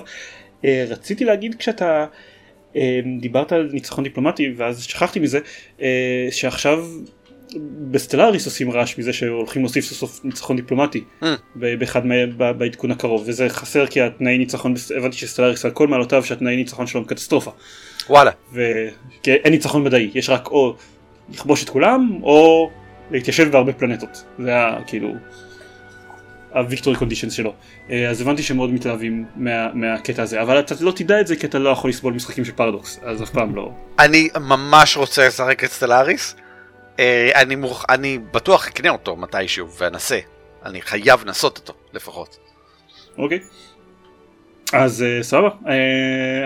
אה, 0.66 0.86
רציתי 0.90 1.26
להגיד 1.26 1.56
כשאתה 1.56 2.06
אה, 2.76 3.00
דיברת 3.20 3.52
על 3.52 3.70
ניצחון 3.74 4.04
דיפלומטי 4.04 4.54
ואז 4.58 4.84
שכחתי 4.84 5.20
מזה 5.20 5.40
אה, 5.82 6.28
שעכשיו 6.32 6.86
בסטלאריס 7.92 8.46
עושים 8.46 8.72
רעש 8.72 8.98
מזה 8.98 9.14
שהולכים 9.14 9.62
להוסיף 9.62 9.86
סוף 9.86 9.98
סוף 9.98 10.26
ניצחון 10.26 10.56
דיפלומטי 10.56 11.04
mm. 11.22 11.26
באחד 11.56 12.02
בעדכון 12.58 12.92
הקרוב 12.92 13.24
וזה 13.28 13.50
חסר 13.50 13.88
כי 13.88 14.02
התנאי 14.02 14.38
ניצחון 14.38 14.74
הבנתי 14.98 15.18
שסטלאריס 15.18 15.66
על 15.66 15.72
כל 15.72 15.88
מעלותיו 15.88 16.24
שהתנאי 16.24 16.56
ניצחון 16.56 16.88
שלו 16.88 17.02
הם 17.02 17.08
קטסטרופה. 17.08 17.52
וואלה. 18.10 18.32
ואין 18.54 19.52
ניצחון 19.52 19.84
מדעי 19.84 20.12
יש 20.14 20.30
רק 20.30 20.48
או 20.48 20.76
לכבוש 21.34 21.64
את 21.64 21.70
כולם 21.70 22.20
או 22.24 22.70
להתיישב 23.12 23.52
בהרבה 23.52 23.74
פלנטות 23.74 24.24
זה 24.40 24.50
היה 24.50 24.78
כאילו 24.88 25.14
ה 26.54 26.59
victory 26.59 26.98
conditions 26.98 27.34
שלו 27.34 27.54
אה, 27.90 28.10
אז 28.10 28.22
הבנתי 28.22 28.44
שהם 28.44 28.58
מאוד 28.58 28.74
מתלהבים 28.74 29.26
מה, 29.36 29.74
מהקטע 29.74 30.24
הזה 30.24 30.42
אבל 30.42 30.60
אתה 30.60 30.76
לא 30.80 30.92
תדע 30.92 31.22
את 31.22 31.28
זה 31.28 31.36
כי 31.36 31.48
אתה 31.48 31.60
לא 31.60 31.70
יכול 31.70 31.90
לסבול 31.90 32.14
משחקים 32.14 32.46
של 32.46 32.52
פרדוקס 32.52 33.00
אז 33.04 33.24
אף 33.24 33.30
פעם 33.30 33.56
לא. 33.56 33.72
אני 34.00 34.30
ממש 34.40 34.98
רוצה 34.98 35.28
לשחק 35.28 35.64
את 35.64 35.70
סטלאריס 35.70 36.36
אה, 36.38 36.41
אני, 37.36 37.56
מוכ... 37.56 37.86
אני 37.90 38.20
בטוח 38.32 38.68
אקנה 38.68 38.90
אותו 38.90 39.16
מתישהו 39.16 39.68
ואנסה. 39.78 40.20
אני 40.66 40.82
חייב 40.82 41.26
לנסות 41.26 41.58
אותו 41.58 41.74
לפחות. 41.94 42.38
אוקיי. 43.18 43.40
אז 44.74 45.06
uh, 45.20 45.24
סבבה, 45.24 45.50
uh, 45.50 45.68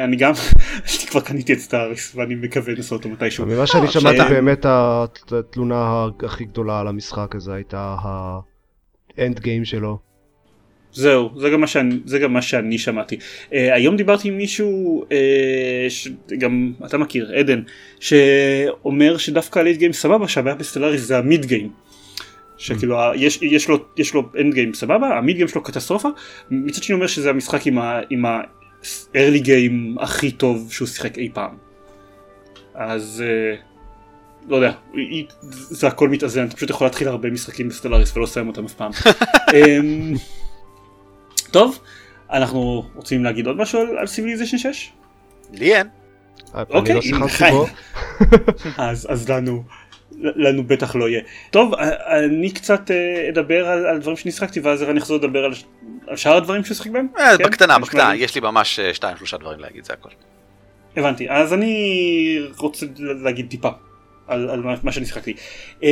אני 0.04 0.16
גם, 0.16 0.34
אני 0.86 1.08
כבר 1.10 1.22
קניתי 1.22 1.54
את 1.54 1.60
סטאריס 1.60 2.16
ואני 2.16 2.36
מקווה 2.36 2.74
לנסות 2.74 3.06
אותו 3.06 3.10
מתישהו. 3.10 3.46
ממה 3.46 3.68
שאני 3.68 3.88
שמעתי 3.88 4.30
באמת 4.30 4.66
התלונה 4.66 6.06
הכי 6.26 6.46
גדולה 6.46 6.80
על 6.80 6.88
המשחק 6.88 7.36
הזה 7.36 7.54
הייתה 7.54 7.96
ה 8.02 8.36
end 8.36 9.40
game 9.40 9.66
שלו. 9.66 10.00
זהו, 10.96 11.30
זה 11.38 11.50
גם 11.50 11.62
מה 11.62 11.68
שאני, 11.68 11.96
זה 12.06 12.20
גם 12.20 12.34
מה 12.34 12.42
שאני 12.42 12.78
שמעתי. 12.78 13.16
Uh, 13.16 13.52
היום 13.52 13.98
דיברתי 13.98 14.28
עם 14.28 14.38
מישהו, 14.38 15.04
uh, 15.10 15.12
שגם 15.90 16.74
אתה 16.86 16.98
מכיר, 16.98 17.32
עדן, 17.36 17.62
שאומר 18.00 19.18
שדווקא 19.18 19.60
ה 19.60 19.63
late 19.63 19.78
game 19.78 19.94
סבבה, 19.94 20.28
שהבעיה 20.28 20.56
בסטלאריס 20.56 21.02
זה 21.02 21.18
ה 21.18 21.25
mid 21.25 21.46
game. 21.46 21.70
שכאילו 22.58 23.12
mm. 23.12 23.16
יש, 23.16 23.40
יש 23.42 23.70
לו 23.70 23.86
יש 23.98 24.14
לו 24.14 24.24
end 24.40 24.54
game 24.54 24.74
סבבה, 24.74 25.18
ה 25.18 25.22
mid 25.22 25.36
game 25.36 25.48
שלו 25.48 25.64
קטסטרופה, 25.64 26.10
מצד 26.52 26.84
שני 26.84 26.96
אומר 26.96 27.08
שזה 27.08 27.30
המשחק 27.30 27.68
עם 27.68 27.80
ה... 27.80 28.00
עם 28.10 28.26
ה 28.26 28.42
early 29.14 29.46
game 29.46 30.04
הכי 30.04 30.32
טוב 30.32 30.72
שהוא 30.72 30.88
שיחק 30.88 31.18
אי 31.18 31.30
פעם. 31.34 31.56
אז 32.76 33.24
uh, 33.26 33.76
לא 34.50 34.56
יודע, 34.56 34.72
זה 35.50 35.88
הכל 35.88 36.10
מתאזן, 36.10 36.46
אתה 36.46 36.56
פשוט 36.56 36.70
יכול 36.70 36.88
להתחיל 36.88 37.08
הרבה 37.08 37.30
משחקים 37.30 37.70
בסטלאריס 37.70 38.16
ולא 38.18 38.24
לסיים 38.24 38.48
אותם 38.48 38.66
אף 38.66 38.74
פעם. 38.74 38.92
אמ, 39.54 40.14
טוב, 41.56 41.80
אנחנו 42.32 42.86
רוצים 42.96 43.24
להגיד 43.24 43.48
עוד 43.48 43.58
משהו 43.58 43.80
על 44.00 44.08
סיביליזיישן 44.08 44.58
6? 44.58 44.92
לי 45.54 45.76
אין. 45.76 45.88
אוקיי, 46.70 46.96
לא 46.96 47.66
אז 48.78 49.30
לנו. 49.30 49.64
לנו 50.20 50.64
בטח 50.64 50.96
לא 50.96 51.10
יהיה. 51.10 51.22
טוב, 51.52 51.74
אני 51.76 52.52
קצת 52.52 52.92
אה, 52.92 53.30
אדבר 53.30 53.68
על, 53.68 53.86
על 53.86 54.00
דברים 54.00 54.18
ששיחקתי 54.18 54.60
ואז 54.60 54.84
אני 54.84 55.00
אחזור 55.00 55.18
לדבר 55.18 55.46
על, 55.46 55.52
על 56.08 56.16
שאר 56.16 56.38
הדברים 56.38 56.64
ששחק 56.64 56.92
בהם. 56.92 57.08
אה, 57.18 57.38
כן? 57.38 57.44
בקטנה, 57.44 57.80
בקטנה, 57.80 58.16
יש 58.16 58.36
לי 58.36 58.42
ממש 58.42 58.80
2-3 59.00 59.04
אה, 59.34 59.38
דברים 59.38 59.60
להגיד, 59.60 59.86
זה 59.86 59.94
הכל. 59.94 60.10
הבנתי, 60.98 61.30
אז 61.30 61.54
אני 61.54 62.40
רוצה 62.58 62.86
להגיד 62.98 63.50
טיפה 63.50 63.70
על, 64.28 64.50
על 64.50 64.64
מה 64.84 64.92
ששיחקתי. 64.92 65.34
Um, 65.82 65.84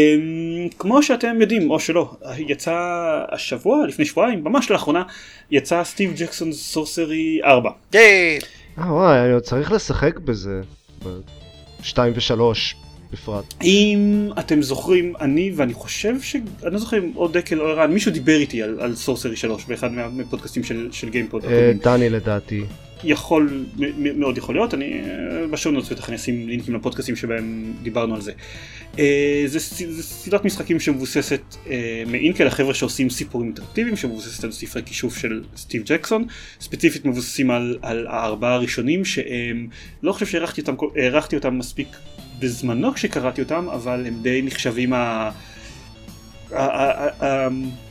כמו 0.79 1.03
שאתם 1.03 1.41
יודעים, 1.41 1.71
או 1.71 1.79
שלא, 1.79 2.11
יצא 2.37 2.75
השבוע, 3.31 3.87
לפני 3.87 4.05
שבועיים, 4.05 4.43
ממש 4.43 4.71
לאחרונה, 4.71 5.03
יצא 5.51 5.83
סטיב 5.83 6.13
ג'קסון 6.17 6.51
סורסרי 6.51 7.39
4. 7.43 7.69
אה 7.95 8.37
וואי, 8.77 9.19
אני 9.19 9.33
עוד 9.33 9.43
צריך 9.43 9.71
לשחק 9.71 10.19
בזה. 10.19 10.61
2 11.83 12.13
ו-3 12.15 12.75
בפרט. 13.13 13.53
אם 13.63 14.29
אתם 14.39 14.61
זוכרים, 14.61 15.13
אני 15.21 15.51
ואני 15.55 15.73
חושב 15.73 16.21
ש... 16.21 16.35
אני 16.35 16.73
לא 16.73 16.79
זוכר 16.79 16.97
אם 16.97 17.11
או 17.15 17.27
דקל 17.27 17.61
או 17.61 17.67
ערן, 17.67 17.91
מישהו 17.91 18.11
דיבר 18.11 18.35
איתי 18.35 18.63
על, 18.63 18.77
על 18.79 18.95
סורסרי 18.95 19.35
3 19.35 19.65
באחד 19.65 19.91
מהפודקאסטים 19.91 20.63
של, 20.63 20.89
של 20.91 21.09
גיימפוד. 21.09 21.45
אה, 21.45 21.71
דני 21.83 22.09
לדעתי. 22.09 22.63
יכול, 23.03 23.65
מאוד 23.97 24.37
יכול 24.37 24.55
להיות, 24.55 24.73
אני 24.73 25.01
אה, 25.03 25.47
בשונות 25.47 25.91
בטח 25.91 26.09
אני 26.09 26.15
אשים 26.15 26.47
לינקים 26.47 26.75
לפודקאסטים 26.75 27.15
שבהם 27.15 27.73
דיברנו 27.83 28.15
על 28.15 28.21
זה. 28.21 28.31
אה, 28.99 29.43
זה, 29.45 29.59
זה 29.91 30.03
סדרת 30.03 30.45
משחקים 30.45 30.79
שמבוססת 30.79 31.41
אה, 31.69 32.03
מאינקל, 32.07 32.47
החבר'ה 32.47 32.73
שעושים 32.73 33.09
סיפורים 33.09 33.47
אינטראקטיביים, 33.47 33.95
שמבוססת 33.95 34.43
על 34.43 34.51
ספרי 34.51 34.81
כישוף 34.85 35.17
של 35.17 35.43
סטיב 35.55 35.83
ג'קסון, 35.85 36.25
ספציפית 36.61 37.05
מבוססים 37.05 37.51
על, 37.51 37.77
על 37.81 38.07
הארבעה 38.07 38.53
הראשונים 38.53 39.05
שהם, 39.05 39.67
לא 40.03 40.13
חושב 40.13 40.25
שהערכתי 40.25 40.61
אותם, 40.61 40.75
אותם 41.35 41.57
מספיק 41.57 41.87
בזמנו 42.39 42.93
כשקראתי 42.93 43.41
אותם, 43.41 43.67
אבל 43.73 44.05
הם 44.07 44.13
די 44.21 44.41
נחשבים 44.41 44.93
ה- 44.93 45.31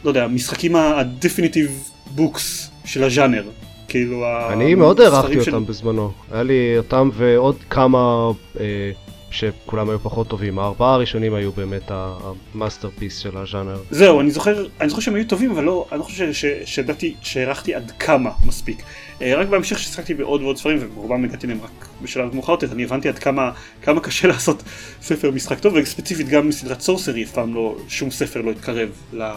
לא 0.04 0.10
יודע, 0.10 0.24
המשחקים 0.24 0.76
ה-definitive 0.76 1.92
books 2.18 2.70
של 2.84 3.04
הז'אנר. 3.04 3.44
כאילו 3.92 4.24
אני 4.50 4.74
מאוד 4.74 5.00
הערכתי 5.00 5.44
של- 5.44 5.54
אותם 5.54 5.66
בזמנו. 5.66 6.12
היה 6.32 6.42
לי 6.42 6.74
אותם 6.78 7.10
ועוד 7.14 7.56
כמה 7.70 8.30
אה, 8.60 8.90
שכולם 9.30 9.90
היו 9.90 9.98
פחות 9.98 10.28
טובים. 10.28 10.58
הארבעה 10.58 10.94
הראשונים 10.94 11.34
היו 11.34 11.52
באמת 11.52 11.90
ה 11.90 12.01
masterpiece 12.01 13.18
של 13.18 13.36
הז'אנר. 13.38 13.76
זהו, 13.90 14.20
אני 14.20 14.30
זוכר, 14.30 14.66
אני 14.80 14.88
זוכר 14.88 15.00
שהם 15.00 15.14
היו 15.14 15.24
טובים, 15.26 15.50
אבל 15.50 15.64
לא, 15.64 15.86
אני 15.92 15.98
לא 15.98 16.04
חושב 16.04 16.28
שידעתי, 16.64 17.14
שהערכתי 17.22 17.74
עד 17.74 17.92
כמה 17.98 18.30
מספיק. 18.46 18.82
אה, 19.22 19.34
רק 19.36 19.48
בהמשך 19.48 19.78
ששיחקתי 19.78 20.14
בעוד 20.14 20.42
ועוד 20.42 20.56
ספרים, 20.56 20.78
וברובם 20.80 21.24
הגעתי 21.24 21.46
להם 21.46 21.58
רק 21.64 21.88
בשלב 22.02 22.34
מאוחר 22.34 22.52
יותר, 22.52 22.72
אני 22.72 22.84
הבנתי 22.84 23.08
עד 23.08 23.18
כמה, 23.18 23.50
כמה 23.82 24.00
קשה 24.00 24.28
לעשות 24.32 24.62
ספר 25.02 25.30
משחק 25.30 25.58
טוב, 25.58 25.74
וספציפית 25.76 26.28
גם 26.28 26.48
מסדרת 26.48 26.80
סורסרי, 26.80 27.22
אף 27.24 27.30
פעם 27.30 27.54
לא, 27.54 27.76
שום 27.88 28.10
ספר 28.10 28.40
לא 28.40 28.50
התקרב 28.50 28.88
ל- 29.12 29.30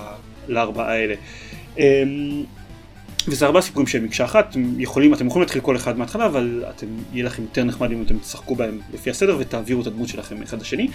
לארבעה 0.47 0.91
האלה. 0.93 1.16
וזה 3.28 3.46
ארבעה 3.46 3.62
סיפורים 3.62 3.88
שהם 3.88 4.04
מקשה 4.04 4.26
אחת, 4.26 4.50
אתם 4.50 4.80
יכולים, 4.80 5.14
אתם 5.14 5.28
יכולים 5.28 5.42
להתחיל 5.42 5.62
כל 5.62 5.76
אחד 5.76 5.98
מההתחלה, 5.98 6.26
אבל 6.26 6.64
אתם, 6.70 6.88
יהיה 7.14 7.26
לכם 7.26 7.44
יותר 7.44 7.64
נחמד 7.64 7.92
אם 7.92 8.02
אתם 8.02 8.18
תשחקו 8.20 8.56
בהם 8.56 8.80
לפי 8.94 9.10
הסדר 9.10 9.38
ותעבירו 9.40 9.82
את 9.82 9.88
הדמות 9.88 10.08
שלכם 10.08 10.40
מאחד 10.40 10.62
לשני. 10.62 10.88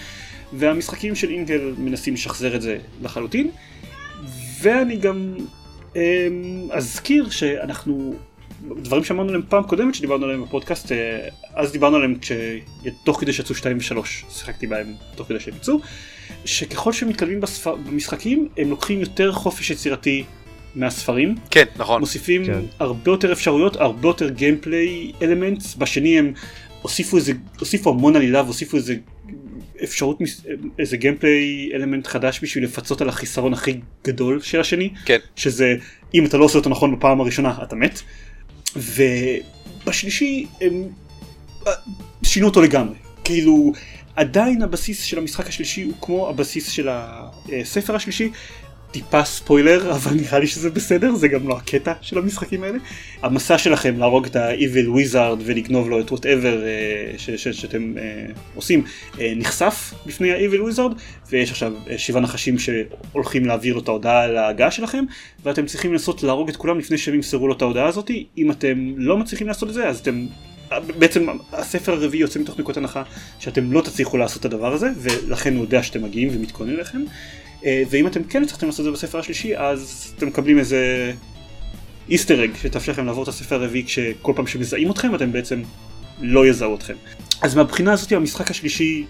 והמשחקים 0.53 1.15
של 1.15 1.29
אינגל 1.29 1.73
מנסים 1.77 2.13
לשחזר 2.13 2.55
את 2.55 2.61
זה 2.61 2.77
לחלוטין. 3.01 3.49
ואני 4.61 4.97
גם 4.97 5.35
אמ, 5.95 6.01
אזכיר 6.71 7.29
שאנחנו, 7.29 8.13
דברים 8.75 9.03
שאמרנו 9.03 9.29
עליהם 9.29 9.43
פעם 9.49 9.63
קודמת 9.63 9.95
שדיברנו 9.95 10.25
עליהם 10.25 10.43
בפודקאסט, 10.43 10.91
אה, 10.91 11.27
אז 11.55 11.71
דיברנו 11.71 11.95
עליהם 11.95 12.15
כשתוך 12.21 13.19
כדי 13.19 13.33
שיצאו 13.33 13.55
2 13.55 13.77
ו-3, 13.77 14.05
שיחקתי 14.29 14.67
בהם 14.67 14.93
תוך 15.15 15.27
כדי 15.27 15.39
שהם 15.39 15.53
יצאו, 15.55 15.79
שככל 16.45 16.93
שמתקדמים 16.93 17.41
בספר, 17.41 17.75
במשחקים 17.75 18.47
הם 18.57 18.69
לוקחים 18.69 18.99
יותר 18.99 19.31
חופש 19.31 19.71
יצירתי 19.71 20.23
מהספרים, 20.75 21.35
כן, 21.49 21.65
נכון. 21.75 21.99
מוסיפים 21.99 22.45
כן. 22.45 22.61
הרבה 22.79 23.11
יותר 23.11 23.31
אפשרויות, 23.31 23.75
הרבה 23.75 24.07
יותר 24.07 24.29
gameplay 24.29 25.11
elements, 25.21 25.75
בשני 25.75 26.19
הם 26.19 26.33
הוסיפו 26.81 27.17
איזה, 27.17 27.33
הוסיפו 27.59 27.89
המון 27.89 28.15
עלילה 28.15 28.41
והוסיפו 28.43 28.77
איזה 28.77 28.95
אפשרות, 29.83 30.19
איזה 30.79 30.97
gameplay 30.97 31.69
element 31.73 32.07
חדש 32.07 32.39
בשביל 32.43 32.63
לפצות 32.63 33.01
על 33.01 33.09
החיסרון 33.09 33.53
הכי 33.53 33.79
גדול 34.03 34.41
של 34.41 34.59
השני, 34.59 34.89
כן. 35.05 35.17
שזה 35.35 35.75
אם 36.13 36.25
אתה 36.25 36.37
לא 36.37 36.45
עושה 36.45 36.57
אותו 36.57 36.69
נכון 36.69 36.95
בפעם 36.95 37.21
הראשונה 37.21 37.57
אתה 37.63 37.75
מת, 37.75 38.01
ובשלישי 38.75 40.45
הם 40.61 40.83
אה, 41.67 41.71
שינו 42.23 42.47
אותו 42.47 42.61
לגמרי, 42.61 42.95
כאילו 43.23 43.73
עדיין 44.15 44.61
הבסיס 44.61 45.03
של 45.03 45.17
המשחק 45.17 45.47
השלישי 45.47 45.83
הוא 45.83 45.93
כמו 46.01 46.29
הבסיס 46.29 46.69
של 46.69 46.89
הספר 46.89 47.95
השלישי, 47.95 48.31
טיפה 48.91 49.23
ספוילר 49.23 49.91
אבל 49.95 50.13
נראה 50.13 50.39
לי 50.39 50.47
שזה 50.47 50.69
בסדר 50.69 51.15
זה 51.15 51.27
גם 51.27 51.47
לא 51.47 51.57
הקטע 51.57 51.93
של 52.01 52.17
המשחקים 52.17 52.63
האלה. 52.63 52.77
המסע 53.21 53.57
שלכם 53.57 53.97
להרוג 53.97 54.25
את 54.25 54.35
ה-Evil 54.35 54.87
Wizard 54.97 55.41
ולגנוב 55.45 55.89
לו 55.89 55.99
את 55.99 56.11
whatever 56.11 56.45
אה, 56.45 57.35
שאתם 57.53 57.97
אה, 57.97 58.25
עושים 58.55 58.83
אה, 59.19 59.33
נחשף 59.35 59.93
בפני 60.05 60.31
ה-Evil 60.31 60.73
Wizard 60.73 60.93
ויש 61.29 61.51
עכשיו 61.51 61.73
שבעה 61.97 62.21
נחשים 62.21 62.55
שהולכים 62.59 63.45
להעביר 63.45 63.73
לו 63.73 63.81
את 63.81 63.87
ההודעה 63.87 64.23
על 64.23 64.37
ההגעה 64.37 64.71
שלכם 64.71 65.03
ואתם 65.43 65.65
צריכים 65.65 65.91
לנסות 65.91 66.23
להרוג 66.23 66.49
את 66.49 66.55
כולם 66.55 66.79
לפני 66.79 66.97
שהם 66.97 67.15
ימסרו 67.15 67.47
לו 67.47 67.53
את 67.53 67.61
ההודעה 67.61 67.87
הזאת. 67.87 68.11
אם 68.37 68.51
אתם 68.51 68.93
לא 68.97 69.17
מצליחים 69.17 69.47
לעשות 69.47 69.69
את 69.69 69.73
זה 69.73 69.87
אז 69.87 69.99
אתם 69.99 70.25
בעצם 70.99 71.27
הספר 71.53 71.91
הרביעי 71.91 72.21
יוצא 72.21 72.39
מתוך 72.39 72.59
נקודת 72.59 72.77
הנחה 72.77 73.03
שאתם 73.39 73.71
לא 73.71 73.81
תצליחו 73.81 74.17
לעשות 74.17 74.39
את 74.39 74.45
הדבר 74.45 74.73
הזה 74.73 74.89
ולכן 74.97 75.55
הוא 75.55 75.63
יודע 75.63 75.83
שאתם 75.83 76.03
מגיעים 76.03 76.29
ומתכונן 76.31 76.79
אה, 76.79 76.81
ואם 77.63 78.07
אתם 78.07 78.23
כן 78.23 78.43
הצלחתם 78.43 78.65
לעשות 78.65 78.79
את 78.79 78.85
זה 78.85 78.91
בספר 78.91 79.19
השלישי 79.19 79.57
אז 79.57 80.13
אתם 80.17 80.27
מקבלים 80.27 80.59
איזה 80.59 81.13
איסטר 82.09 82.43
אג 82.43 82.49
שתאפשר 82.61 82.91
לכם 82.91 83.05
לעבור 83.05 83.23
את 83.23 83.27
הספר 83.27 83.55
הרביעי 83.55 83.85
כשכל 83.85 84.33
פעם 84.35 84.47
שמזהים 84.47 84.91
אתכם 84.91 85.15
אתם 85.15 85.31
בעצם 85.31 85.61
לא 86.21 86.47
יזהו 86.47 86.75
אתכם. 86.75 86.93
אז 87.41 87.55
מהבחינה 87.55 87.93
הזאת 87.93 88.11
המשחק 88.11 88.51
השלישי 88.51 89.05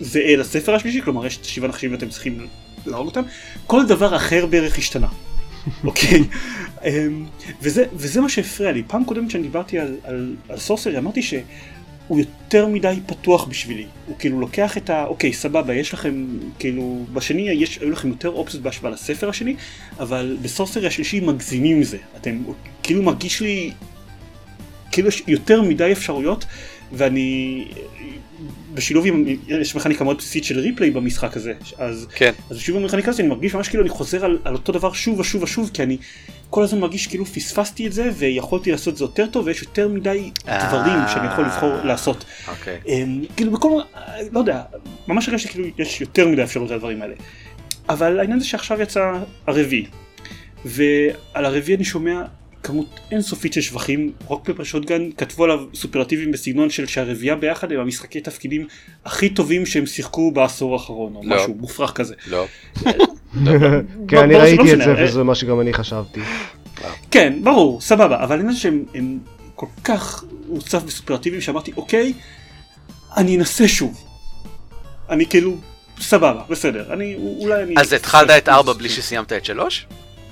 זהה 0.00 0.36
לספר 0.36 0.74
השלישי 0.74 1.02
כלומר 1.02 1.26
יש 1.26 1.38
שבעה 1.42 1.68
נחשים 1.68 1.92
ואתם 1.92 2.08
צריכים 2.08 2.46
להרוג 2.86 3.06
אותם 3.06 3.22
כל 3.66 3.86
דבר 3.86 4.16
אחר 4.16 4.46
בערך 4.46 4.78
השתנה. 4.78 5.08
אוקיי? 5.84 6.24
אמ, 6.84 7.24
וזה, 7.62 7.84
וזה 7.92 8.20
מה 8.20 8.28
שהפריע 8.28 8.72
לי. 8.72 8.82
פעם 8.86 9.04
קודמת 9.04 9.28
כשאני 9.28 9.42
דיברתי 9.42 9.78
על, 9.78 9.96
על, 10.04 10.34
על 10.48 10.58
סורסרי 10.58 10.98
אמרתי 10.98 11.20
שהוא 12.06 12.18
יותר 12.18 12.66
מדי 12.66 12.94
פתוח 13.06 13.44
בשבילי. 13.44 13.86
הוא 14.06 14.16
כאילו 14.18 14.40
לוקח 14.40 14.76
את 14.76 14.90
ה... 14.90 15.04
אוקיי, 15.04 15.32
סבבה, 15.32 15.74
יש 15.74 15.94
לכם, 15.94 16.26
כאילו, 16.58 17.04
בשני 17.12 17.50
יש, 17.50 17.78
היו 17.78 17.90
לכם 17.90 18.08
יותר 18.08 18.28
אופציות 18.28 18.62
בהשוואה 18.62 18.92
לספר 18.92 19.28
השני, 19.28 19.56
אבל 19.98 20.36
בסורסרי 20.42 20.86
השלישי 20.86 21.20
מגזימים 21.20 21.76
עם 21.76 21.82
זה. 21.82 21.98
אתם, 22.16 22.42
כאילו 22.82 23.02
מרגיש 23.02 23.40
לי, 23.40 23.70
כאילו 24.92 25.08
יש 25.08 25.22
יותר 25.26 25.62
מדי 25.62 25.92
אפשרויות, 25.92 26.44
ואני... 26.92 27.64
בשילוב 28.74 29.06
עם, 29.06 29.24
יש 29.48 29.74
מכניקה 29.74 30.04
מאוד 30.04 30.16
בסיסית 30.16 30.44
של 30.44 30.58
ריפליי 30.58 30.90
במשחק 30.90 31.36
הזה, 31.36 31.52
אז 31.78 32.06
כן. 32.14 32.32
אז 32.50 32.58
שוב 32.58 32.78
במכניקה 32.78 33.10
הזאת 33.10 33.20
אני 33.20 33.28
מרגיש 33.28 33.54
ממש 33.54 33.68
כאילו 33.68 33.82
אני 33.82 33.90
חוזר 33.90 34.24
על, 34.24 34.38
על 34.44 34.54
אותו 34.54 34.72
דבר 34.72 34.92
שוב 34.92 35.18
ושוב 35.18 35.42
ושוב 35.42 35.70
כי 35.74 35.82
אני 35.82 35.96
כל 36.54 36.62
הזמן 36.62 36.80
מרגיש 36.80 37.06
כאילו 37.06 37.24
פספסתי 37.24 37.86
את 37.86 37.92
זה 37.92 38.10
ויכולתי 38.14 38.70
לעשות 38.70 38.92
את 38.92 38.98
זה 38.98 39.04
יותר 39.04 39.26
טוב 39.26 39.46
ויש 39.46 39.62
יותר 39.62 39.88
מדי 39.88 40.30
אה. 40.48 40.68
דברים 40.68 40.98
שאני 41.12 41.26
יכול 41.26 41.44
לבחור 41.44 41.74
לעשות. 41.84 42.24
אוקיי. 42.48 42.80
אמ, 42.88 43.24
כאילו 43.36 43.50
בכל, 43.52 43.80
לא 44.32 44.38
יודע, 44.38 44.62
ממש 45.08 45.28
הרגשתי 45.28 45.48
כאילו 45.48 45.68
יש 45.78 46.00
יותר 46.00 46.28
מדי 46.28 46.42
אפשרות 46.42 46.70
לדברים 46.70 47.02
האלה. 47.02 47.14
אבל 47.88 48.20
העניין 48.20 48.40
זה 48.40 48.46
שעכשיו 48.46 48.82
יצא 48.82 49.12
הרביעי 49.46 49.86
ועל 50.64 51.44
הרביעי 51.44 51.76
אני 51.76 51.84
שומע 51.84 52.22
כמות 52.62 53.00
אינסופית 53.10 53.52
של 53.52 53.60
שבחים, 53.60 54.12
רוק 54.26 54.50
פפר 54.50 54.64
שוטגן 54.64 55.10
כתבו 55.12 55.44
עליו 55.44 55.60
סופרלטיבים 55.74 56.32
בסגנון 56.32 56.70
של 56.70 56.86
שהרביעייה 56.86 57.36
ביחד 57.36 57.72
הם 57.72 57.80
המשחקי 57.80 58.20
תפקידים 58.20 58.66
הכי 59.04 59.28
טובים 59.28 59.66
שהם 59.66 59.86
שיחקו 59.86 60.30
בעשור 60.30 60.72
האחרון 60.72 61.16
או 61.16 61.20
לא. 61.24 61.36
משהו 61.36 61.54
מופרך 61.54 61.92
כזה. 61.92 62.14
לא. 62.26 62.46
כן, 64.08 64.16
אני 64.16 64.34
ראיתי 64.34 64.72
את 64.72 64.78
זה 64.78 64.94
אה, 64.98 65.04
וזה 65.04 65.22
מה 65.24 65.34
שגם 65.34 65.60
אני 65.60 65.72
חשבתי. 65.74 66.20
כן, 67.10 67.38
ברור, 67.42 67.80
סבבה, 67.80 68.24
אבל 68.24 68.36
העניין 68.36 68.56
שהם 68.56 68.84
הם 68.94 69.18
כל 69.54 69.66
כך 69.84 70.24
הוצף 70.48 70.82
בסופרלטיבים 70.82 71.40
שאמרתי, 71.40 71.72
אוקיי, 71.76 72.12
אני 73.16 73.36
אנסה 73.36 73.68
שוב. 73.68 74.04
אני 75.10 75.26
כאילו, 75.26 75.56
סבבה, 76.00 76.42
בסדר, 76.50 76.92
אני, 76.92 77.14
אולי 77.40 77.62
אני... 77.62 77.74
אז 77.76 77.92
התחלת 77.92 78.30
את 78.30 78.48
4 78.48 78.72
בלי 78.72 78.88
שסיימת 78.88 79.32
את 79.32 79.44
3? 79.44 79.86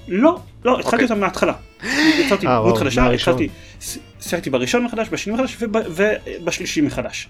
לא, 0.08 0.38
לא, 0.64 0.78
התחלתי 0.78 0.86
אוקיי. 0.96 1.04
אותם 1.04 1.20
מההתחלה. 1.20 1.52
יצרתי 2.20 2.46
אה, 2.46 2.52
דמות 2.54 2.66
וואו, 2.66 2.76
חדשה. 2.76 3.10
התחלתי, 3.10 3.48
ס- 3.80 3.98
שיחקתי 4.20 4.50
בראשון 4.50 4.84
מחדש, 4.84 5.08
בשני 5.10 5.32
מחדש 5.34 5.56
וב- 5.60 6.00
ובשלישי 6.40 6.80
מחדש. 6.80 7.28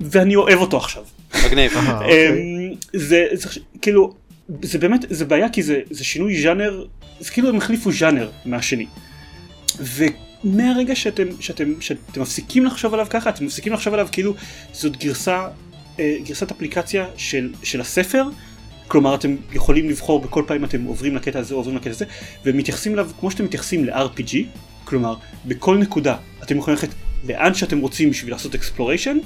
ואני 0.00 0.36
אוהב 0.36 0.58
אותו 0.58 0.76
עכשיו. 0.76 1.02
מגניב. 1.46 1.72
אה, 1.76 1.94
אוקיי. 1.94 2.28
אמ, 2.28 2.34
זה, 2.92 3.26
זה 3.32 3.48
כאילו 3.82 4.14
זה 4.62 4.78
באמת 4.78 5.04
זה 5.10 5.24
בעיה 5.24 5.48
כי 5.48 5.62
זה, 5.62 5.80
זה 5.90 6.04
שינוי 6.04 6.42
ז'אנר 6.42 6.84
זה 7.20 7.30
כאילו 7.30 7.48
הם 7.48 7.56
החליפו 7.56 7.92
ז'אנר 7.92 8.30
מהשני. 8.44 8.86
ומהרגע 9.80 10.96
שאתם, 10.96 11.26
שאתם, 11.40 11.80
שאתם 11.80 12.22
מפסיקים 12.22 12.64
לחשוב 12.64 12.94
עליו 12.94 13.06
ככה 13.10 13.30
אתם 13.30 13.44
מפסיקים 13.44 13.72
לחשוב 13.72 13.94
עליו 13.94 14.08
כאילו 14.12 14.34
זאת 14.72 14.96
גרסה 14.96 15.48
אה, 16.00 16.16
גרסת 16.24 16.50
אפליקציה 16.50 17.06
של, 17.16 17.52
של 17.62 17.80
הספר 17.80 18.24
כלומר 18.88 19.14
אתם 19.14 19.36
יכולים 19.52 19.90
לבחור 19.90 20.20
בכל 20.20 20.44
פעם 20.46 20.64
אתם 20.64 20.84
עוברים 20.84 21.16
לקטע 21.16 21.38
הזה 21.38 21.54
עוברים 21.54 21.76
לקטע 21.76 21.90
הזה 21.90 22.04
ומתייחסים 22.44 22.92
אליו 22.92 23.10
כמו 23.20 23.30
שאתם 23.30 23.44
מתייחסים 23.44 23.84
ל-RPG 23.84 24.36
כלומר 24.84 25.14
בכל 25.46 25.78
נקודה 25.78 26.16
אתם 26.42 26.58
יכולים 26.58 26.78
ללכת 26.80 26.94
לאן 27.24 27.54
שאתם 27.54 27.78
רוצים 27.78 28.10
בשביל 28.10 28.32
לעשות 28.32 28.54
exploration 28.54 29.18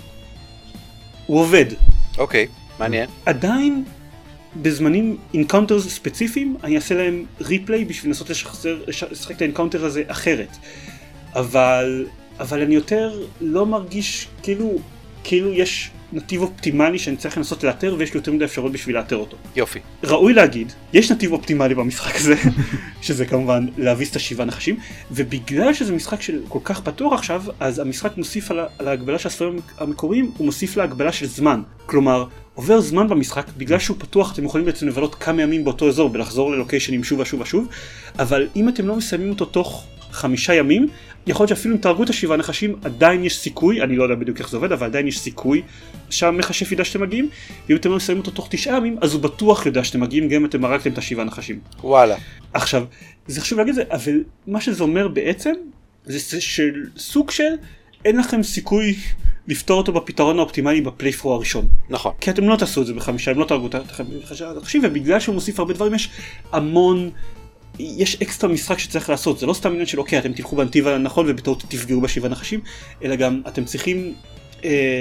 הוא 1.26 1.40
עובד 1.40 1.64
אוקיי, 2.18 2.46
מעניין. 2.78 3.08
עדיין 3.26 3.84
בזמנים 4.56 5.16
encounters 5.34 5.88
ספציפיים 5.88 6.56
אני 6.64 6.76
אעשה 6.76 6.94
להם 6.94 7.24
replay 7.40 7.84
בשביל 7.84 8.10
לנסות 8.10 8.30
לשחזר, 8.30 8.82
לש- 8.86 9.02
לשחק 9.02 9.36
את 9.36 9.40
ה 9.40 9.45
encounter 9.45 9.84
הזה 9.84 10.02
אחרת. 10.06 10.56
אבל, 11.34 12.06
אבל 12.40 12.62
אני 12.62 12.74
יותר 12.74 13.22
לא 13.40 13.66
מרגיש 13.66 14.28
כאילו 14.42 14.78
כאילו 15.24 15.52
יש 15.52 15.90
נתיב 16.12 16.42
אופטימלי 16.42 16.98
שאני 16.98 17.16
צריך 17.16 17.36
לנסות 17.36 17.64
לאתר 17.64 17.94
ויש 17.98 18.14
לי 18.14 18.18
יותר 18.18 18.32
מדי 18.32 18.44
אפשרות 18.44 18.72
בשביל 18.72 18.96
לאתר 18.96 19.16
אותו. 19.16 19.36
יופי. 19.56 19.78
ראוי 20.04 20.32
להגיד, 20.32 20.72
יש 20.92 21.12
נתיב 21.12 21.32
אופטימלי 21.32 21.74
במשחק 21.74 22.16
הזה, 22.16 22.34
שזה 23.02 23.26
כמובן 23.26 23.66
להביס 23.78 24.10
את 24.10 24.16
השבעה 24.16 24.46
נחשים, 24.46 24.76
ובגלל 25.10 25.74
שזה 25.74 25.92
משחק 25.92 26.22
של 26.22 26.40
כל 26.48 26.58
כך 26.64 26.80
פתוח 26.80 27.12
עכשיו, 27.12 27.42
אז 27.60 27.78
המשחק 27.78 28.16
מוסיף 28.16 28.50
על, 28.50 28.60
על 28.78 28.88
ההגבלה 28.88 29.18
של 29.18 29.28
הספרים 29.28 29.60
המקוריים, 29.78 30.30
הוא 30.36 30.44
מוסיף 30.46 30.76
להגבלה 30.76 31.12
של 31.12 31.26
זמן. 31.26 31.62
כלומר, 31.86 32.24
עובר 32.54 32.80
זמן 32.80 33.08
במשחק, 33.08 33.46
בגלל 33.56 33.78
שהוא 33.78 33.96
פתוח 34.00 34.32
אתם 34.32 34.44
יכולים 34.44 34.66
בעצם 34.66 34.88
לבלות 34.88 35.14
כמה 35.14 35.42
ימים 35.42 35.64
באותו 35.64 35.88
אזור 35.88 36.10
ולחזור 36.12 36.52
ללוקיישנים 36.52 37.04
שוב 37.04 37.20
ושוב 37.20 37.40
ושוב, 37.40 37.68
אבל 38.18 38.48
אם 38.56 38.68
אתם 38.68 38.86
לא 38.86 38.96
מסיימים 38.96 39.30
אותו 39.30 39.44
תוך 39.44 39.86
חמישה 40.10 40.54
ימים, 40.54 40.88
יכול 41.26 41.44
להיות 41.44 41.48
שאפילו 41.48 41.74
אם 41.74 41.80
תהרגו 41.80 42.02
את 42.02 42.10
השבעה 42.10 42.36
נחשים 42.36 42.76
עדיין 42.84 43.24
יש 43.24 43.38
סיכוי, 43.38 43.82
אני 43.82 43.96
לא 43.96 44.02
יודע 44.02 44.14
בדיוק 44.14 44.38
איך 44.38 44.50
זה 44.50 44.56
עובד, 44.56 44.72
אבל 44.72 44.86
עדיין 44.86 45.06
יש 45.06 45.18
סיכוי 45.18 45.62
שהמכשף 46.10 46.72
ידע 46.72 46.84
שאתם 46.84 47.02
מגיעים, 47.02 47.28
ואם 47.68 47.76
אתם 47.76 47.90
לא 47.90 47.96
מסיימים 47.96 48.20
אותו 48.20 48.30
תוך 48.30 48.48
תשעה 48.50 48.76
ימים, 48.76 48.96
אז 49.00 49.14
הוא 49.14 49.22
בטוח 49.22 49.66
יודע 49.66 49.84
שאתם 49.84 50.00
מגיעים 50.00 50.28
גם 50.28 50.40
אם 50.40 50.44
אתם 50.44 50.64
הרגתם 50.64 50.92
את 50.92 50.98
השבעה 50.98 51.24
נחשים. 51.24 51.60
וואלה. 51.82 52.16
עכשיו, 52.52 52.84
זה 53.26 53.40
חשוב 53.40 53.58
להגיד 53.58 53.78
את 53.78 53.86
זה, 53.88 53.94
אבל 53.94 54.24
מה 54.46 54.60
שזה 54.60 54.82
אומר 54.82 55.08
בעצם, 55.08 55.52
זה 56.04 56.40
של 56.40 56.86
סוג 56.96 57.30
של 57.30 57.52
אין 58.04 58.16
לכם 58.16 58.42
סיכוי 58.42 58.96
לפתור 59.48 59.78
אותו 59.78 59.92
בפתרון 59.92 60.38
האופטימלי 60.38 60.80
בפלייפרו 60.80 61.34
הראשון. 61.34 61.68
נכון. 61.90 62.12
כי 62.20 62.30
אתם 62.30 62.48
לא 62.48 62.56
תעשו 62.56 62.82
את 62.82 62.86
זה 62.86 62.94
בחמישה, 62.94 63.30
הם 63.30 63.38
לא 63.38 63.44
תהרגו 63.44 63.66
את 63.66 63.74
החמישה, 63.74 64.78
ובגלל 64.82 65.20
שהוא 65.20 65.34
מוסיף 65.34 65.58
הרבה 65.58 65.74
דברים 65.74 65.94
יש 65.94 66.10
המון, 66.52 67.10
יש 67.78 68.22
אקסטרה 68.22 68.50
משחק 68.50 68.78
שצריך 68.78 69.10
לעשות, 69.10 69.38
זה 69.38 69.46
לא 69.46 69.54
סתם 69.54 69.70
עניין 69.72 69.86
של 69.86 69.98
אוקיי 69.98 70.18
אתם 70.18 70.32
תלכו 70.32 70.56
בנתיב 70.56 70.88
הנכון 70.88 71.26
ובטעות 71.28 71.64
תפגעו 71.68 72.00
בשבעה 72.00 72.30
נחשים, 72.30 72.60
אלא 73.04 73.16
גם 73.16 73.42
אתם 73.48 73.64
צריכים, 73.64 74.14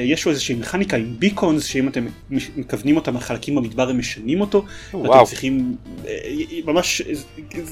יש 0.06 0.26
לו 0.26 0.32
איזושהי 0.32 0.56
מכניקה 0.56 0.98
עם 0.98 1.16
ביקונס, 1.20 1.66
שאם 1.66 1.88
אתם 1.88 2.06
מכוונים 2.30 2.96
אותם 2.96 3.16
על 3.16 3.22
חלקים 3.22 3.56
במדבר 3.56 3.90
הם 3.90 4.00
משנים 4.00 4.42
אותו, 4.42 4.66
וואו. 4.94 5.12
ואתם 5.12 5.26
צריכים, 5.26 5.76
אה, 6.08 6.14
ממש, 6.66 7.02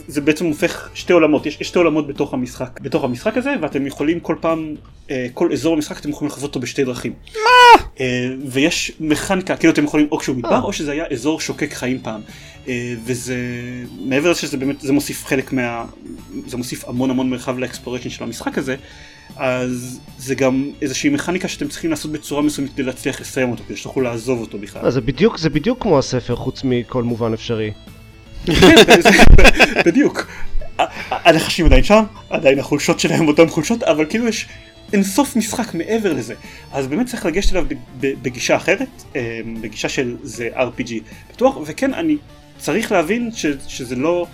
זה 0.07 0.21
בעצם 0.21 0.45
הופך 0.45 0.89
שתי 0.93 1.13
עולמות, 1.13 1.45
יש, 1.45 1.57
שתי 1.61 1.77
עולמות 1.79 2.07
בתוך 2.07 2.33
המשחק, 2.33 2.79
בתוך 2.81 3.03
המשחק 3.03 3.37
הזה, 3.37 3.55
ואתם 3.61 3.87
יכולים 3.87 4.19
כל 4.19 4.35
פעם, 4.41 4.75
אה, 5.11 5.27
כל 5.33 5.51
אזור 5.51 5.75
במשחק 5.75 5.99
אתם 5.99 6.09
יכולים 6.09 6.31
לחוות 6.31 6.43
אותו 6.43 6.59
בשתי 6.59 6.83
דרכים. 6.83 7.13
אה, 7.99 8.29
ויש 8.45 8.91
מכניקה, 8.99 9.57
כאילו 9.57 9.73
אתם 9.73 9.83
יכולים 9.83 10.07
או 10.11 10.17
כשהוא 10.17 10.35
מדבר 10.35 10.61
או 10.61 10.73
שזה 10.73 10.91
היה 10.91 11.05
אזור 11.11 11.41
שוקק 11.41 11.73
חיים 11.73 11.99
פעם. 12.01 12.21
אה, 12.67 12.93
וזה, 13.05 13.35
מעבר 13.99 14.31
לזה 14.31 14.39
שזה 14.39 14.57
באמת, 14.57 14.81
זה 14.81 14.93
מוסיף 14.93 15.25
חלק 15.25 15.53
מה, 15.53 15.85
זה 16.47 16.57
מוסיף 16.57 16.85
המון 16.85 17.09
המון 17.09 17.29
מרחב 17.29 17.59
לאקספלוריישן 17.59 18.09
של 18.09 18.23
המשחק 18.23 18.57
הזה, 18.57 18.75
אז 19.39 19.99
זה 20.17 20.35
גם 20.35 20.71
איזושהי 20.81 21.09
מכניקה 21.09 21.47
שאתם 21.47 21.67
צריכים 21.67 21.89
לעשות 21.89 22.11
בצורה 22.11 22.41
מסוימת 22.41 22.73
כדי 22.73 22.83
להצליח 22.83 23.21
לסיים 23.21 23.51
אותו, 23.51 23.63
כדי 23.67 23.77
שתוכלו 23.77 24.03
לעזוב 24.03 24.39
אותו 24.41 24.57
בכלל. 24.57 24.91
זה 24.91 25.01
בדיוק, 25.01 25.37
זה 25.37 25.49
בדיוק 25.49 25.81
כמו 25.81 25.99
הספר, 25.99 26.35
חוץ 26.35 26.61
מכל 26.63 27.03
מובן 27.03 27.33
אפשרי. 27.33 27.71
בדיוק. 29.85 30.27
הנחשים 31.09 31.65
עדיין 31.65 31.83
שם, 31.83 32.03
עדיין 32.29 32.59
החולשות 32.59 32.99
שלהם 32.99 33.27
אותן 33.27 33.47
חולשות, 33.47 33.83
אבל 33.83 34.05
כאילו 34.09 34.27
יש 34.27 34.47
אינסוף 34.93 35.35
משחק 35.35 35.73
מעבר 35.73 36.13
לזה. 36.13 36.33
אז 36.71 36.87
באמת 36.87 37.07
צריך 37.07 37.25
לגשת 37.25 37.51
אליו 37.51 37.65
בגישה 37.99 38.55
אחרת, 38.55 38.89
אה, 39.15 39.39
בגישה 39.61 39.89
של 39.89 40.15
זה 40.23 40.49
RPG 40.55 40.91
פתוח, 41.33 41.57
וכן, 41.65 41.93
אני 41.93 42.17
צריך 42.57 42.91
להבין 42.91 43.29
שזה 43.67 43.95
לא, 43.95 44.27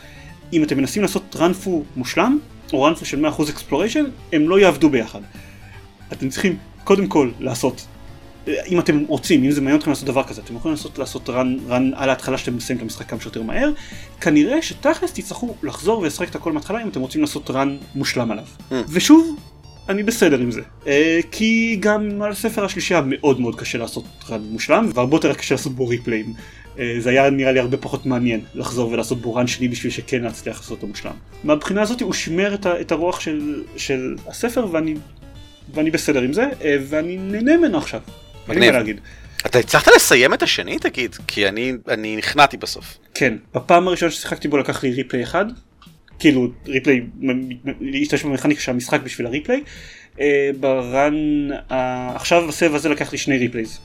אם 0.53 0.64
אתם 0.64 0.78
מנסים 0.78 1.01
לעשות 1.01 1.36
run-through 1.36 1.84
מושלם, 1.95 2.39
run-through 2.84 3.06
של 3.06 3.26
100% 3.26 3.50
exploration, 3.50 4.06
הם 4.34 4.50
לא 4.50 4.60
יעבדו 4.60 4.90
ביחד. 4.90 5.22
אתם 6.12 6.30
צריכים 6.30 6.58
קודם 6.84 7.08
כל 7.08 7.32
לעשות 7.40 7.88
אם 8.48 8.80
אתם 8.80 9.06
רוצים, 9.08 9.44
אם 9.44 9.52
זה 9.52 9.62
מעניין 9.62 9.80
אתכם 9.80 9.92
לעשות 9.92 10.06
דבר 10.06 10.24
כזה, 10.24 10.42
אתם 10.46 10.56
יכולים 10.56 10.76
לעשות, 10.76 10.98
לעשות 10.98 11.30
run, 11.30 11.58
run 11.68 11.91
על 11.96 12.10
ההתחלה 12.10 12.38
שאתם 12.38 12.56
מסיימים 12.56 12.78
את 12.78 12.84
המשחק 12.84 13.10
כמה 13.10 13.22
שיותר 13.22 13.44
מהר, 13.44 13.72
כנראה 14.22 14.62
שתכלס 14.62 15.14
תצטרכו 15.14 15.56
לחזור 15.64 16.00
ולשחק 16.00 16.30
את 16.30 16.36
הכל 16.36 16.52
מההתחלה 16.52 16.84
אם 16.84 16.90
אתם 16.90 17.02
רוצים 17.02 17.22
לעשות 17.22 17.50
רן 17.50 17.78
מושלם 17.96 18.32
עליו. 18.32 18.44
Mm. 18.72 18.74
ושוב, 18.90 19.36
אני 19.90 20.04
בסדר 20.04 20.40
עם 20.40 20.52
זה. 20.52 20.62
אה, 20.88 21.20
כי 21.32 21.78
גם 21.80 22.22
על 22.22 22.32
הספר 22.32 22.66
השלישי 22.66 22.94
היה 22.94 23.04
מאוד 23.06 23.40
מאוד 23.40 23.60
קשה 23.60 23.78
לעשות 23.78 24.06
רן 24.30 24.42
מושלם, 24.42 24.90
והרבה 24.94 25.16
יותר 25.16 25.34
קשה 25.34 25.56
לעשות 25.56 25.76
בו 25.76 25.88
ריפליים. 25.88 26.34
אה, 26.80 26.96
זה 27.00 27.10
היה 27.10 27.30
נראה 27.30 27.52
לי 27.52 27.60
הרבה 27.60 27.78
פחות 27.78 28.06
מעניין 28.06 28.42
לחזור 28.54 28.92
ולעשות 28.92 29.22
בו 29.22 29.36
רן 29.36 29.48
שני 29.48 29.68
בשביל 29.68 29.92
שכן 29.92 30.22
להצליח 30.22 30.58
לעשות 30.58 30.72
אותו 30.72 30.88
מושלם. 30.88 31.14
מהבחינה 31.44 31.82
הזאת 31.82 32.02
הוא 32.02 32.14
שימר 32.14 32.54
את, 32.54 32.66
ה, 32.66 32.82
את 32.82 32.92
הרוח 32.92 33.20
של, 33.20 33.64
של 33.78 34.16
הספר 34.28 34.68
ואני, 34.72 34.96
ואני 35.74 35.92
בסדר 35.92 36.22
עם 36.22 36.34
זה, 36.34 36.46
אה, 36.64 36.78
ואני 36.90 37.18
נהנה 37.18 37.58
ממנו 37.58 37.78
עכשיו. 37.78 38.00
מגניב. 38.48 39.00
אתה 39.46 39.60
הצלחת 39.60 39.88
לסיים 39.96 40.34
את 40.34 40.44
השני 40.44 40.80
תגיד? 40.80 41.16
כי 41.28 41.48
אני, 41.48 41.74
אני 41.88 42.16
נכנעתי 42.16 42.58
בסוף. 42.58 42.98
כן, 43.14 43.34
בפעם 43.56 43.88
הראשונה 43.88 44.12
ששיחקתי 44.12 44.48
בו 44.48 44.58
לקח 44.58 44.84
לי 44.84 44.92
replay 44.91 45.24
אחד, 45.24 45.46
כאילו 46.20 46.47
replay, 46.68 47.02
להשתמש 47.82 48.24
במכניקה 48.24 48.61
של 48.61 48.72
המשחק 48.72 49.01
בשביל 49.01 49.28
ה 49.28 49.32
replay. 49.32 49.64
אה, 50.20 50.49
ב 50.60 50.70
run, 50.70 51.14
אה, 51.72 52.11
עכשיו 52.16 52.47
בסבב 52.47 52.76
הזה 52.76 52.89
לקח 52.89 53.11
לי 53.11 53.18
שני 53.18 53.38
replays 53.38 53.80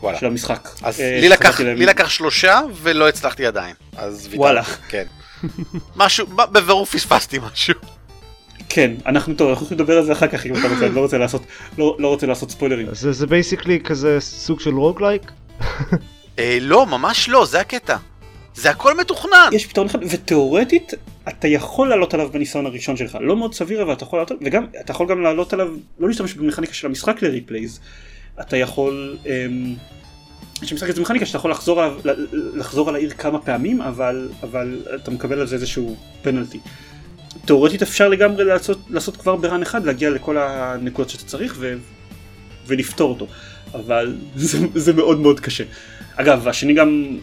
וואלה. 0.00 0.18
של 0.18 0.26
המשחק. 0.26 0.68
אז 0.82 1.00
אה, 1.00 1.18
לי, 1.20 1.28
לקח, 1.28 1.60
לי 1.60 1.86
לקח 1.86 2.08
שלושה 2.08 2.60
ולא 2.82 3.08
הצלחתי 3.08 3.46
עדיין. 3.46 3.74
אז 3.96 4.20
ויתרתי. 4.22 4.38
וואלה. 4.38 4.62
כן. 4.62 5.04
משהו, 5.96 6.26
בבירור 6.26 6.86
פספסתי 6.86 7.38
משהו. 7.52 7.74
כן, 8.68 8.90
אנחנו 9.06 9.34
טוב, 9.34 9.48
אנחנו 9.48 9.64
יכולים 9.66 9.80
לדבר 9.82 9.98
על 9.98 10.04
זה 10.04 10.12
אחר 10.12 10.26
כך 10.26 10.46
אם 10.46 10.52
אתה 10.56 10.68
רוצה, 10.68 10.88
לא 10.88 11.00
רוצה 11.00 11.18
לעשות, 11.18 11.42
לא 11.78 11.96
לא 11.98 12.08
רוצה 12.08 12.26
לעשות 12.26 12.50
ספוילרים. 12.50 12.86
זה, 12.92 13.12
זה 13.12 13.26
basically 13.26 13.80
כזה 13.80 14.20
סוג 14.20 14.60
של 14.60 14.74
roguelike? 14.74 15.22
אה, 16.38 16.58
לא, 16.60 16.86
ממש 16.86 17.28
לא, 17.28 17.46
זה 17.46 17.60
הקטע. 17.60 17.96
זה 18.56 18.70
הכל 18.70 18.96
מתוכנן. 18.96 19.48
יש 19.52 19.66
פתרון 19.66 19.86
אחד, 19.86 19.98
ותאורטית 20.10 20.92
אתה 21.28 21.48
יכול 21.48 21.88
לעלות 21.88 22.14
עליו 22.14 22.28
בניסיון 22.32 22.66
הראשון 22.66 22.96
שלך, 22.96 23.18
לא 23.20 23.36
מאוד 23.36 23.54
סביר 23.54 23.82
אבל 23.82 23.92
אתה 23.92 24.04
יכול 24.04 24.18
לעלות 24.18 24.30
עליו, 24.30 24.42
וגם 24.46 24.66
אתה 24.80 24.92
יכול 24.92 25.06
גם 25.08 25.22
לעלות 25.22 25.52
עליו, 25.52 25.68
לא 25.98 26.08
להשתמש 26.08 26.34
במכניקה 26.34 26.74
של 26.74 26.86
המשחק 26.86 27.22
ל 27.22 27.28
replays, 27.28 27.80
אתה 28.40 28.56
יכול, 28.56 29.16
אמ, 29.26 29.74
יש 30.62 30.72
משחק 30.72 30.88
איזה 30.88 31.00
מכניקה 31.00 31.26
שאתה 31.26 31.38
יכול 31.38 31.50
לחזור, 31.50 31.82
עליו, 31.82 31.98
לחזור 32.54 32.88
על 32.88 32.94
העיר 32.94 33.10
כמה 33.10 33.38
פעמים, 33.38 33.82
אבל, 33.82 34.28
אבל 34.42 34.82
אתה 34.94 35.10
מקבל 35.10 35.40
על 35.40 35.46
זה 35.46 35.54
איזשהו 35.54 35.96
פנלטי. 36.22 36.58
תאורטית 37.44 37.82
אפשר 37.82 38.08
לגמרי 38.08 38.44
לעשות, 38.44 38.78
לעשות 38.90 39.16
כבר 39.16 39.36
ברן 39.36 39.62
אחד, 39.62 39.84
להגיע 39.84 40.10
לכל 40.10 40.38
הנקודות 40.38 41.10
שאתה 41.10 41.24
צריך 41.24 41.54
ו, 41.58 41.74
ולפתור 42.66 43.10
אותו, 43.10 43.26
אבל 43.74 44.16
זה, 44.36 44.58
זה 44.74 44.92
מאוד 44.92 45.20
מאוד 45.20 45.40
קשה. 45.40 45.64
אגב, 46.16 46.48
השני 46.48 46.74
גם 46.74 47.18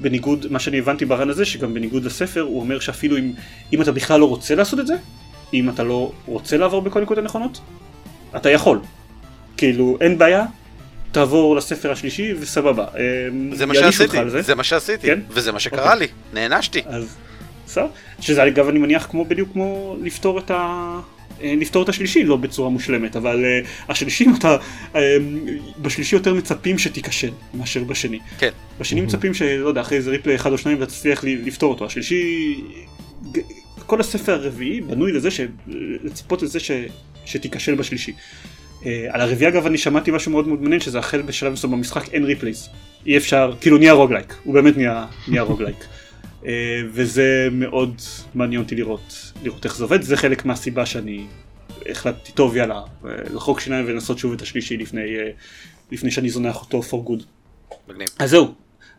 בניגוד, 0.00 0.46
מה 0.50 0.58
שאני 0.58 0.78
הבנתי 0.78 1.04
ברן 1.04 1.30
הזה, 1.30 1.44
שגם 1.44 1.74
בניגוד 1.74 2.04
לספר, 2.04 2.40
הוא 2.40 2.60
אומר 2.60 2.80
שאפילו 2.80 3.18
אם, 3.18 3.32
אם 3.72 3.82
אתה 3.82 3.92
בכלל 3.92 4.20
לא 4.20 4.28
רוצה 4.28 4.54
לעשות 4.54 4.80
את 4.80 4.86
זה, 4.86 4.94
אם 5.54 5.68
אתה 5.68 5.84
לא 5.84 6.12
רוצה 6.26 6.56
לעבור 6.56 6.82
בכל 6.82 6.98
הנקודות 6.98 7.24
הנכונות, 7.24 7.60
אתה 8.36 8.50
יכול. 8.50 8.80
כאילו, 9.56 9.98
אין 10.00 10.18
בעיה, 10.18 10.44
תעבור 11.12 11.56
לספר 11.56 11.92
השלישי 11.92 12.34
וסבבה. 12.40 12.86
אמ, 13.30 13.54
זה 13.54 13.66
מה 13.66 13.74
שעשיתי, 13.74 14.16
זה. 14.28 14.42
זה 14.42 14.54
מה 14.54 14.64
שעשיתי, 14.64 15.06
כן? 15.06 15.20
וזה 15.30 15.52
מה 15.52 15.60
שקרה 15.60 15.92
אוקיי. 15.92 15.98
לי, 15.98 16.06
נענשתי. 16.32 16.82
אז, 16.86 17.16
בסדר. 17.66 17.86
שזה 18.20 18.46
אגב 18.46 18.68
אני 18.68 18.78
מניח 18.78 19.06
כמו 19.10 19.24
בדיוק 19.24 19.52
כמו 19.52 19.96
לפתור 20.02 20.38
את 20.38 20.50
ה... 20.50 21.00
אה, 21.42 21.54
לפתור 21.58 21.82
את 21.82 21.88
השלישי 21.88 22.24
לא 22.24 22.36
בצורה 22.36 22.70
מושלמת 22.70 23.16
אבל 23.16 23.44
אה, 23.44 23.66
השלישי 23.88 24.26
אתה 24.38 24.56
אה, 24.92 24.96
בשלישי 25.78 26.16
יותר 26.16 26.34
מצפים 26.34 26.78
שתיכשל 26.78 27.30
מאשר 27.54 27.84
בשני. 27.84 28.18
כן. 28.38 28.50
בשני 28.80 29.00
מצפים 29.00 29.34
שלא 29.34 29.68
יודע 29.68 29.80
אחרי 29.80 29.98
איזה 29.98 30.10
replay 30.10 30.34
אחד 30.34 30.52
או 30.52 30.58
שניים 30.58 30.78
אתה 30.78 30.86
תצליח 30.86 31.24
ל- 31.24 31.46
לפתור 31.46 31.70
אותו 31.70 31.86
השלישי 31.86 32.54
כל 33.86 34.00
הספר 34.00 34.32
הרביעי 34.32 34.80
בנוי 34.80 35.12
לזה 35.12 35.30
ש... 35.30 35.40
לצפות 36.04 36.42
לזה 36.42 36.60
ש... 36.60 36.70
שתיכשל 37.24 37.74
בשלישי. 37.74 38.12
אה, 38.80 38.84
על 39.08 39.20
הרביעי 39.20 39.50
אגב 39.50 39.66
אני 39.66 39.78
שמעתי 39.78 40.10
משהו 40.10 40.32
מאוד 40.32 40.48
מאוד 40.48 40.62
מעניין 40.62 40.80
שזה 40.80 40.98
החל 40.98 41.22
בשלב 41.22 41.52
מסוים 41.52 41.72
במשחק 41.72 42.14
אין 42.14 42.24
replays 42.24 42.68
אי 43.06 43.16
אפשר 43.16 43.54
כאילו 43.60 43.78
נהיה 43.78 43.92
roguelike 43.92 44.34
הוא 44.44 44.54
באמת 44.54 44.76
נהיה, 44.76 45.06
נהיה 45.28 45.42
roguelike. 45.42 45.84
אה, 46.42 46.46
וזה 46.92 47.48
מאוד 47.52 48.00
מעניין 48.34 48.62
אותי 48.62 48.74
לראות 48.74 49.32
לראות 49.42 49.64
איך 49.64 49.76
זה 49.76 49.84
עובד 49.84 50.02
זה 50.02 50.16
חלק 50.16 50.44
מהסיבה 50.44 50.86
שאני 50.86 51.26
החלטתי 51.86 52.32
טוב 52.32 52.56
יאללה 52.56 52.82
אה, 53.04 53.10
לחרוק 53.34 53.60
שיניים 53.60 53.84
ולנסות 53.88 54.18
שוב 54.18 54.32
את 54.32 54.42
השלישי 54.42 54.76
לפני 54.76 55.00
אה, 55.00 55.30
לפני 55.92 56.10
שאני 56.10 56.30
זונח 56.30 56.60
אותו 56.60 56.80
for 56.80 57.08
good. 57.08 57.22
מגניב. 57.88 58.08
אז 58.18 58.30
זהו, 58.30 58.54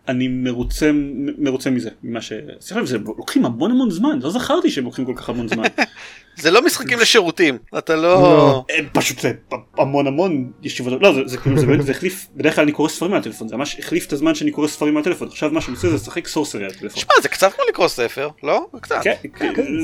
אני 0.10 0.28
מרוצה, 0.28 0.92
מ- 0.92 1.44
מרוצה 1.44 1.70
מזה, 1.70 1.90
ממה 2.04 2.22
ש... 2.22 2.34
סליחה, 2.62 2.86
זה 2.86 2.98
לוקחים 2.98 3.46
המון 3.46 3.72
המון 3.72 3.92
זמן, 3.92 4.20
לא 4.22 4.30
זכרתי 4.32 4.70
שהם 4.70 4.84
לוקחים 4.86 5.06
כל 5.06 5.14
כך 5.16 5.30
המון 5.30 5.48
זמן. 5.48 5.64
זה 6.42 6.52
לא 6.52 6.66
משחקים 6.66 7.00
לשירותים, 7.00 7.58
אתה 7.78 7.96
לא... 7.96 8.02
לא. 8.22 8.66
פשוט 8.94 9.20
זה 9.20 9.32
המון 9.78 10.08
המון 10.08 10.52
ישיבות, 10.64 11.02
לא, 11.02 11.14
זה, 11.14 11.22
זה, 11.26 11.38
כאילו, 11.38 11.60
זה 11.60 11.66
באמת, 11.66 11.86
זה 11.86 11.92
החליף, 11.92 12.28
בדרך 12.36 12.56
כלל 12.56 12.64
אני 12.64 12.72
קורא 12.72 12.90
ספרים 12.90 13.12
מהטלפון, 13.12 13.48
זה 13.48 13.58
ממש 13.58 13.80
החליף 13.80 14.08
את 14.08 14.14
הזמן 14.14 14.36
שאני 14.36 14.52
קורא 14.52 14.68
ספרים 14.68 14.94
מהטלפון, 14.94 15.28
עכשיו 15.28 15.50
מה 15.52 15.62
שאני 15.62 15.76
עושה 15.76 15.90
זה 15.90 15.96
לשחק 15.96 16.28
סורסרי 16.28 16.64
על 16.64 16.70
הטלפון. 16.70 17.02
שמע, 17.02 17.14
זה 17.22 17.30
קצת 17.30 17.54
כמו 17.54 17.64
לקרוא 17.70 17.88
ספר, 17.88 18.30
לא? 18.44 18.66
קצת. 18.82 19.02
כן, 19.04 19.14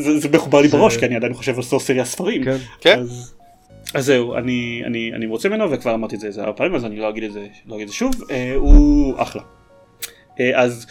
זה- 0.03 0.19
זה 0.19 0.29
מחובר 0.29 0.61
לי 0.61 0.67
בראש, 0.67 0.97
כי 0.97 1.05
אני 1.05 1.15
עדיין 1.15 1.33
חושב 1.33 1.55
על 1.55 1.63
סורסרי 1.63 1.99
הספרים. 2.01 2.43
כן. 2.43 2.57
כן. 2.81 2.99
אז- 2.99 3.33
אז 3.93 4.05
זהו, 4.05 4.35
אני, 4.35 4.81
אני, 4.85 5.11
אני 5.15 5.25
מרוצה 5.25 5.49
ממנו 5.49 5.71
וכבר 5.71 5.93
אמרתי 5.93 6.15
את 6.15 6.19
זה 6.19 6.27
איזה 6.27 6.41
ארבע 6.41 6.57
פעמים 6.57 6.75
אז 6.75 6.85
אני 6.85 6.95
לא 6.99 7.09
אגיד 7.09 7.23
את 7.23 7.33
זה, 7.33 7.45
לא 7.67 7.75
אגיד 7.75 7.81
את 7.83 7.89
זה 7.89 7.93
שוב, 7.95 8.13
אה, 8.31 8.53
הוא 8.55 9.13
אחלה. 9.17 9.41
אה, 10.39 10.61
אז 10.61 10.87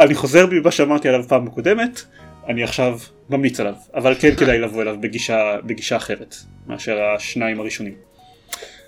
אני 0.00 0.14
חוזר 0.14 0.46
ממה 0.50 0.70
שאמרתי 0.70 1.08
עליו 1.08 1.24
פעם 1.28 1.50
קודמת, 1.50 2.00
אני 2.48 2.62
עכשיו 2.62 2.98
ממליץ 3.30 3.60
עליו, 3.60 3.74
אבל 3.94 4.14
כן 4.14 4.34
כדאי 4.34 4.58
לבוא 4.58 4.82
אליו 4.82 4.96
בגישה, 5.00 5.56
בגישה 5.66 5.96
אחרת 5.96 6.36
מאשר 6.66 7.02
השניים 7.02 7.60
הראשונים. 7.60 7.94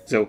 זהו. 0.05 0.25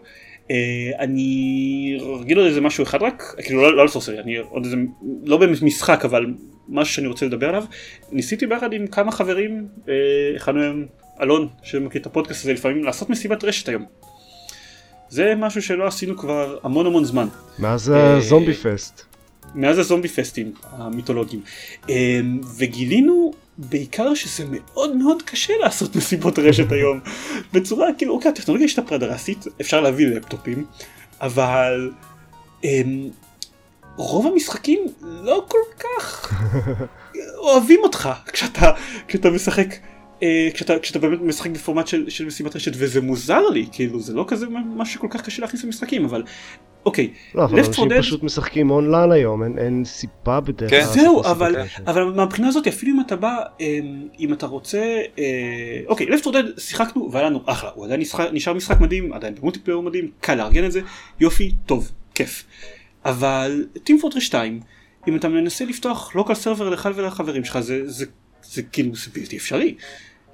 Uh, 0.49 0.51
אני 0.99 1.99
אגיד 2.23 2.37
עוד 2.37 2.47
איזה 2.47 2.61
משהו 2.61 2.85
אחד 2.85 3.03
רק, 3.03 3.35
כאילו 3.39 3.63
לא, 3.63 3.77
לא 3.77 3.83
על 3.83 3.89
סורסרי, 3.89 4.21
אני 4.21 4.37
עוד 4.37 4.65
איזה, 4.65 4.77
לא 5.25 5.37
באמת 5.37 5.63
משחק 5.63 6.05
אבל 6.05 6.27
משהו 6.69 6.95
שאני 6.95 7.07
רוצה 7.07 7.27
לדבר 7.27 7.49
עליו. 7.49 7.65
ניסיתי 8.13 8.47
ביחד 8.47 8.73
עם 8.73 8.87
כמה 8.87 9.13
חברים, 9.13 9.69
uh, 9.85 9.89
אחד 10.37 10.55
מהם 10.55 10.87
אלון 11.23 11.49
שמכיר 11.63 12.01
את 12.01 12.07
הפודקאסט 12.07 12.45
הזה 12.45 12.53
לפעמים 12.53 12.85
לעשות 12.85 13.11
מסיבת 13.11 13.45
רשת 13.45 13.69
היום. 13.69 13.85
זה 15.09 15.35
משהו 15.37 15.63
שלא 15.63 15.87
עשינו 15.87 16.17
כבר 16.17 16.59
המון 16.63 16.87
המון 16.87 17.05
זמן. 17.05 17.27
מאז 17.59 17.93
הזומבי 17.95 18.55
פסט. 18.55 19.08
מאז 19.55 19.79
הזומבי 19.79 20.09
פסטים 20.09 20.53
המיתולוגיים. 20.63 21.43
אמ, 21.89 22.41
וגילינו 22.57 23.33
בעיקר 23.59 24.15
שזה 24.15 24.45
מאוד 24.51 24.97
מאוד 24.97 25.23
קשה 25.23 25.53
לעשות 25.61 25.97
מסיבות 25.97 26.39
רשת 26.39 26.73
היום. 26.73 27.01
בצורה 27.53 27.87
כאילו 27.99 28.15
אוקיי 28.15 28.31
הטכנולוגיה 28.31 28.65
השתפרה 28.65 28.99
דרסטית 28.99 29.45
אפשר 29.61 29.81
להביא 29.81 30.07
לפטופים 30.07 30.65
אבל 31.21 31.91
אמ, 32.65 33.09
רוב 33.97 34.27
המשחקים 34.27 34.81
לא 35.03 35.45
כל 35.49 35.59
כך 35.79 36.35
אוהבים 37.37 37.81
אותך 37.83 38.09
כשאתה 38.33 38.71
כשאתה 39.09 39.31
משחק. 39.31 39.67
אה, 40.23 40.49
כשאתה, 40.55 40.79
כשאתה 40.79 40.99
באמת 40.99 41.21
משחק 41.21 41.51
בפורמט 41.51 41.87
של, 41.87 42.11
של 42.11 42.25
משימת 42.25 42.57
רשת 42.57 42.73
וזה 42.75 43.01
מוזר 43.01 43.41
לי 43.41 43.67
כאילו 43.73 44.01
זה 44.01 44.15
לא 44.15 44.25
כזה 44.29 44.47
משהו 44.77 44.95
שכל 44.95 45.07
כך 45.11 45.23
קשה 45.23 45.43
להכניס 45.43 45.65
למשחקים 45.65 46.05
אבל 46.05 46.23
אוקיי. 46.89 47.11
לא, 47.35 47.45
אבל 47.45 47.59
Left 47.61 47.67
4 47.67 47.69
אנשים 47.69 47.89
Dead- 47.91 47.99
פשוט 47.99 48.23
משחקים 48.23 48.71
אונליין 48.71 49.13
היום, 49.13 49.43
אין- 49.43 49.59
אין 49.59 49.85
סיבה 49.85 50.41
בדרך 50.41 50.71
כן. 50.71 50.81
כלל. 50.85 50.93
זהו 50.95 51.17
לעשות 51.17 51.37
אבל. 51.37 51.57
אבל 51.87 52.05
מהבחינה 52.05 52.49
הזאת 52.49 52.67
אפילו 52.67 52.93
אם 52.97 53.01
אתה 53.01 53.17
בא 53.17 53.37
אמ, 53.61 53.67
אם 54.21 54.33
אתה 54.33 54.47
רוצה 54.47 54.83
אה, 55.19 55.25
אוקיי 55.87 56.07
Left 56.07 56.23
4 56.25 56.33
Dead 56.33 56.59
שיחקנו 56.59 57.09
והיה 57.13 57.27
לנו 57.27 57.41
אחלה 57.47 57.71
הוא 57.75 57.85
עדיין 57.85 58.01
נשחק- 58.01 58.29
נשאר 58.33 58.53
משחק 58.55 58.81
מדהים 58.81 59.13
עדיין 59.13 59.35
ב 59.35 59.39
multiplayer 59.39 59.81
מדהים 59.81 60.11
קל 60.21 60.35
לארגן 60.35 60.65
את 60.65 60.73
זה 60.73 60.81
יופי 61.21 61.53
טוב 61.67 61.91
כיף 62.15 62.45
אבל 63.05 63.67
Team 63.85 63.99
Fortress 64.01 64.23
2 64.23 64.61
אם 65.09 65.17
אתה 65.17 65.29
מנסה 65.29 65.65
לפתוח 65.65 66.15
local 66.15 66.35
server 66.35 66.69
לך 66.71 66.89
ולחברים 66.95 67.45
שלך 67.45 67.61
זה 67.61 67.83
זה 67.91 68.05
זה 68.43 68.63
כאילו 68.63 68.95
זה 68.97 69.11
בלתי 69.15 69.37
אפשרי. 69.37 69.75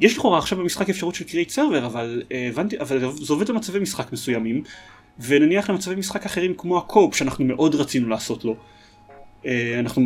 יש 0.01 0.17
לכאורה 0.19 0.39
עכשיו 0.39 0.59
במשחק 0.59 0.91
אפשרות 0.91 1.15
של 1.15 1.25
create 1.25 1.49
server 1.49 1.87
אבל 1.87 2.23
אה, 2.33 2.49
הבנתי 2.53 2.81
אבל 2.81 2.99
זה 3.23 3.33
עובד 3.33 3.49
למצבי 3.49 3.79
משחק 3.79 4.13
מסוימים 4.13 4.63
ונניח 5.19 5.71
למצבי 5.71 5.95
משחק 5.95 6.27
אחרים 6.27 6.55
כמו 6.59 6.79
ה 6.79 6.85
co-op 6.85 7.15
שאנחנו 7.15 7.45
מאוד 7.45 7.75
רצינו 7.75 8.09
לעשות 8.09 8.45
לו. 8.45 8.57
אה, 9.47 9.77
אנחנו 9.79 10.03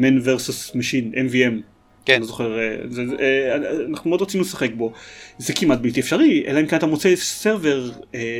man 0.00 0.26
versus 0.26 0.74
machine 0.74 1.14
MVM. 1.14 1.62
כן. 2.04 2.14
אני 2.14 2.24
זוכר, 2.24 2.58
אה, 2.58 2.76
זה, 2.88 3.06
זה, 3.06 3.16
אה, 3.20 3.56
אנחנו 3.90 4.10
מאוד 4.10 4.22
רצינו 4.22 4.42
לשחק 4.42 4.70
בו. 4.76 4.92
זה 5.38 5.52
כמעט 5.52 5.78
בלתי 5.78 6.00
אפשרי, 6.00 6.44
אלא 6.46 6.60
אם 6.60 6.66
כן 6.66 6.76
אתה 6.76 6.86
מוצא 6.86 7.16
server 7.16 7.90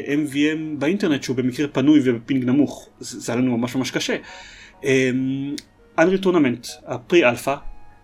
MVM 0.07 0.79
באינטרנט 0.79 1.23
שהוא 1.23 1.37
במקרה 1.37 1.69
פנוי 1.69 2.01
וב 2.05 2.18
ping 2.18 2.45
נמוך. 2.45 2.89
זה, 3.01 3.33
היה 3.33 3.41
לנו 3.41 3.59
ממש 3.59 3.75
ממש 3.75 3.91
קשה. 3.91 4.17
Unreal 5.99 6.25
Tournament, 6.25 6.69
ה 6.87 7.25
pre-alpha, 7.25 7.55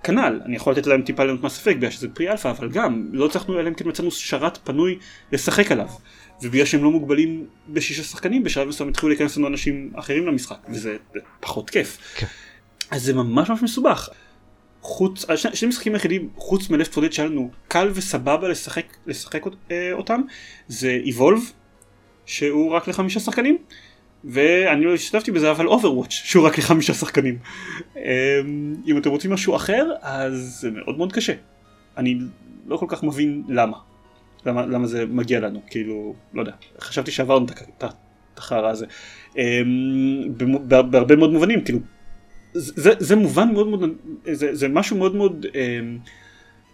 כנ"ל, 0.02 0.40
אני 0.44 0.56
יכול 0.56 0.72
לתת 0.72 0.86
להם 0.86 1.02
טיפה 1.02 1.24
ליהנות 1.24 1.42
מהספק 1.42 1.76
בגלל 1.76 1.90
שזה 1.90 2.08
pre-alpha, 2.08 2.48
אבל 2.48 2.68
גם 2.68 3.08
לא 3.12 3.26
הצלחנו 3.26 3.60
אלא 3.60 3.68
אם 3.68 3.74
כן 3.74 3.88
מצאנו 3.88 4.10
שרת 4.10 4.58
פנוי 4.64 4.98
לשחק 5.32 5.72
עליו. 5.72 5.88
ובגלל 6.42 6.64
שהם 6.64 6.84
לא 6.84 6.90
מוגבלים 6.90 7.46
בשישה 7.68 8.02
שחקנים 8.02 8.44
בשלב 8.44 8.68
מסוים 8.68 8.88
התחילו 8.88 9.08
להיכנס 9.08 9.36
לנו 9.36 9.46
אנשים 9.46 9.92
אחרים 9.94 10.26
למשחק 10.26 10.58
וזה 10.68 10.96
פחות 11.40 11.70
כיף. 11.70 11.98
כן. 12.16 12.26
אז 12.90 13.02
זה 13.02 13.14
ממש 13.14 13.50
ממש 13.50 13.62
מסובך. 13.62 14.08
חוץ, 14.82 15.30
השני 15.30 15.56
שני 15.56 15.66
המשחקים 15.66 15.94
היחידים 15.94 16.28
חוץ 16.36 16.70
מ 16.70 16.75
Left 16.75 16.92
4 16.92 16.96
Dead 16.96 17.12
שהיה 17.12 17.28
לנו 17.28 17.50
קל 17.68 17.90
וסבבה 17.94 18.48
לשחק, 18.48 18.96
לשחק 19.06 19.42
אה, 19.70 19.92
אותם 19.92 20.20
זה 20.68 20.98
Evolve 21.04 21.52
שהוא 22.26 22.72
רק 22.72 22.88
לחמישה 22.88 23.20
שחקנים 23.20 23.58
ואני 24.24 24.84
לא 24.84 24.94
השתתפתי 24.94 25.30
בזה 25.30 25.50
אבל 25.50 25.66
Overwatch 25.66 26.10
שהוא 26.10 26.46
רק 26.46 26.58
לחמישה 26.58 26.94
שחקנים. 26.94 27.38
אמ, 27.96 28.02
אם 28.86 28.98
אתם 28.98 29.10
רוצים 29.10 29.32
משהו 29.32 29.56
אחר 29.56 29.90
אז 30.02 30.58
זה 30.60 30.70
מאוד 30.70 30.98
מאוד 30.98 31.12
קשה. 31.12 31.32
אני 31.96 32.18
לא 32.66 32.76
כל 32.76 32.86
כך 32.88 33.02
מבין 33.02 33.42
למה. 33.48 33.76
למה, 34.46 34.66
למה 34.66 34.86
זה 34.86 35.06
מגיע 35.06 35.40
לנו 35.40 35.60
כאילו 35.70 36.14
לא 36.34 36.40
יודע 36.40 36.52
חשבתי 36.80 37.10
שעברנו 37.10 37.44
את 37.46 37.50
ה- 37.50 37.54
את 37.78 37.82
ה- 37.84 37.88
את 38.34 38.38
החרא 38.38 38.68
הזה. 38.70 38.86
אמ, 39.36 39.42
בהרבה 40.90 41.16
מאוד 41.16 41.32
מובנים 41.32 41.64
כאילו 41.64 41.78
זה, 42.54 42.92
זה 42.98 43.16
מובן 43.16 43.52
מאוד 43.52 43.68
מאוד 43.68 43.90
זה, 44.32 44.54
זה 44.54 44.68
משהו 44.68 44.96
מאוד 44.96 45.14
מאוד 45.16 45.46
אמ, 45.54 45.98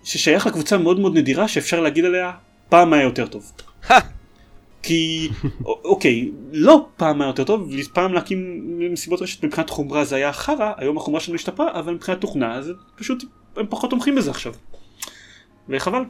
ששייך 0.04 0.46
לקבוצה 0.46 0.78
מאוד 0.78 1.00
מאוד 1.00 1.16
נדירה 1.18 1.48
שאפשר 1.48 1.80
להגיד 1.80 2.04
עליה 2.04 2.32
פעם 2.68 2.92
היה 2.92 3.02
יותר 3.02 3.26
טוב. 3.26 3.52
כי 4.82 5.28
אוקיי 5.64 6.30
לא 6.52 6.88
פעם 6.96 7.20
היה 7.22 7.28
יותר 7.28 7.44
טוב 7.44 7.70
פעם 7.92 8.12
להקים 8.12 8.62
מסיבות 8.92 9.22
רשת 9.22 9.44
מבחינת 9.44 9.70
חומרה 9.70 10.04
זה 10.04 10.16
היה 10.16 10.32
חרא 10.32 10.72
היום 10.76 10.96
החומרה 10.96 11.20
שלנו 11.20 11.34
השתפרה 11.36 11.80
אבל 11.80 11.94
מבחינת 11.94 12.20
תוכנה 12.20 12.62
זה 12.62 12.72
פשוט 12.96 13.24
הם 13.56 13.66
פחות 13.70 13.90
תומכים 13.90 14.14
בזה 14.14 14.30
עכשיו. 14.30 14.52
וחבל. 15.68 16.02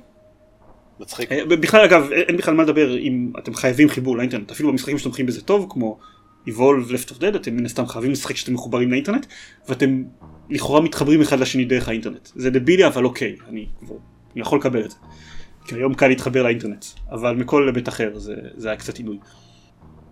מצחיק. 1.00 1.32
אה, 1.32 1.44
בכלל 1.46 1.84
אגב 1.84 2.10
אין 2.10 2.36
בכלל 2.36 2.54
מה 2.54 2.62
לדבר 2.62 2.98
אם 2.98 3.32
אתם 3.38 3.54
חייבים 3.54 3.88
חיבור 3.88 4.16
לאינטרנט 4.16 4.50
אפילו 4.50 4.70
במשחקים 4.70 4.98
שתומכים 4.98 5.26
בזה 5.26 5.42
טוב 5.42 5.66
כמו 5.70 5.98
Evolve 6.48 6.90
Left 6.90 7.10
of 7.10 7.20
Dead 7.20 7.36
אתם 7.36 7.56
מן 7.56 7.66
הסתם 7.66 7.86
חייבים 7.86 8.10
לשחק 8.10 8.34
כשאתם 8.34 8.54
מחוברים 8.54 8.90
לאינטרנט 8.90 9.26
ואתם 9.68 10.02
לכאורה 10.50 10.80
מתחברים 10.80 11.20
אחד 11.20 11.40
לשני 11.40 11.64
דרך 11.64 11.88
האינטרנט 11.88 12.28
זה 12.34 12.50
דבילי 12.50 12.86
אבל 12.86 13.04
אוקיי 13.04 13.36
אני 13.48 13.66
כבר 13.80 13.96
אני 14.34 14.40
יכול 14.40 14.58
לקבל 14.58 14.84
את 14.84 14.90
זה. 14.90 14.96
כי 15.64 15.74
היום 15.74 15.94
קל 15.94 16.08
להתחבר 16.08 16.42
לאינטרנט 16.42 16.84
אבל 17.10 17.36
מכל 17.36 17.66
היבט 17.66 17.88
אחר 17.88 18.18
זה, 18.18 18.34
זה 18.54 18.68
היה 18.68 18.76
קצת 18.76 18.96
עינוי. 18.96 19.18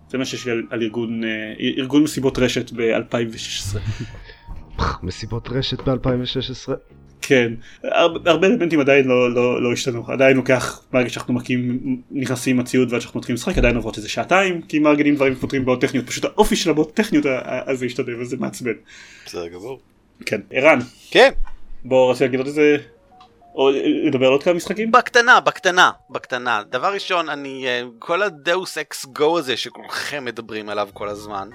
זה 0.09 0.17
מה 0.17 0.25
שיש 0.25 0.45
לי 0.45 0.51
על, 0.51 0.63
על 0.69 0.81
ארגון 0.81 1.23
אה, 1.23 1.53
ארגון 1.59 2.03
מסיבות 2.03 2.39
רשת 2.39 2.71
ב-2016. 2.71 3.77
מסיבות 5.03 5.49
רשת 5.49 5.81
ב-2016. 5.81 6.71
כן, 7.27 7.53
הרבה, 7.83 8.31
אלמנטים 8.31 8.79
עדיין 8.79 9.07
לא, 9.07 9.33
לא, 9.33 9.63
לא 9.63 9.73
השתנו, 9.73 10.03
עדיין 10.07 10.37
לוקח, 10.37 10.81
מהרגע 10.91 11.09
שאנחנו 11.09 11.33
מקים, 11.33 11.79
נכנסים 12.11 12.55
עם 12.55 12.59
הציוד 12.59 12.93
ועד 12.93 13.01
שאנחנו 13.01 13.19
מתחילים 13.19 13.35
לשחק, 13.35 13.57
עדיין 13.57 13.75
עוברות 13.75 13.97
איזה 13.97 14.09
שעתיים, 14.09 14.61
כי 14.61 14.79
מארגנים 14.79 15.15
דברים 15.15 15.33
ופותרים 15.33 15.65
בעיות 15.65 15.81
טכניות, 15.81 16.07
פשוט 16.07 16.25
האופי 16.25 16.55
של 16.55 16.69
הבעיות 16.69 16.93
טכניות 16.93 17.25
הזה 17.67 17.85
השתנה 17.85 18.21
וזה 18.21 18.37
מעצבן. 18.37 18.73
בסדר 19.25 19.47
גמור. 19.47 19.79
כן, 20.25 20.41
ערן, 20.51 20.79
כן, 21.11 21.29
בוא 21.85 22.11
רציתי 22.11 22.23
להגיד 22.23 22.39
עוד 22.39 22.47
איזה, 22.47 22.77
או 23.55 23.69
לדבר 24.07 24.25
על 24.25 24.31
עוד 24.31 24.43
כמה 24.43 24.53
משחקים? 24.53 24.91
בקטנה, 24.91 25.39
בקטנה, 25.39 25.91
בקטנה. 26.09 26.61
דבר 26.69 26.93
ראשון, 26.93 27.29
אני, 27.29 27.67
אה, 27.67 27.81
כל 27.99 28.21
ה 28.21 28.32
Deus 28.32 28.77
Ex 28.77 29.05
Go 29.05 29.37
הזה 29.37 29.57
שכולכם 29.57 30.25
מדברים 30.25 30.69
עליו 30.69 30.89
כל 30.93 31.09
הזמן, 31.09 31.49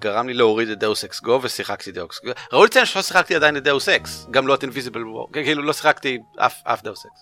גרם 0.00 0.28
לי 0.28 0.34
להוריד 0.34 0.68
את 0.68 0.78
Deus 0.78 1.04
Ex 1.04 1.20
Go 1.20 1.40
ושיחקתי 1.42 1.92
Deus 1.92 2.20
Go. 2.24 2.30
ראוי 2.52 2.66
לציין 2.66 2.86
שלא 2.86 3.02
שיחקתי 3.02 3.34
עדיין 3.34 3.56
את 3.56 3.62
Deus 3.64 3.88
Ex, 3.88 4.26
גם 4.30 4.46
לא 4.46 4.54
את 4.54 4.62
Invisible 4.62 5.08
War, 5.08 5.28
כאילו 5.32 5.62
לא 5.62 5.72
שיחקתי 5.72 6.18
אף, 6.38 6.54
אף 6.64 6.82
Deus 6.82 7.06
Ex. 7.06 7.20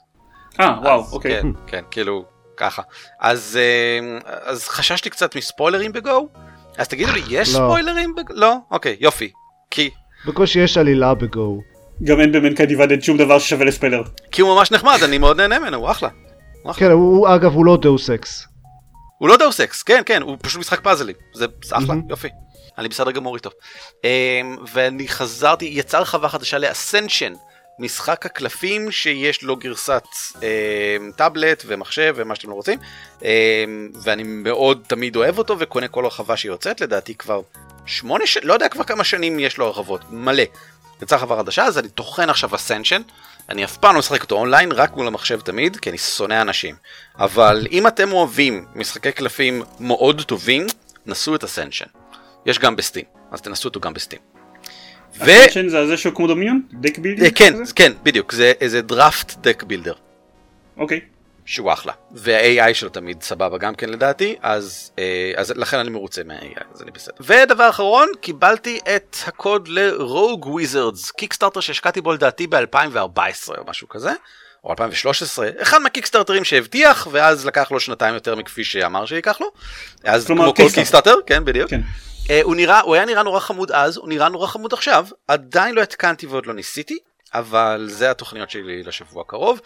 אה, 0.60 0.78
וואו, 0.82 1.04
אוקיי. 1.12 1.42
כן, 1.42 1.46
כן, 1.66 1.84
כאילו, 1.90 2.24
ככה. 2.56 2.82
אז, 3.20 3.58
אה, 3.60 4.18
אז 4.42 4.68
חששתי 4.68 5.10
קצת 5.10 5.36
מספוילרים 5.36 5.92
ב 5.92 6.01
Go? 6.01 6.28
אז 6.78 6.88
תגידו 6.88 7.12
לי, 7.12 7.22
יש 7.28 7.48
לא. 7.48 7.54
ספוילרים 7.54 8.14
ב 8.14 8.19
Go? 8.19 8.34
לא? 8.34 8.56
אוקיי, 8.70 8.96
יופי. 9.00 9.30
כי, 9.70 9.90
בקושי 10.26 10.60
יש 10.60 10.78
עלילה 10.78 11.14
ב 11.14 11.26
Go. 11.26 11.60
גם 12.04 12.20
אין 12.20 12.32
ב 12.32 12.37
Mankind 12.37 12.68
Divided 12.68 13.02
שום 13.02 13.18
דבר 13.18 13.38
ששווה 13.38 13.64
לספיילר. 13.64 14.02
כי 14.32 14.42
הוא 14.42 14.56
ממש 14.56 14.72
נחמד, 14.72 14.98
אני 15.04 15.18
מאוד 15.18 15.36
נהנה 15.36 15.58
ממנו, 15.58 15.76
הוא 15.76 15.90
אחלה. 15.90 16.08
כן, 16.76 16.90
הוא 16.90 17.28
אגב 17.28 17.52
הוא 17.52 17.66
לא 17.66 17.78
דאוס 17.82 18.10
אקס. 18.10 18.48
הוא 19.18 19.28
לא 19.28 19.36
דאוס 19.36 19.60
אקס, 19.60 19.82
כן, 19.82 20.02
כן, 20.06 20.22
הוא 20.22 20.36
פשוט 20.42 20.60
משחק 20.60 20.80
פאזלים. 20.80 21.16
זה 21.34 21.46
אחלה, 21.70 21.86
מהמם. 21.86 22.02
יופי. 22.10 22.28
אני 22.78 22.88
בסדר 22.88 23.10
גמור 23.10 23.36
איתו. 23.36 23.50
אמ, 24.04 24.56
ואני 24.72 25.08
חזרתי, 25.08 25.64
יצאה 25.64 26.00
הרחבה 26.00 26.28
חדשה 26.28 26.58
ל 26.58 26.65
Ascension, 26.65 27.32
משחק 27.78 28.26
הקלפים 28.26 28.90
שיש 28.90 29.42
לו 29.42 29.56
גרסת 29.56 30.04
אמ, 30.42 31.12
טאבלט 31.16 31.62
ומחשב 31.66 32.14
ומה 32.16 32.34
שאתם 32.34 32.50
לא 32.50 32.54
רוצים, 32.54 32.78
אמ, 33.22 33.28
ואני 34.02 34.22
מאוד 34.22 34.84
תמיד 34.86 35.16
אוהב 35.16 35.38
אותו 35.38 35.56
וקונה 35.58 35.88
כל 35.88 36.04
הרחבה 36.04 36.36
שיוצאת, 36.36 36.80
לדעתי 36.80 37.14
כבר 37.14 37.40
שמונה 37.86 38.26
ש... 38.26 38.38
לא 38.42 38.52
יודע 38.52 38.68
כבר 38.68 38.84
כמה 38.84 39.04
שנים 39.04 39.38
יש 39.38 39.58
לו 39.58 39.66
הרחבות, 39.66 40.00
מלא. 40.10 40.42
יצאה 41.02 41.18
הרחבה 41.18 41.36
חדשה, 41.36 41.64
אז 41.64 41.78
אני 41.78 41.88
טוחן 41.88 42.30
עכשיו 42.30 42.54
Ascension. 42.54 43.02
אני 43.48 43.64
אף 43.64 43.76
פעם 43.76 43.94
לא 43.94 43.98
משחק 43.98 44.22
אותו 44.22 44.34
אונליין, 44.34 44.72
רק 44.72 44.96
מול 44.96 45.06
המחשב 45.06 45.40
תמיד, 45.40 45.76
כי 45.76 45.90
אני 45.90 45.98
שונא 45.98 46.42
אנשים. 46.42 46.74
אבל 47.18 47.66
אם 47.70 47.86
אתם 47.86 48.12
אוהבים 48.12 48.66
משחקי 48.74 49.12
קלפים 49.12 49.62
מאוד 49.80 50.22
טובים, 50.22 50.66
נסו 51.06 51.34
את 51.34 51.44
Ascension. 51.44 51.86
יש 52.46 52.58
גם 52.58 52.76
ב 52.76 52.80
Steam, 52.80 53.04
אז 53.30 53.40
תנסו 53.40 53.68
אותו 53.68 53.80
גם 53.80 53.94
ב 53.94 53.98
Steam. 53.98 54.18
ו... 55.18 55.24
Ascension 55.24 55.68
זה 55.68 55.78
הזה 55.78 55.96
שהוא 55.96 56.14
כמו 56.14 56.26
Dominion? 56.26 56.62
deck 56.72 56.98
building? 56.98 57.26
אה, 57.26 57.30
כן? 57.30 57.54
כן, 57.76 57.92
בדיוק, 58.02 58.32
זה 58.32 58.52
איזה 58.60 58.82
draft 58.82 59.36
deck 59.36 59.62
builder. 59.62 59.94
אוקיי. 60.76 61.00
שהוא 61.48 61.72
אחלה. 61.72 61.92
וה-AI 62.10 62.74
שלו 62.74 62.88
תמיד 62.88 63.22
סבבה 63.22 63.58
גם 63.58 63.74
כן 63.74 63.88
לדעתי, 63.88 64.36
אז, 64.42 64.90
אה, 64.98 65.32
אז 65.36 65.52
לכן 65.56 65.78
אני 65.78 65.90
מרוצה 65.90 66.22
מה-AI, 66.24 66.64
אז 66.74 66.82
אני 66.82 66.90
בסדר. 66.90 67.14
ודבר 67.20 67.70
אחרון, 67.70 68.08
קיבלתי 68.20 68.78
את 68.96 69.16
הקוד 69.26 69.68
ל-Rogue 69.68 70.44
Wizards, 70.44 71.12
קיקסטארטר 71.16 71.60
שהשקעתי 71.60 72.00
בו 72.00 72.12
לדעתי 72.12 72.46
ב-2014 72.46 73.58
או 73.58 73.64
משהו 73.66 73.88
כזה. 73.88 74.12
או 74.64 74.70
2013, 74.70 75.48
אחד 75.62 75.78
מהקיקסטארטרים 75.78 76.44
שהבטיח, 76.44 77.08
ואז 77.10 77.46
לקח 77.46 77.70
לו 77.70 77.80
שנתיים 77.80 78.14
יותר 78.14 78.36
מכפי 78.36 78.64
שאמר 78.64 79.06
שייקח 79.06 79.40
לו. 79.40 79.46
אז 80.04 80.26
כמו 80.26 80.54
כל 80.54 80.62
קיקסטארטר, 80.74 81.14
כן 81.26 81.44
בדיוק. 81.44 81.70
כן. 81.70 81.80
Uh, 82.24 82.30
הוא 82.42 82.56
נראה, 82.56 82.80
הוא 82.80 82.94
היה 82.94 83.04
נראה 83.04 83.22
נורא 83.22 83.40
חמוד 83.40 83.72
אז, 83.72 83.96
הוא 83.96 84.08
נראה 84.08 84.28
נורא 84.28 84.46
חמוד 84.46 84.72
עכשיו, 84.72 85.06
עדיין 85.28 85.74
לא 85.74 85.82
התקנתי 85.82 86.26
ועוד 86.26 86.46
לא 86.46 86.54
ניסיתי, 86.54 86.98
אבל 87.34 87.86
זה 87.90 88.10
התוכניות 88.10 88.50
שלי 88.50 88.82
לשבוע 88.82 89.22
הקרוב, 89.22 89.60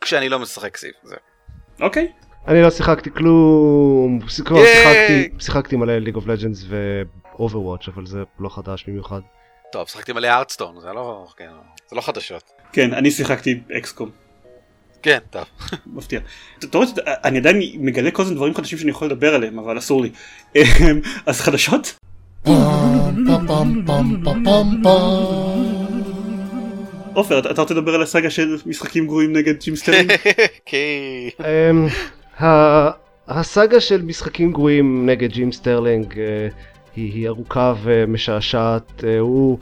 כשאני 0.00 0.28
לא 0.28 0.38
משחק 0.38 0.76
סביב 0.76 0.92
זה. 1.02 1.16
אוקיי. 1.80 2.12
אני 2.48 2.62
לא 2.62 2.70
שיחקתי 2.70 3.10
כלום, 3.10 4.20
שיחקתי, 4.28 5.28
שיחקתי 5.38 5.76
מלא 5.76 5.98
League 5.98 6.14
of 6.14 6.26
Legends 6.26 6.64
ו 6.68 6.80
Overwatch 6.80 7.88
אבל 7.88 8.06
זה 8.06 8.22
לא 8.40 8.48
חדש 8.48 8.84
במיוחד. 8.88 9.20
טוב, 9.72 9.88
שיחקתי 9.88 10.12
מלא 10.12 10.28
Hearthstone, 10.28 10.80
זה 10.80 10.92
לא, 10.92 11.26
כן, 11.36 11.50
זה 11.90 11.96
לא 11.96 12.00
חדשות. 12.00 12.42
כן, 12.72 12.94
אני 12.94 13.10
שיחקתי 13.10 13.60
XCOM. 13.78 14.10
כן, 15.02 15.18
טוב. 15.30 15.44
מפתיע. 15.96 16.20
אתה 16.58 16.78
רואה, 16.78 16.88
אני 17.06 17.38
עדיין 17.38 17.60
מגלה 17.74 18.10
כל 18.10 18.22
הזמן 18.22 18.34
דברים 18.34 18.54
חדשים 18.54 18.78
שאני 18.78 18.90
יכול 18.90 19.06
לדבר 19.06 19.34
עליהם, 19.34 19.58
אבל 19.58 19.78
אסור 19.78 20.02
לי. 20.02 20.10
אז 21.26 21.40
חדשות? 21.40 21.98
עופר, 27.14 27.38
אתה 27.38 27.60
רוצה 27.60 27.74
לדבר 27.74 27.94
על 27.94 28.02
הסאגה 28.02 28.30
של 28.30 28.56
משחקים 28.66 29.06
גרועים 29.06 29.36
נגד 29.36 29.60
ג'ים 29.60 29.76
סטרלינג? 29.76 30.12
כן. 30.66 31.74
הסאגה 33.28 33.80
של 33.80 34.02
משחקים 34.02 34.52
גרועים 34.52 35.06
נגד 35.06 35.32
ג'ים 35.32 35.52
סטרלינג 35.52 36.14
היא 36.96 37.28
ארוכה 37.28 37.74
ומשעשעת. 37.82 39.04
הוא... 39.20 39.58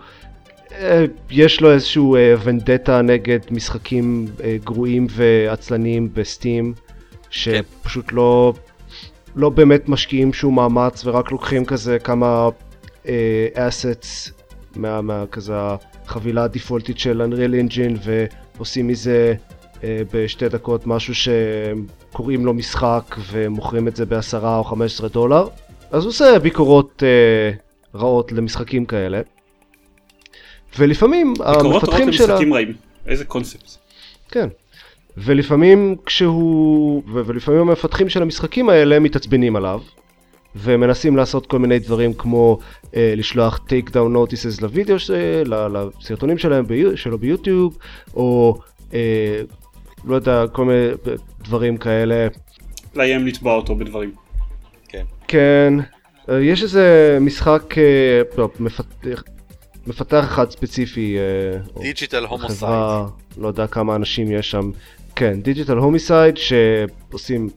יש 1.30 1.60
לו 1.60 1.72
איזשהו 1.72 2.16
ונדטה 2.44 3.02
נגד 3.02 3.38
משחקים 3.50 4.26
גרועים 4.64 5.06
ועצלניים 5.10 6.08
ב 6.14 6.23
Steam, 6.23 6.74
שפשוט 7.30 8.12
לא, 8.12 8.52
לא 9.36 9.48
באמת 9.48 9.88
משקיעים 9.88 10.32
שום 10.32 10.54
מאמץ 10.54 11.06
ורק 11.06 11.32
לוקחים 11.32 11.64
כזה 11.64 11.98
כמה 11.98 12.48
אסטס 13.54 14.32
מה, 14.76 15.00
מה 15.00 15.24
כזה 15.30 15.54
החבילה 16.06 16.44
הדיפולטית 16.44 16.98
של 16.98 17.22
Unreal 17.22 17.70
Engine 17.70 18.08
ועושים 18.56 18.88
מזה 18.88 19.34
בשתי 19.84 20.48
דקות 20.48 20.86
משהו 20.86 21.14
שקוראים 21.14 22.46
לו 22.46 22.54
משחק 22.54 23.16
ומוכרים 23.30 23.88
את 23.88 23.96
זה 23.96 24.06
בעשרה 24.06 24.58
או 24.58 24.64
חמש 24.64 24.92
עשרה 24.92 25.08
דולר. 25.08 25.48
אז 25.90 26.02
הוא 26.02 26.10
עושה 26.10 26.38
ביקורות 26.38 27.02
רעות 27.94 28.32
למשחקים 28.32 28.86
כאלה. 28.86 29.20
ולפעמים 30.78 31.34
המפתחים 31.44 32.12
שלה... 32.12 32.38
ביקורות 32.38 32.54
רעים, 32.54 32.72
איזה 33.06 33.24
קונספט. 33.24 33.70
כן. 34.30 34.48
ולפעמים 35.16 35.96
כשהוא... 36.06 37.02
ולפעמים 37.12 37.60
המפתחים 37.60 38.08
של 38.08 38.22
המשחקים 38.22 38.68
האלה 38.68 39.00
מתעצבנים 39.00 39.56
עליו, 39.56 39.80
ומנסים 40.56 41.16
לעשות 41.16 41.46
כל 41.46 41.58
מיני 41.58 41.78
דברים 41.78 42.14
כמו 42.14 42.58
אה, 42.96 43.14
לשלוח 43.16 43.60
takedown 43.68 44.16
notices 44.16 44.62
לוידאו, 44.62 44.98
ש... 44.98 45.10
לסרטונים 45.46 46.38
שלהם 46.38 46.66
בי... 46.66 46.84
שלו 46.96 47.18
ביוטיוב, 47.18 47.78
או 48.14 48.58
אה, 48.94 49.40
לא 50.04 50.14
יודע, 50.16 50.44
כל 50.52 50.64
מיני 50.64 50.88
דברים 51.44 51.76
כאלה. 51.76 52.28
לאיים 52.94 53.26
לתבוע 53.26 53.54
אותו 53.54 53.74
בדברים. 53.74 54.12
כן. 54.88 55.04
כן. 55.28 55.74
אה, 56.28 56.40
יש 56.40 56.62
איזה 56.62 57.18
משחק, 57.20 57.78
אה, 57.78 58.22
לא, 58.38 58.48
מפתח... 58.60 59.22
מפתח 59.86 60.24
אחד 60.24 60.50
ספציפי, 60.50 61.16
Digital 61.80 62.24
Homicide, 62.24 62.70
לא 63.38 63.48
יודע 63.48 63.66
כמה 63.66 63.96
אנשים 63.96 64.32
יש 64.32 64.50
שם, 64.50 64.70
כן, 65.16 65.40
Digital 65.40 65.76
Homicide 65.76 66.34
שעושים 66.36 67.48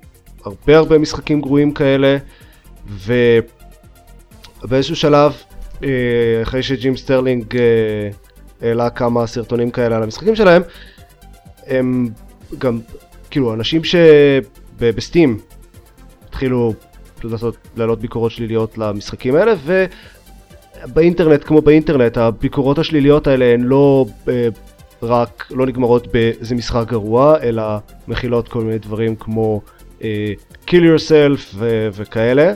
הרבה 0.46 0.78
הרבה 0.78 0.98
משחקים 0.98 1.42
גרועים 1.42 1.72
כאלה 1.72 2.18
ובאיזשהו 4.64 4.96
שלב 4.96 5.34
אחרי 6.44 6.64
שג'ים 6.64 6.98
סטרלינג 6.98 7.46
העלה 8.62 8.90
כמה 8.90 9.28
סרטונים 9.28 9.72
כאלה 9.72 9.96
על 9.96 10.04
המשחקים 10.04 10.36
שלהם 10.36 10.62
הם 11.68 12.10
גם 12.58 12.80
כאילו 13.30 13.54
אנשים 13.54 13.82
שב-Steam 13.84 15.40
התחילו 16.30 16.74
לעשות 17.24 17.58
להעלות 17.78 18.00
ביקורות 18.00 18.32
שליליות 18.32 18.78
למשחקים 18.78 19.36
האלה 19.36 19.54
ו... 19.66 19.86
באינטרנט 20.86 21.44
כמו 21.44 21.62
באינטרנט 21.62 22.18
הביקורות 22.18 22.80
השליליות 22.80 23.28
האלה 23.28 23.54
הן 23.54 23.62
לא 23.62 24.06
אה, 24.30 24.48
רק 25.04 25.48
לא 25.52 25.66
נגמרות 25.66 26.08
באיזה 26.14 26.56
משחק 26.56 26.88
גרוע 26.88 27.38
אלא 27.42 27.64
מכילות 28.08 28.48
כל 28.48 28.62
מיני 28.62 28.78
דברים 28.78 29.16
כמו 29.16 29.62
אה, 30.04 30.34
kill 30.68 30.82
yourself 30.82 31.56
ו- 31.56 31.88
וכאלה 31.94 32.54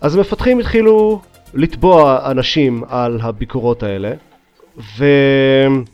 אז 0.00 0.16
המפתחים 0.16 0.58
התחילו 0.58 1.20
לתבוע 1.54 2.30
אנשים 2.30 2.82
על 2.88 3.18
הביקורות 3.22 3.82
האלה 3.82 4.12
וזה 4.76 5.84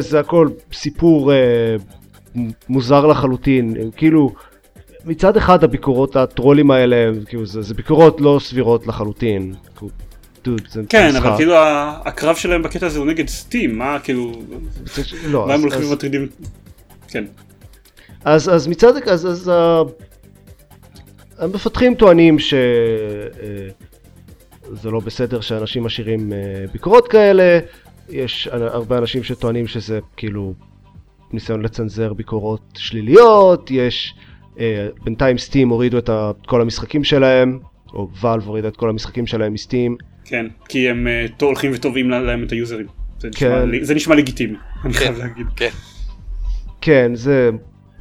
זה 0.00 0.20
הכל 0.20 0.48
סיפור 0.72 1.32
אה, 1.32 1.38
מוזר 2.68 3.06
לחלוטין 3.06 3.90
כאילו 3.96 4.32
מצד 5.04 5.36
אחד 5.36 5.64
הביקורות 5.64 6.16
הטרולים 6.16 6.70
האלה 6.70 7.10
כאילו 7.26 7.46
זה, 7.46 7.62
זה 7.62 7.74
ביקורות 7.74 8.20
לא 8.20 8.38
סבירות 8.42 8.86
לחלוטין 8.86 9.54
דוד, 10.46 10.68
זה 10.70 10.82
כן, 10.88 11.08
משחק. 11.08 11.26
אבל 11.26 11.36
כאילו 11.36 11.54
הקרב 12.04 12.36
שלהם 12.36 12.62
בקטע 12.62 12.86
הזה 12.86 12.98
הוא 12.98 13.06
נגד 13.06 13.28
סטים, 13.28 13.78
מה 13.78 13.98
כאילו... 13.98 14.32
לא, 15.26 15.46
מה 15.46 15.54
הם 15.54 15.60
הולכים 15.60 15.90
ומטרידים? 15.90 16.28
כן. 17.08 17.24
אז, 18.24 18.48
אז 18.48 18.66
מצד, 18.66 19.08
אז, 19.08 19.26
אז 19.26 19.50
uh, 19.50 19.90
המפתחים 21.38 21.94
טוענים 21.94 22.38
שזה 22.38 23.28
uh, 24.84 24.90
לא 24.90 25.00
בסדר 25.00 25.40
שאנשים 25.40 25.84
משאירים 25.84 26.32
uh, 26.32 26.72
ביקורות 26.72 27.08
כאלה, 27.08 27.58
יש 28.08 28.48
הרבה 28.52 28.98
אנשים 28.98 29.22
שטוענים 29.22 29.66
שזה 29.66 29.98
כאילו 30.16 30.54
ניסיון 31.32 31.62
לצנזר 31.62 32.12
ביקורות 32.12 32.62
שליליות, 32.76 33.70
יש 33.70 34.14
uh, 34.54 34.58
בינתיים 35.04 35.38
סטים 35.38 35.68
הורידו 35.68 35.98
את 35.98 36.10
כל 36.46 36.60
המשחקים 36.60 37.04
שלהם, 37.04 37.58
או 37.94 38.08
ואלב 38.20 38.46
הורידה 38.46 38.68
את 38.68 38.76
כל 38.76 38.88
המשחקים 38.88 39.26
שלהם 39.26 39.52
מסטים. 39.52 39.96
כן, 40.24 40.46
כי 40.68 40.88
הם 40.88 41.06
הולכים 41.40 41.70
ותובעים 41.74 42.10
להם 42.10 42.44
את 42.44 42.52
היוזרים. 42.52 42.86
זה, 43.18 43.28
כן. 43.36 43.64
נשמע, 43.68 43.84
זה 43.84 43.94
נשמע 43.94 44.14
לגיטימי, 44.14 44.56
אני 44.84 44.92
כן, 44.92 44.98
חייב 44.98 45.18
להגיד. 45.18 45.46
כן. 45.56 45.68
כן, 46.80 47.14
זה 47.14 47.50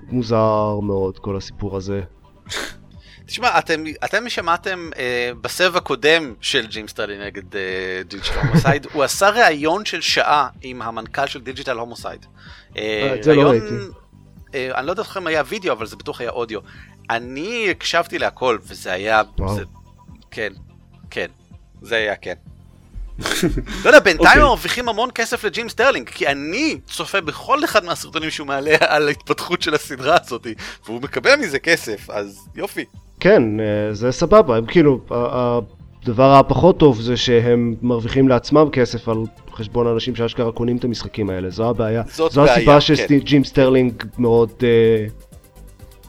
מוזר 0.10 0.80
מאוד 0.80 1.20
כל 1.20 1.38
הסיפור 1.38 1.78
הזה. 1.78 2.02
תשמע, 3.26 3.60
אתם, 3.60 3.84
אתם 4.06 4.30
שמעתם 4.30 4.90
אה, 4.98 5.32
בסבב 5.42 5.78
הקודם 5.78 6.34
של 6.42 6.68
ג'ים 6.68 6.88
סטרלינג 6.88 7.26
נגד 7.26 7.56
אה, 7.56 7.62
Digital 8.08 8.40
Homicide, 8.40 8.88
הוא 8.94 9.04
עשה 9.04 9.30
ראיון 9.30 9.86
של 9.86 10.02
שעה 10.02 10.50
עם 10.62 10.82
המנכ"ל 10.82 11.28
של 11.28 11.42
Digital 11.42 11.78
Homicide. 11.78 12.26
אה, 12.78 13.16
את 13.16 13.24
זה 13.24 13.36
לא 13.36 13.50
ראיתי. 13.50 13.76
אה, 14.56 14.72
אני 14.76 14.86
לא 14.86 14.92
יודע 14.92 15.02
לכם 15.02 15.28
היה 15.28 15.44
וידאו, 15.46 15.74
אבל 15.74 15.86
זה 15.86 15.96
בטוח 15.96 16.22
היה 16.22 16.30
אודיו. 16.30 16.60
אני 17.10 17.68
הקשבתי 17.72 18.20
להכל, 18.20 18.58
וזה 18.64 18.94
היה... 18.94 19.22
זה, 19.56 19.64
כן, 20.32 20.54
כן. 21.10 21.28
זה 21.82 21.96
היה 21.96 22.16
כן. 22.16 22.34
לא 23.84 23.90
יודע, 23.90 24.00
בינתיים 24.00 24.28
הם 24.28 24.28
אוקיי. 24.28 24.42
מרוויחים 24.42 24.90
המון 24.90 25.10
כסף 25.16 25.44
לג'ים 25.44 25.70
סטרלינג, 25.70 26.10
כי 26.10 26.28
אני 26.28 26.80
צופה 26.88 27.22
בכל 27.22 27.64
אחד 27.64 27.86
מהסרטונים 27.86 28.32
שהוא 28.32 28.48
מעלה 28.48 28.76
על 28.80 29.08
ההתפתחות 29.08 29.62
של 29.62 29.74
הסדרה 29.74 30.18
הזאת, 30.22 30.48
והוא 30.86 31.02
מקבל 31.02 31.36
מזה 31.36 31.60
כסף, 31.60 32.10
אז 32.10 32.48
יופי. 32.56 32.86
כן, 33.26 33.60
אה, 33.60 33.94
זה 33.94 34.12
סבבה, 34.12 34.58
הם 34.58 34.66
כאילו, 34.66 35.00
הדבר 35.10 36.34
הפחות 36.34 36.80
טוב 36.80 37.02
זה 37.02 37.18
שהם 37.18 37.76
מרוויחים 37.82 38.28
לעצמם 38.28 38.70
כסף 38.72 39.10
על 39.10 39.18
חשבון 39.52 39.88
אנשים 39.88 40.16
שאשכרה 40.16 40.52
קונים 40.52 40.78
את 40.78 40.84
המשחקים 40.84 41.30
האלה, 41.30 41.50
זו 41.50 41.70
הבעיה. 41.70 42.04
זאת 42.12 42.32
זו 42.32 42.42
בעיה, 42.42 42.54
הסיבה 42.54 42.82
שג'ים 42.82 43.42
כן. 43.42 43.50
סטרלינג 43.50 44.04
מאוד 44.18 44.52
uh, 44.60 44.62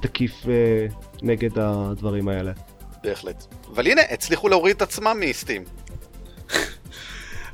תקיף 0.00 0.32
uh, 0.42 0.48
נגד 1.22 1.50
הדברים 1.56 2.28
האלה. 2.28 2.52
בהחלט. 3.04 3.44
אבל 3.74 3.86
הנה, 3.86 4.02
הצליחו 4.10 4.48
להוריד 4.48 4.76
את 4.76 4.82
עצמם 4.82 5.16
מ-Steam. 5.20 5.62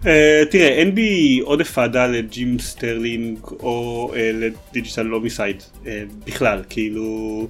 Uh, 0.03 0.07
תראה, 0.51 0.69
אין 0.69 0.95
בי 0.95 1.41
עודף 1.45 1.79
אהדה 1.79 2.07
לג'ים 2.07 2.59
סטרלינג 2.59 3.39
או 3.45 4.11
uh, 4.13 4.17
ל-Digital 4.17 5.03
Homicide 5.03 5.63
uh, 5.83 5.87
בכלל, 6.27 6.63
כאילו, 6.69 7.49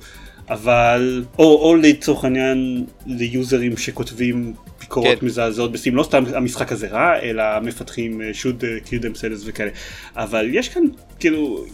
אבל, 0.49 1.25
או, 1.39 1.45
או 1.45 1.77
לצורך 1.77 2.25
העניין 2.25 2.85
ליוזרים 3.07 3.77
שכותבים 3.77 4.55
ביקורות 4.81 5.19
כן. 5.21 5.27
מזעזעות 5.27 5.73
ב-Steam, 5.73 5.97
לא 5.97 6.03
סתם 6.03 6.25
המשחק 6.35 6.73
הזה 6.73 6.89
רע, 6.89 7.19
אלא 7.23 7.45
מפתחים 7.63 8.21
should 8.43 8.63
kill 8.87 9.03
themselves 9.03 9.43
וכאלה, 9.45 9.71
אבל 10.17 10.49
יש 10.53 10.69
כאן, 10.69 10.83
כאילו, 11.19 11.65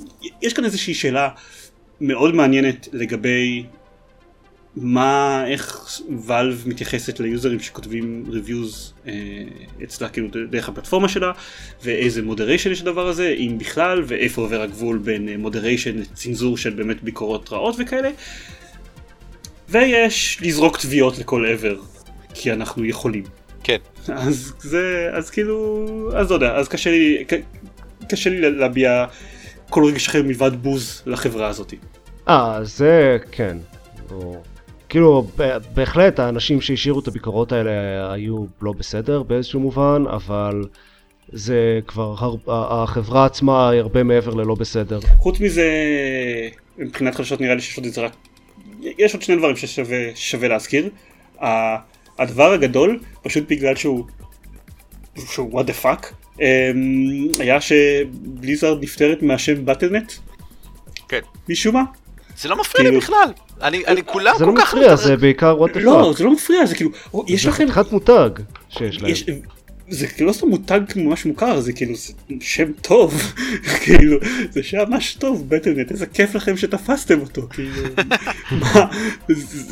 יש 0.43 0.53
כאן 0.53 0.65
איזושהי 0.65 0.95
שאלה 0.95 1.29
מאוד 2.01 2.35
מעניינת 2.35 2.89
לגבי 2.93 3.65
מה, 4.77 5.45
איך 5.47 5.89
Valve 6.27 6.65
מתייחסת 6.67 7.21
ליוזרים 7.21 7.61
שכותבים 7.61 8.25
reviews 8.29 8.93
אה, 9.07 9.13
אצלה 9.85 10.09
כאילו 10.09 10.29
דרך 10.51 10.69
הפלטפורמה 10.69 11.09
שלה 11.09 11.33
ואיזה 11.83 12.23
moderation 12.23 12.71
יש 12.71 12.83
לדבר 12.83 13.09
הזה 13.09 13.29
אם 13.29 13.59
בכלל 13.59 14.03
ואיפה 14.07 14.43
עובר 14.43 14.63
הגבול 14.63 14.99
בין 14.99 15.41
moderation 15.41 15.99
לצנזור 15.99 16.57
של 16.57 16.71
באמת 16.71 17.03
ביקורות 17.03 17.53
רעות 17.53 17.77
וכאלה 17.79 18.11
ויש 19.69 20.39
לזרוק 20.43 20.79
תביעות 20.79 21.19
לכל 21.19 21.47
עבר 21.47 21.77
כי 22.35 22.53
אנחנו 22.53 22.85
יכולים. 22.85 23.25
כן. 23.63 23.77
אז 24.09 24.53
זה, 24.59 25.11
אז 25.13 25.31
כאילו, 25.31 25.87
אז 26.17 26.31
לא 26.31 26.35
יודע, 26.35 26.55
אז 26.57 26.69
קשה 26.69 26.91
לי, 26.91 27.25
קשה 28.09 28.31
לי 28.31 28.41
להביע 28.51 29.05
כל 29.71 29.85
רגש 29.85 30.09
אחר 30.09 30.23
מלבד 30.23 30.63
בוז 30.63 31.03
לחברה 31.07 31.49
הזאת. 31.49 31.75
אה, 32.29 32.59
זה 32.63 33.19
כן. 33.33 33.57
או... 34.11 34.43
כאילו, 34.89 35.27
בהחלט 35.75 36.19
האנשים 36.19 36.61
שהשאירו 36.61 37.01
את 37.01 37.09
הביקורות 37.09 37.53
האלה 37.53 37.71
היו 38.13 38.45
לא 38.63 38.73
בסדר 38.73 39.23
באיזשהו 39.23 39.61
מובן, 39.61 40.05
אבל 40.11 40.63
זה 41.33 41.81
כבר, 41.87 42.15
הר... 42.19 42.35
החברה 42.83 43.25
עצמה 43.25 43.71
היא 43.71 43.81
הרבה 43.81 44.03
מעבר 44.03 44.35
ללא 44.35 44.55
בסדר. 44.55 45.01
חוץ 45.19 45.41
מזה, 45.41 45.71
מבחינת 46.79 47.15
חדשות 47.15 47.41
נראה 47.41 47.55
לי 47.55 47.61
שיש 47.61 47.77
עוד 47.77 47.85
איזה 47.85 48.01
רק, 48.01 48.13
יש 48.83 49.15
עוד 49.15 49.23
שני 49.23 49.37
דברים 49.37 49.57
ששווה 49.57 50.49
להזכיר. 50.49 50.91
הדבר 52.19 52.53
הגדול, 52.53 53.01
פשוט 53.23 53.45
בגלל 53.49 53.77
שהוא, 53.77 54.05
שהוא 55.33 55.61
what 55.61 55.65
the 55.65 55.85
fuck, 55.85 56.07
אמ, 56.41 57.29
היה 57.39 57.61
שבליזארד 57.61 58.83
נפטרת 58.83 59.23
מהשם 59.23 59.65
באטלנט. 59.65 60.13
כן. 61.09 61.21
משום 61.49 61.75
מה. 61.75 61.83
זה 62.37 62.49
לא 62.49 62.61
מפריע 62.61 62.83
לי 62.85 62.89
כאילו- 62.89 63.01
בכלל. 63.01 63.33
אני, 63.63 63.87
אני 63.87 64.03
כולם 64.07 64.33
כל 64.33 64.39
כך... 64.39 64.39
זה 64.39 64.47
לא 64.47 64.53
מפריע, 64.55 64.97
זה 64.97 65.17
בעיקר 65.17 65.59
what 65.65 65.71
the 65.71 65.75
fuck. 65.77 65.81
לא, 65.81 66.13
זה 66.17 66.25
לא 66.25 66.33
מפריע, 66.33 66.67
זה 66.67 66.75
כאילו, 66.75 66.91
יש 67.27 67.47
לכם... 67.47 67.67
זה 67.67 67.73
חתיכת 67.73 67.93
מותג 67.93 68.31
שיש 68.69 69.03
להם. 69.03 69.41
זה 69.91 70.07
לא 70.21 70.33
סתם 70.33 70.49
מותג 70.49 70.81
ממש 70.97 71.27
מוכר, 71.27 71.61
זה 71.61 71.73
כאילו 71.73 71.95
שם 72.41 72.73
טוב, 72.73 73.23
כאילו, 73.85 74.19
זה 74.51 74.63
שם 74.63 74.79
ממש 74.89 75.15
טוב, 75.15 75.49
בטלנט, 75.49 75.91
איזה 75.91 76.07
כיף 76.07 76.35
לכם 76.35 76.57
שתפסתם 76.57 77.21
אותו, 77.21 77.49
כאילו, 77.51 77.83
מה, 78.61 78.87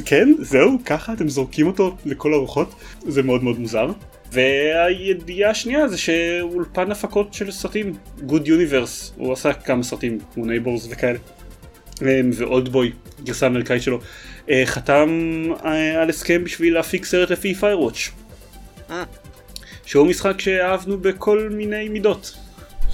כן, 0.04 0.28
זהו, 0.38 0.78
ככה 0.84 1.12
אתם 1.12 1.28
זורקים 1.28 1.66
אותו 1.66 1.96
לכל 2.06 2.34
הרוחות, 2.34 2.74
זה 3.08 3.22
מאוד 3.22 3.44
מאוד 3.44 3.60
מוזר. 3.60 3.90
והידיעה 4.32 5.50
השנייה 5.50 5.88
זה 5.88 5.98
שאולפן 5.98 6.90
הפקות 6.90 7.34
של 7.34 7.50
סרטים, 7.50 7.92
Good 8.28 8.46
Universe, 8.46 9.12
הוא 9.16 9.32
עשה 9.32 9.52
כמה 9.52 9.82
סרטים 9.82 10.18
כמו 10.34 10.44
Neighbors 10.44 10.86
וכאלה, 10.90 11.18
ו-Oldboy, 12.32 12.92
גרסה 13.24 13.46
אמריקאית 13.46 13.82
שלו, 13.82 14.00
אה, 14.50 14.62
חתם 14.64 15.08
אה, 15.64 16.02
על 16.02 16.08
הסכם 16.08 16.44
בשביל 16.44 16.74
להפיק 16.74 17.04
סרט 17.04 17.30
לפי 17.30 17.54
Firewatch. 17.60 18.10
אה. 19.86 19.90
שהוא 19.90 20.06
משחק 20.06 20.40
שאהבנו 20.40 20.98
בכל 20.98 21.48
מיני 21.52 21.88
מידות. 21.88 22.36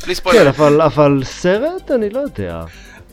בלי 0.05 0.15
ספוילר. 0.15 0.41
כן, 0.41 0.47
אבל, 0.47 0.81
אבל 0.81 1.21
סרט? 1.25 1.91
אני 1.91 2.11
לא 2.11 2.19
יודע. 2.19 2.65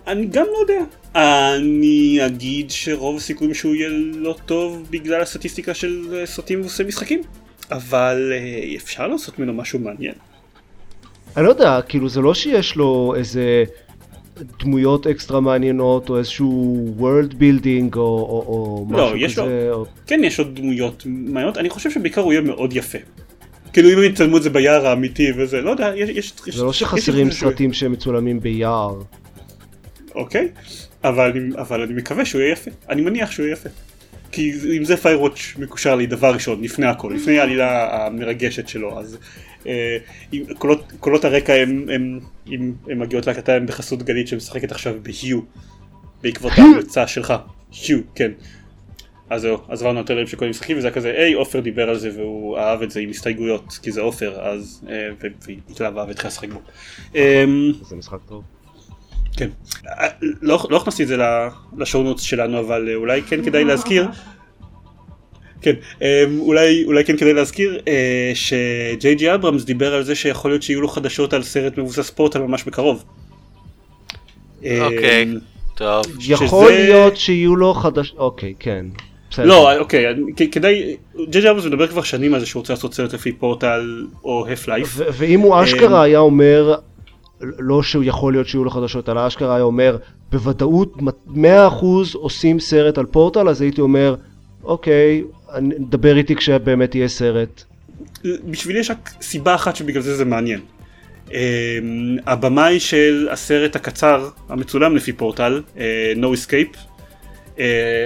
אני 0.08 0.26
גם 0.26 0.46
לא 0.54 0.58
יודע. 0.62 0.84
אני 1.16 2.20
אגיד 2.26 2.72
שרוב 2.72 3.18
הסיכויים 3.18 3.54
שהוא 3.54 3.76
יהיה 3.76 3.90
לא 4.16 4.36
טוב 4.46 4.88
בגלל 4.90 5.22
הסטטיסטיקה 5.22 5.74
של 5.74 6.22
סרטים 6.26 6.62
ועושה 6.62 6.84
משחקים, 6.84 7.22
אבל 7.72 8.32
אה, 8.34 8.76
אפשר 8.76 9.08
לעשות 9.08 9.40
ממנו 9.40 9.54
משהו 9.54 9.80
מעניין. 9.80 10.14
אני 11.38 11.46
לא 11.46 11.50
יודע, 11.50 11.80
כאילו 11.82 12.10
זה 12.10 12.22
לא 12.22 12.34
שיש 12.34 12.76
לו 12.76 13.14
איזה 13.18 13.64
דמויות 14.60 15.08
אקסטרה 15.08 15.40
מעניינות 15.40 16.10
או 16.10 16.18
איזשהו 16.18 16.86
world 17.00 17.34
building 17.34 17.96
או, 17.96 18.02
או, 18.02 18.46
או 18.48 18.86
לא, 18.90 19.06
משהו 19.06 19.18
יש 19.18 19.34
כזה. 19.34 19.68
לו, 19.70 19.76
או... 19.76 19.86
כן 20.08 20.22
יש 20.24 20.40
עוד 20.40 20.56
דמויות 20.56 21.04
מעניינות, 21.06 21.58
אני 21.58 21.70
חושב 21.70 21.92
שבעיקר 21.92 22.22
הוא 22.22 22.34
יהיה 22.34 22.42
מאוד 22.42 22.74
יפה. 22.74 22.98
כאילו 23.74 23.90
אם 23.94 24.04
יצלמו 24.04 24.38
את 24.38 24.44
זה 24.44 24.50
ביער 24.50 24.88
האמיתי 24.88 25.32
וזה, 25.38 25.62
לא 25.62 25.70
יודע, 25.70 25.92
יש... 25.96 26.34
יש 26.48 26.56
זה 26.56 26.64
לא 26.64 26.74
שחסרים 26.74 27.32
סרטים 27.32 27.74
שהם 27.74 27.92
מצולמים 27.92 28.40
ביער. 28.40 29.02
אוקיי, 30.16 30.48
אבל 31.04 31.32
אבל 31.58 31.82
אני 31.82 31.94
מקווה 31.94 32.26
שהוא 32.26 32.42
יהיה 32.42 32.52
יפה, 32.52 32.72
אני 32.90 33.02
מניח 33.02 33.32
שהוא 33.32 33.46
יהיה 33.46 33.54
יפה. 33.54 33.70
כי 34.32 34.54
אם 34.78 34.86
זה 34.86 34.98
פיירוואץ' 34.98 35.40
מקושר 35.58 35.96
לי 35.96 36.06
דבר 36.06 36.34
ראשון, 36.34 36.64
לפני 36.64 36.86
הכל, 36.86 37.14
לפני 37.16 37.40
העלילה 37.40 38.06
המרגשת 38.06 38.68
שלו, 38.68 39.00
אז 39.00 39.18
אה, 39.68 39.98
קולות, 40.58 40.94
קולות 41.00 41.26
הרקע 41.26 41.54
הם, 41.54 41.86
הם, 41.94 42.20
הם, 42.48 42.74
הם 42.90 43.00
מגיעות 43.00 43.28
להקלטה 43.28 43.54
הם 43.54 43.66
בחסות 43.66 44.04
גלית 44.04 44.28
שמשחקת 44.28 44.72
עכשיו 44.72 44.96
בהיו, 45.02 45.40
בעקבות 46.22 46.52
ההמלצה 46.58 47.08
שלך, 47.08 47.34
היו, 47.88 48.00
כן. 48.16 48.32
אז 49.30 49.42
זהו, 49.42 49.58
אז 49.70 49.82
עברנו 49.82 50.00
יותר 50.00 50.26
שקוראים 50.26 50.52
משחקים 50.52 50.78
וזה 50.78 50.88
היה 50.88 50.96
כזה, 50.96 51.10
היי 51.18 51.34
עופר 51.34 51.60
דיבר 51.60 51.90
על 51.90 51.98
זה 51.98 52.10
והוא 52.16 52.58
אהב 52.58 52.82
את 52.82 52.92
זה 52.92 53.00
עם 53.00 53.10
הסתייגויות 53.10 53.80
כי 53.82 53.92
זה 53.92 54.02
עופר 54.02 54.40
אז, 54.42 54.82
אה, 54.90 55.10
והתלהבה 55.70 56.06
והתחילה 56.08 56.30
לשחק 56.30 56.50
בו. 56.50 56.62
זה 57.84 57.96
משחק 57.96 58.18
טוב. 58.28 58.44
כן, 59.38 59.50
אה, 59.88 60.08
לא, 60.22 60.68
לא 60.70 60.78
הכנסתי 60.78 61.04
את 61.04 61.08
זה 61.08 61.18
לשורנוטס 61.78 62.22
שלנו 62.22 62.60
אבל 62.60 62.90
אה, 62.90 62.96
אולי 62.96 63.22
כן 63.22 63.46
כדאי 63.46 63.64
להזכיר 63.64 64.08
כן, 65.62 65.76
אמ, 66.02 66.40
אולי, 66.40 66.84
אולי 66.86 67.06
כן 67.06 67.18
כדאי 67.18 67.34
להזכיר 67.34 67.82
שג'יי 68.34 69.16
ג'י 69.16 69.34
אברהמס 69.34 69.64
דיבר 69.64 69.94
על 69.94 70.04
זה 70.04 70.16
שיכול 70.16 70.52
להיות 70.52 70.64
שיהיו 70.64 70.82
לו 70.82 70.88
חדשות 70.88 71.34
על 71.34 71.44
סרט 71.44 71.78
מבוסס 71.78 72.10
פורטל 72.10 72.40
ממש 72.40 72.64
בקרוב. 72.64 73.04
אוקיי, 74.58 75.24
אמ, 75.24 75.38
טוב. 75.76 76.06
יכול 76.20 76.72
להיות 76.72 77.18
שיהיו 77.18 77.56
לו 77.56 77.74
חדשות, 77.74 78.18
אוקיי, 78.18 78.54
כן. 78.60 78.86
לא, 79.38 79.78
אוקיי, 79.80 80.06
כדאי, 80.52 80.96
ג'י 81.30 81.42
ג'י 81.42 81.50
אברמס 81.50 81.66
מדבר 81.66 81.88
כבר 81.88 82.02
שנים 82.02 82.34
על 82.34 82.40
זה 82.40 82.46
שהוא 82.46 82.60
רוצה 82.60 82.74
לעשות 82.74 82.94
סרט 82.94 83.14
לפי 83.14 83.32
פורטל 83.32 84.06
או 84.24 84.48
הפ 84.48 84.68
לייף. 84.68 84.96
ואם 84.98 85.40
הוא 85.40 85.64
אשכרה 85.64 86.04
היה 86.04 86.20
אומר, 86.20 86.76
לא 87.42 87.84
שהוא 87.84 88.04
יכול 88.04 88.34
להיות 88.34 88.48
שיהיו 88.48 88.64
לו 88.64 88.70
חדשות, 88.70 89.10
אלא 89.10 89.28
אשכרה 89.28 89.56
היה 89.56 89.64
אומר, 89.64 89.98
בוודאות 90.32 90.98
100% 91.28 91.40
עושים 92.14 92.60
סרט 92.60 92.98
על 92.98 93.06
פורטל, 93.06 93.50
אז 93.50 93.62
הייתי 93.62 93.82
אומר, 93.82 94.16
אוקיי, 94.64 95.24
דבר 95.80 96.18
איתי 96.18 96.36
כשבאמת 96.36 96.96
יהיה 96.96 97.08
סרט. 97.08 97.64
בשבילי 98.46 98.80
יש 98.80 98.92
רק 98.92 99.10
סיבה 99.22 99.56
אחת 99.56 99.76
שבגלל 99.76 100.02
זה 100.02 100.16
זה 100.16 100.26
מעניין. 100.26 100.60
Um, 101.28 101.32
הבמאי 102.26 102.80
של 102.80 103.28
הסרט 103.32 103.76
הקצר 103.76 104.30
המצולם 104.50 104.96
לפי 104.96 105.14
Portal, 105.14 105.62
uh, 105.76 105.80
No 106.16 106.26
Escape, 106.26 106.78
uh, 107.56 107.60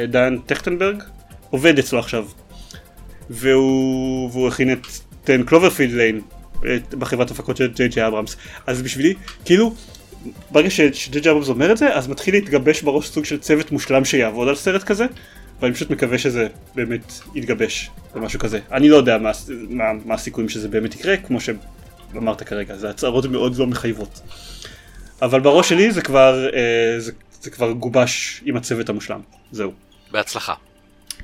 דן 0.08 0.38
טכטנברג, 0.46 1.04
עובד 1.54 1.80
אצלו 1.80 2.00
עכשיו. 2.00 2.26
והוא, 3.30 4.30
והוא 4.32 4.48
הכין 4.48 4.72
את 4.72 4.88
10 5.24 5.44
Cloverfield 5.46 5.94
Lane 5.94 6.22
בחברת 6.92 7.32
הפקות 7.32 7.58
של 7.58 7.72
ג'יי 7.74 7.88
ג'יי 7.88 8.08
אברהמס. 8.08 8.36
אז 8.68 8.82
בשבילי, 8.82 9.14
כאילו, 9.46 9.74
ברגע 10.52 10.70
שג'יי 10.70 11.22
ג'יי 11.22 11.32
אברהמס 11.32 11.50
אומר 11.50 11.72
את 11.72 11.78
זה, 11.78 11.96
אז 11.96 12.08
מתחיל 12.08 12.34
להתגבש 12.34 12.82
בראש 12.82 13.08
סוג 13.08 13.26
של 13.26 13.40
צוות 13.40 13.72
מושלם 13.72 14.06
שיעבוד 14.06 14.48
על 14.48 14.56
סרט 14.56 14.84
כזה. 14.84 15.06
ואני 15.60 15.74
פשוט 15.74 15.90
מקווה 15.90 16.18
שזה 16.18 16.48
באמת 16.76 17.14
יתגבש 17.36 17.90
או 18.16 18.40
כזה. 18.40 18.60
אני 18.72 18.90
לא 18.90 18.98
יודע 18.98 19.18
מה, 19.18 19.32
מה, 19.70 19.84
מה 20.06 20.14
הסיכויים 20.14 20.50
שזה 20.50 20.68
באמת 20.68 20.96
יקרה, 20.96 21.18
כמו 21.18 21.38
שאמרת 21.42 22.44
כרגע, 22.44 22.78
זה 22.78 22.90
הצהרות 22.90 23.26
מאוד 23.26 23.58
לא 23.58 23.68
מחייבות. 23.68 24.22
אבל 25.22 25.40
בראש 25.40 25.70
שלי 25.70 25.92
זה 25.92 26.02
כבר, 26.02 26.50
אה, 26.54 27.00
זה, 27.00 27.12
זה 27.42 27.50
כבר 27.52 27.72
גובש 27.72 28.42
עם 28.46 28.58
הצוות 28.58 28.90
המושלם, 28.90 29.22
זהו. 29.52 29.72
בהצלחה. 30.12 30.54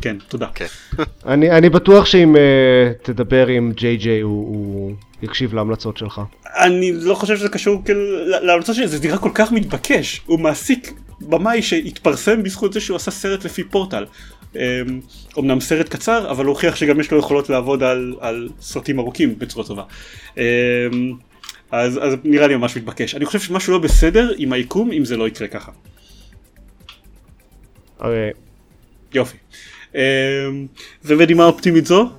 כן, 0.02 0.16
תודה. 0.28 0.47
כן. 0.56 0.66
אני, 1.26 1.52
אני 1.52 1.70
בטוח 1.70 2.06
שאם 2.06 2.36
uh, 2.36 2.39
תדבר 3.04 3.47
עם 3.47 3.72
ג'יי 3.76 3.97
ג'יי 3.97 4.20
הוא, 4.20 4.47
הוא 4.47 4.93
יקשיב 5.22 5.54
להמלצות 5.54 5.97
שלך. 5.97 6.22
אני 6.58 6.91
לא 6.91 7.16
חושב 7.16 7.38
שזה 7.38 7.50
קשור 7.50 7.82
כאילו 7.86 8.00
להמלצות 8.26 8.76
שלי, 8.76 8.88
זה 8.88 9.08
נראה 9.08 9.18
כל 9.18 9.32
כך 9.34 9.52
מתבקש. 9.52 10.22
הוא 10.26 10.39
מעסיק 10.39 10.93
במאי 11.22 11.62
שהתפרסם 11.62 12.43
בזכות 12.43 12.74
זה 12.74 12.80
שהוא 12.80 12.95
עשה 12.95 13.12
סרט 13.12 13.45
לפי 13.45 13.64
פורטל. 13.64 14.06
אמ, 14.56 15.60
סרט 15.60 15.89
קצר, 15.89 16.32
אבל 16.32 16.45
הוא 16.45 16.54
הוכיח 16.54 16.76
שגם 16.76 17.00
יש 17.00 17.12
לו 17.12 17.20
יכולות 17.20 17.50
לעבוד 17.50 17.84
על, 17.84 18.16
על 18.20 18.50
סרטים 18.62 19.00
ארוכים 19.00 19.39
בצורה 19.39 19.66
טובה. 19.66 19.84
אמ, 20.38 20.43
אז, 21.72 22.00
אז 22.02 22.14
נראה 22.24 22.47
לי 22.47 22.56
ממש 22.56 22.78
מתבקש. 22.78 23.16
אני 23.16 23.26
חושב 23.26 23.39
שמשהו 23.39 23.74
לא 23.74 23.80
בסדר 23.80 24.34
עם 24.38 24.54
היקום 24.54 24.91
אם 24.91 25.06
זה 25.06 25.18
לא 25.18 25.28
יקרה 25.28 25.47
ככה. 25.47 25.72
אוקיי. 28.00 28.32
יופי. 29.14 29.38
אמ, 29.95 30.01
ובנימה 31.05 31.45
אופטימית 31.45 31.85
זו, 31.85 32.09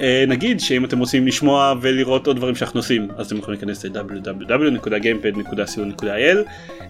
אה, 0.00 0.24
נגיד 0.28 0.60
שאם 0.60 0.84
אתם 0.84 0.98
רוצים 0.98 1.26
לשמוע 1.26 1.74
ולראות 1.80 2.26
עוד 2.26 2.36
דברים 2.36 2.54
שאנחנו 2.54 2.80
עושים 2.80 3.08
אז 3.16 3.26
אתם 3.26 3.36
יכולים 3.36 3.60
להיכנס 3.60 3.84
ל-www.gamepad.co.il 3.84 6.38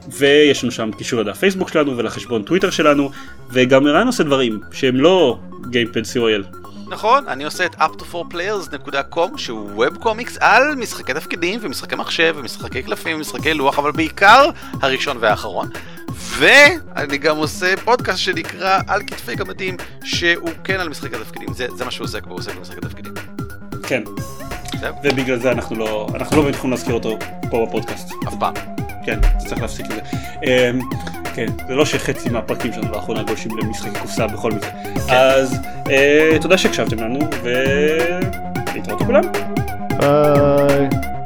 ויש 0.08 0.62
לנו 0.62 0.72
שם 0.72 0.90
קישור 0.98 1.20
לדף 1.20 1.38
פייסבוק 1.38 1.68
שלנו 1.68 1.96
ולחשבון 1.96 2.42
טוויטר 2.42 2.70
שלנו 2.70 3.10
וגם 3.50 3.86
ערן 3.86 4.06
עושה 4.06 4.24
דברים 4.24 4.60
שהם 4.72 4.96
לא 4.96 5.38
גיימפד 5.70 6.02
co.il. 6.02 6.56
נכון, 6.88 7.28
אני 7.28 7.44
עושה 7.44 7.66
את 7.66 7.74
up4players.com 7.74 9.38
שהוא 9.38 9.70
ווב 9.74 9.96
קומיקס 9.96 10.38
על 10.40 10.74
משחקי 10.74 11.14
תפקידים 11.14 11.60
ומשחקי 11.62 11.96
מחשב 11.96 12.34
ומשחקי 12.38 12.82
קלפים 12.82 13.16
ומשחקי 13.16 13.54
לוח 13.54 13.78
אבל 13.78 13.92
בעיקר 13.92 14.48
הראשון 14.82 15.16
והאחרון 15.20 15.68
ואני 16.18 17.18
גם 17.18 17.36
עושה 17.36 17.74
פודקאסט 17.84 18.18
שנקרא 18.18 18.80
על 18.86 19.02
כתפי 19.06 19.34
גמדים, 19.36 19.76
שהוא 20.04 20.50
כן 20.64 20.80
על 20.80 20.88
משחק 20.88 21.14
התפקידים, 21.14 21.54
זה, 21.54 21.66
זה 21.76 21.84
מה 21.84 21.90
שהוא 21.90 22.04
עוסק 22.04 22.24
בו, 22.26 22.30
הוא 22.30 22.38
עוסק 22.38 22.54
במשחק 22.54 22.78
התפקידים. 22.78 23.12
כן. 23.82 24.02
זהו. 24.80 24.94
ובגלל 25.04 25.38
זה 25.38 25.52
אנחנו 25.52 25.76
לא, 25.76 26.06
אנחנו 26.14 26.42
לא 26.42 26.50
יכולים 26.50 26.70
להזכיר 26.70 26.94
אותו 26.94 27.18
פה 27.50 27.66
בפודקאסט. 27.68 28.08
אף 28.28 28.34
פעם. 28.40 28.54
כן, 29.06 29.18
צריך 29.38 29.60
להפסיק 29.60 29.86
את 29.86 29.90
זה. 29.90 30.00
אמ, 30.46 30.80
כן, 31.34 31.46
זה 31.68 31.74
לא 31.74 31.84
שחצי 31.84 32.28
מהפרקים 32.28 32.72
שלנו 32.72 32.92
לאחרונה 32.92 33.22
גולשים 33.22 33.58
למשחקי 33.58 34.00
קופסה 34.00 34.26
בכל 34.26 34.52
מקרה. 34.52 34.70
אז 35.08 35.56
אה, 35.90 36.38
תודה 36.40 36.58
שהקשבתם 36.58 36.98
לנו, 36.98 37.18
ולהתראות 37.42 39.00
לכולם. 39.00 39.22
ביי. 40.00 41.17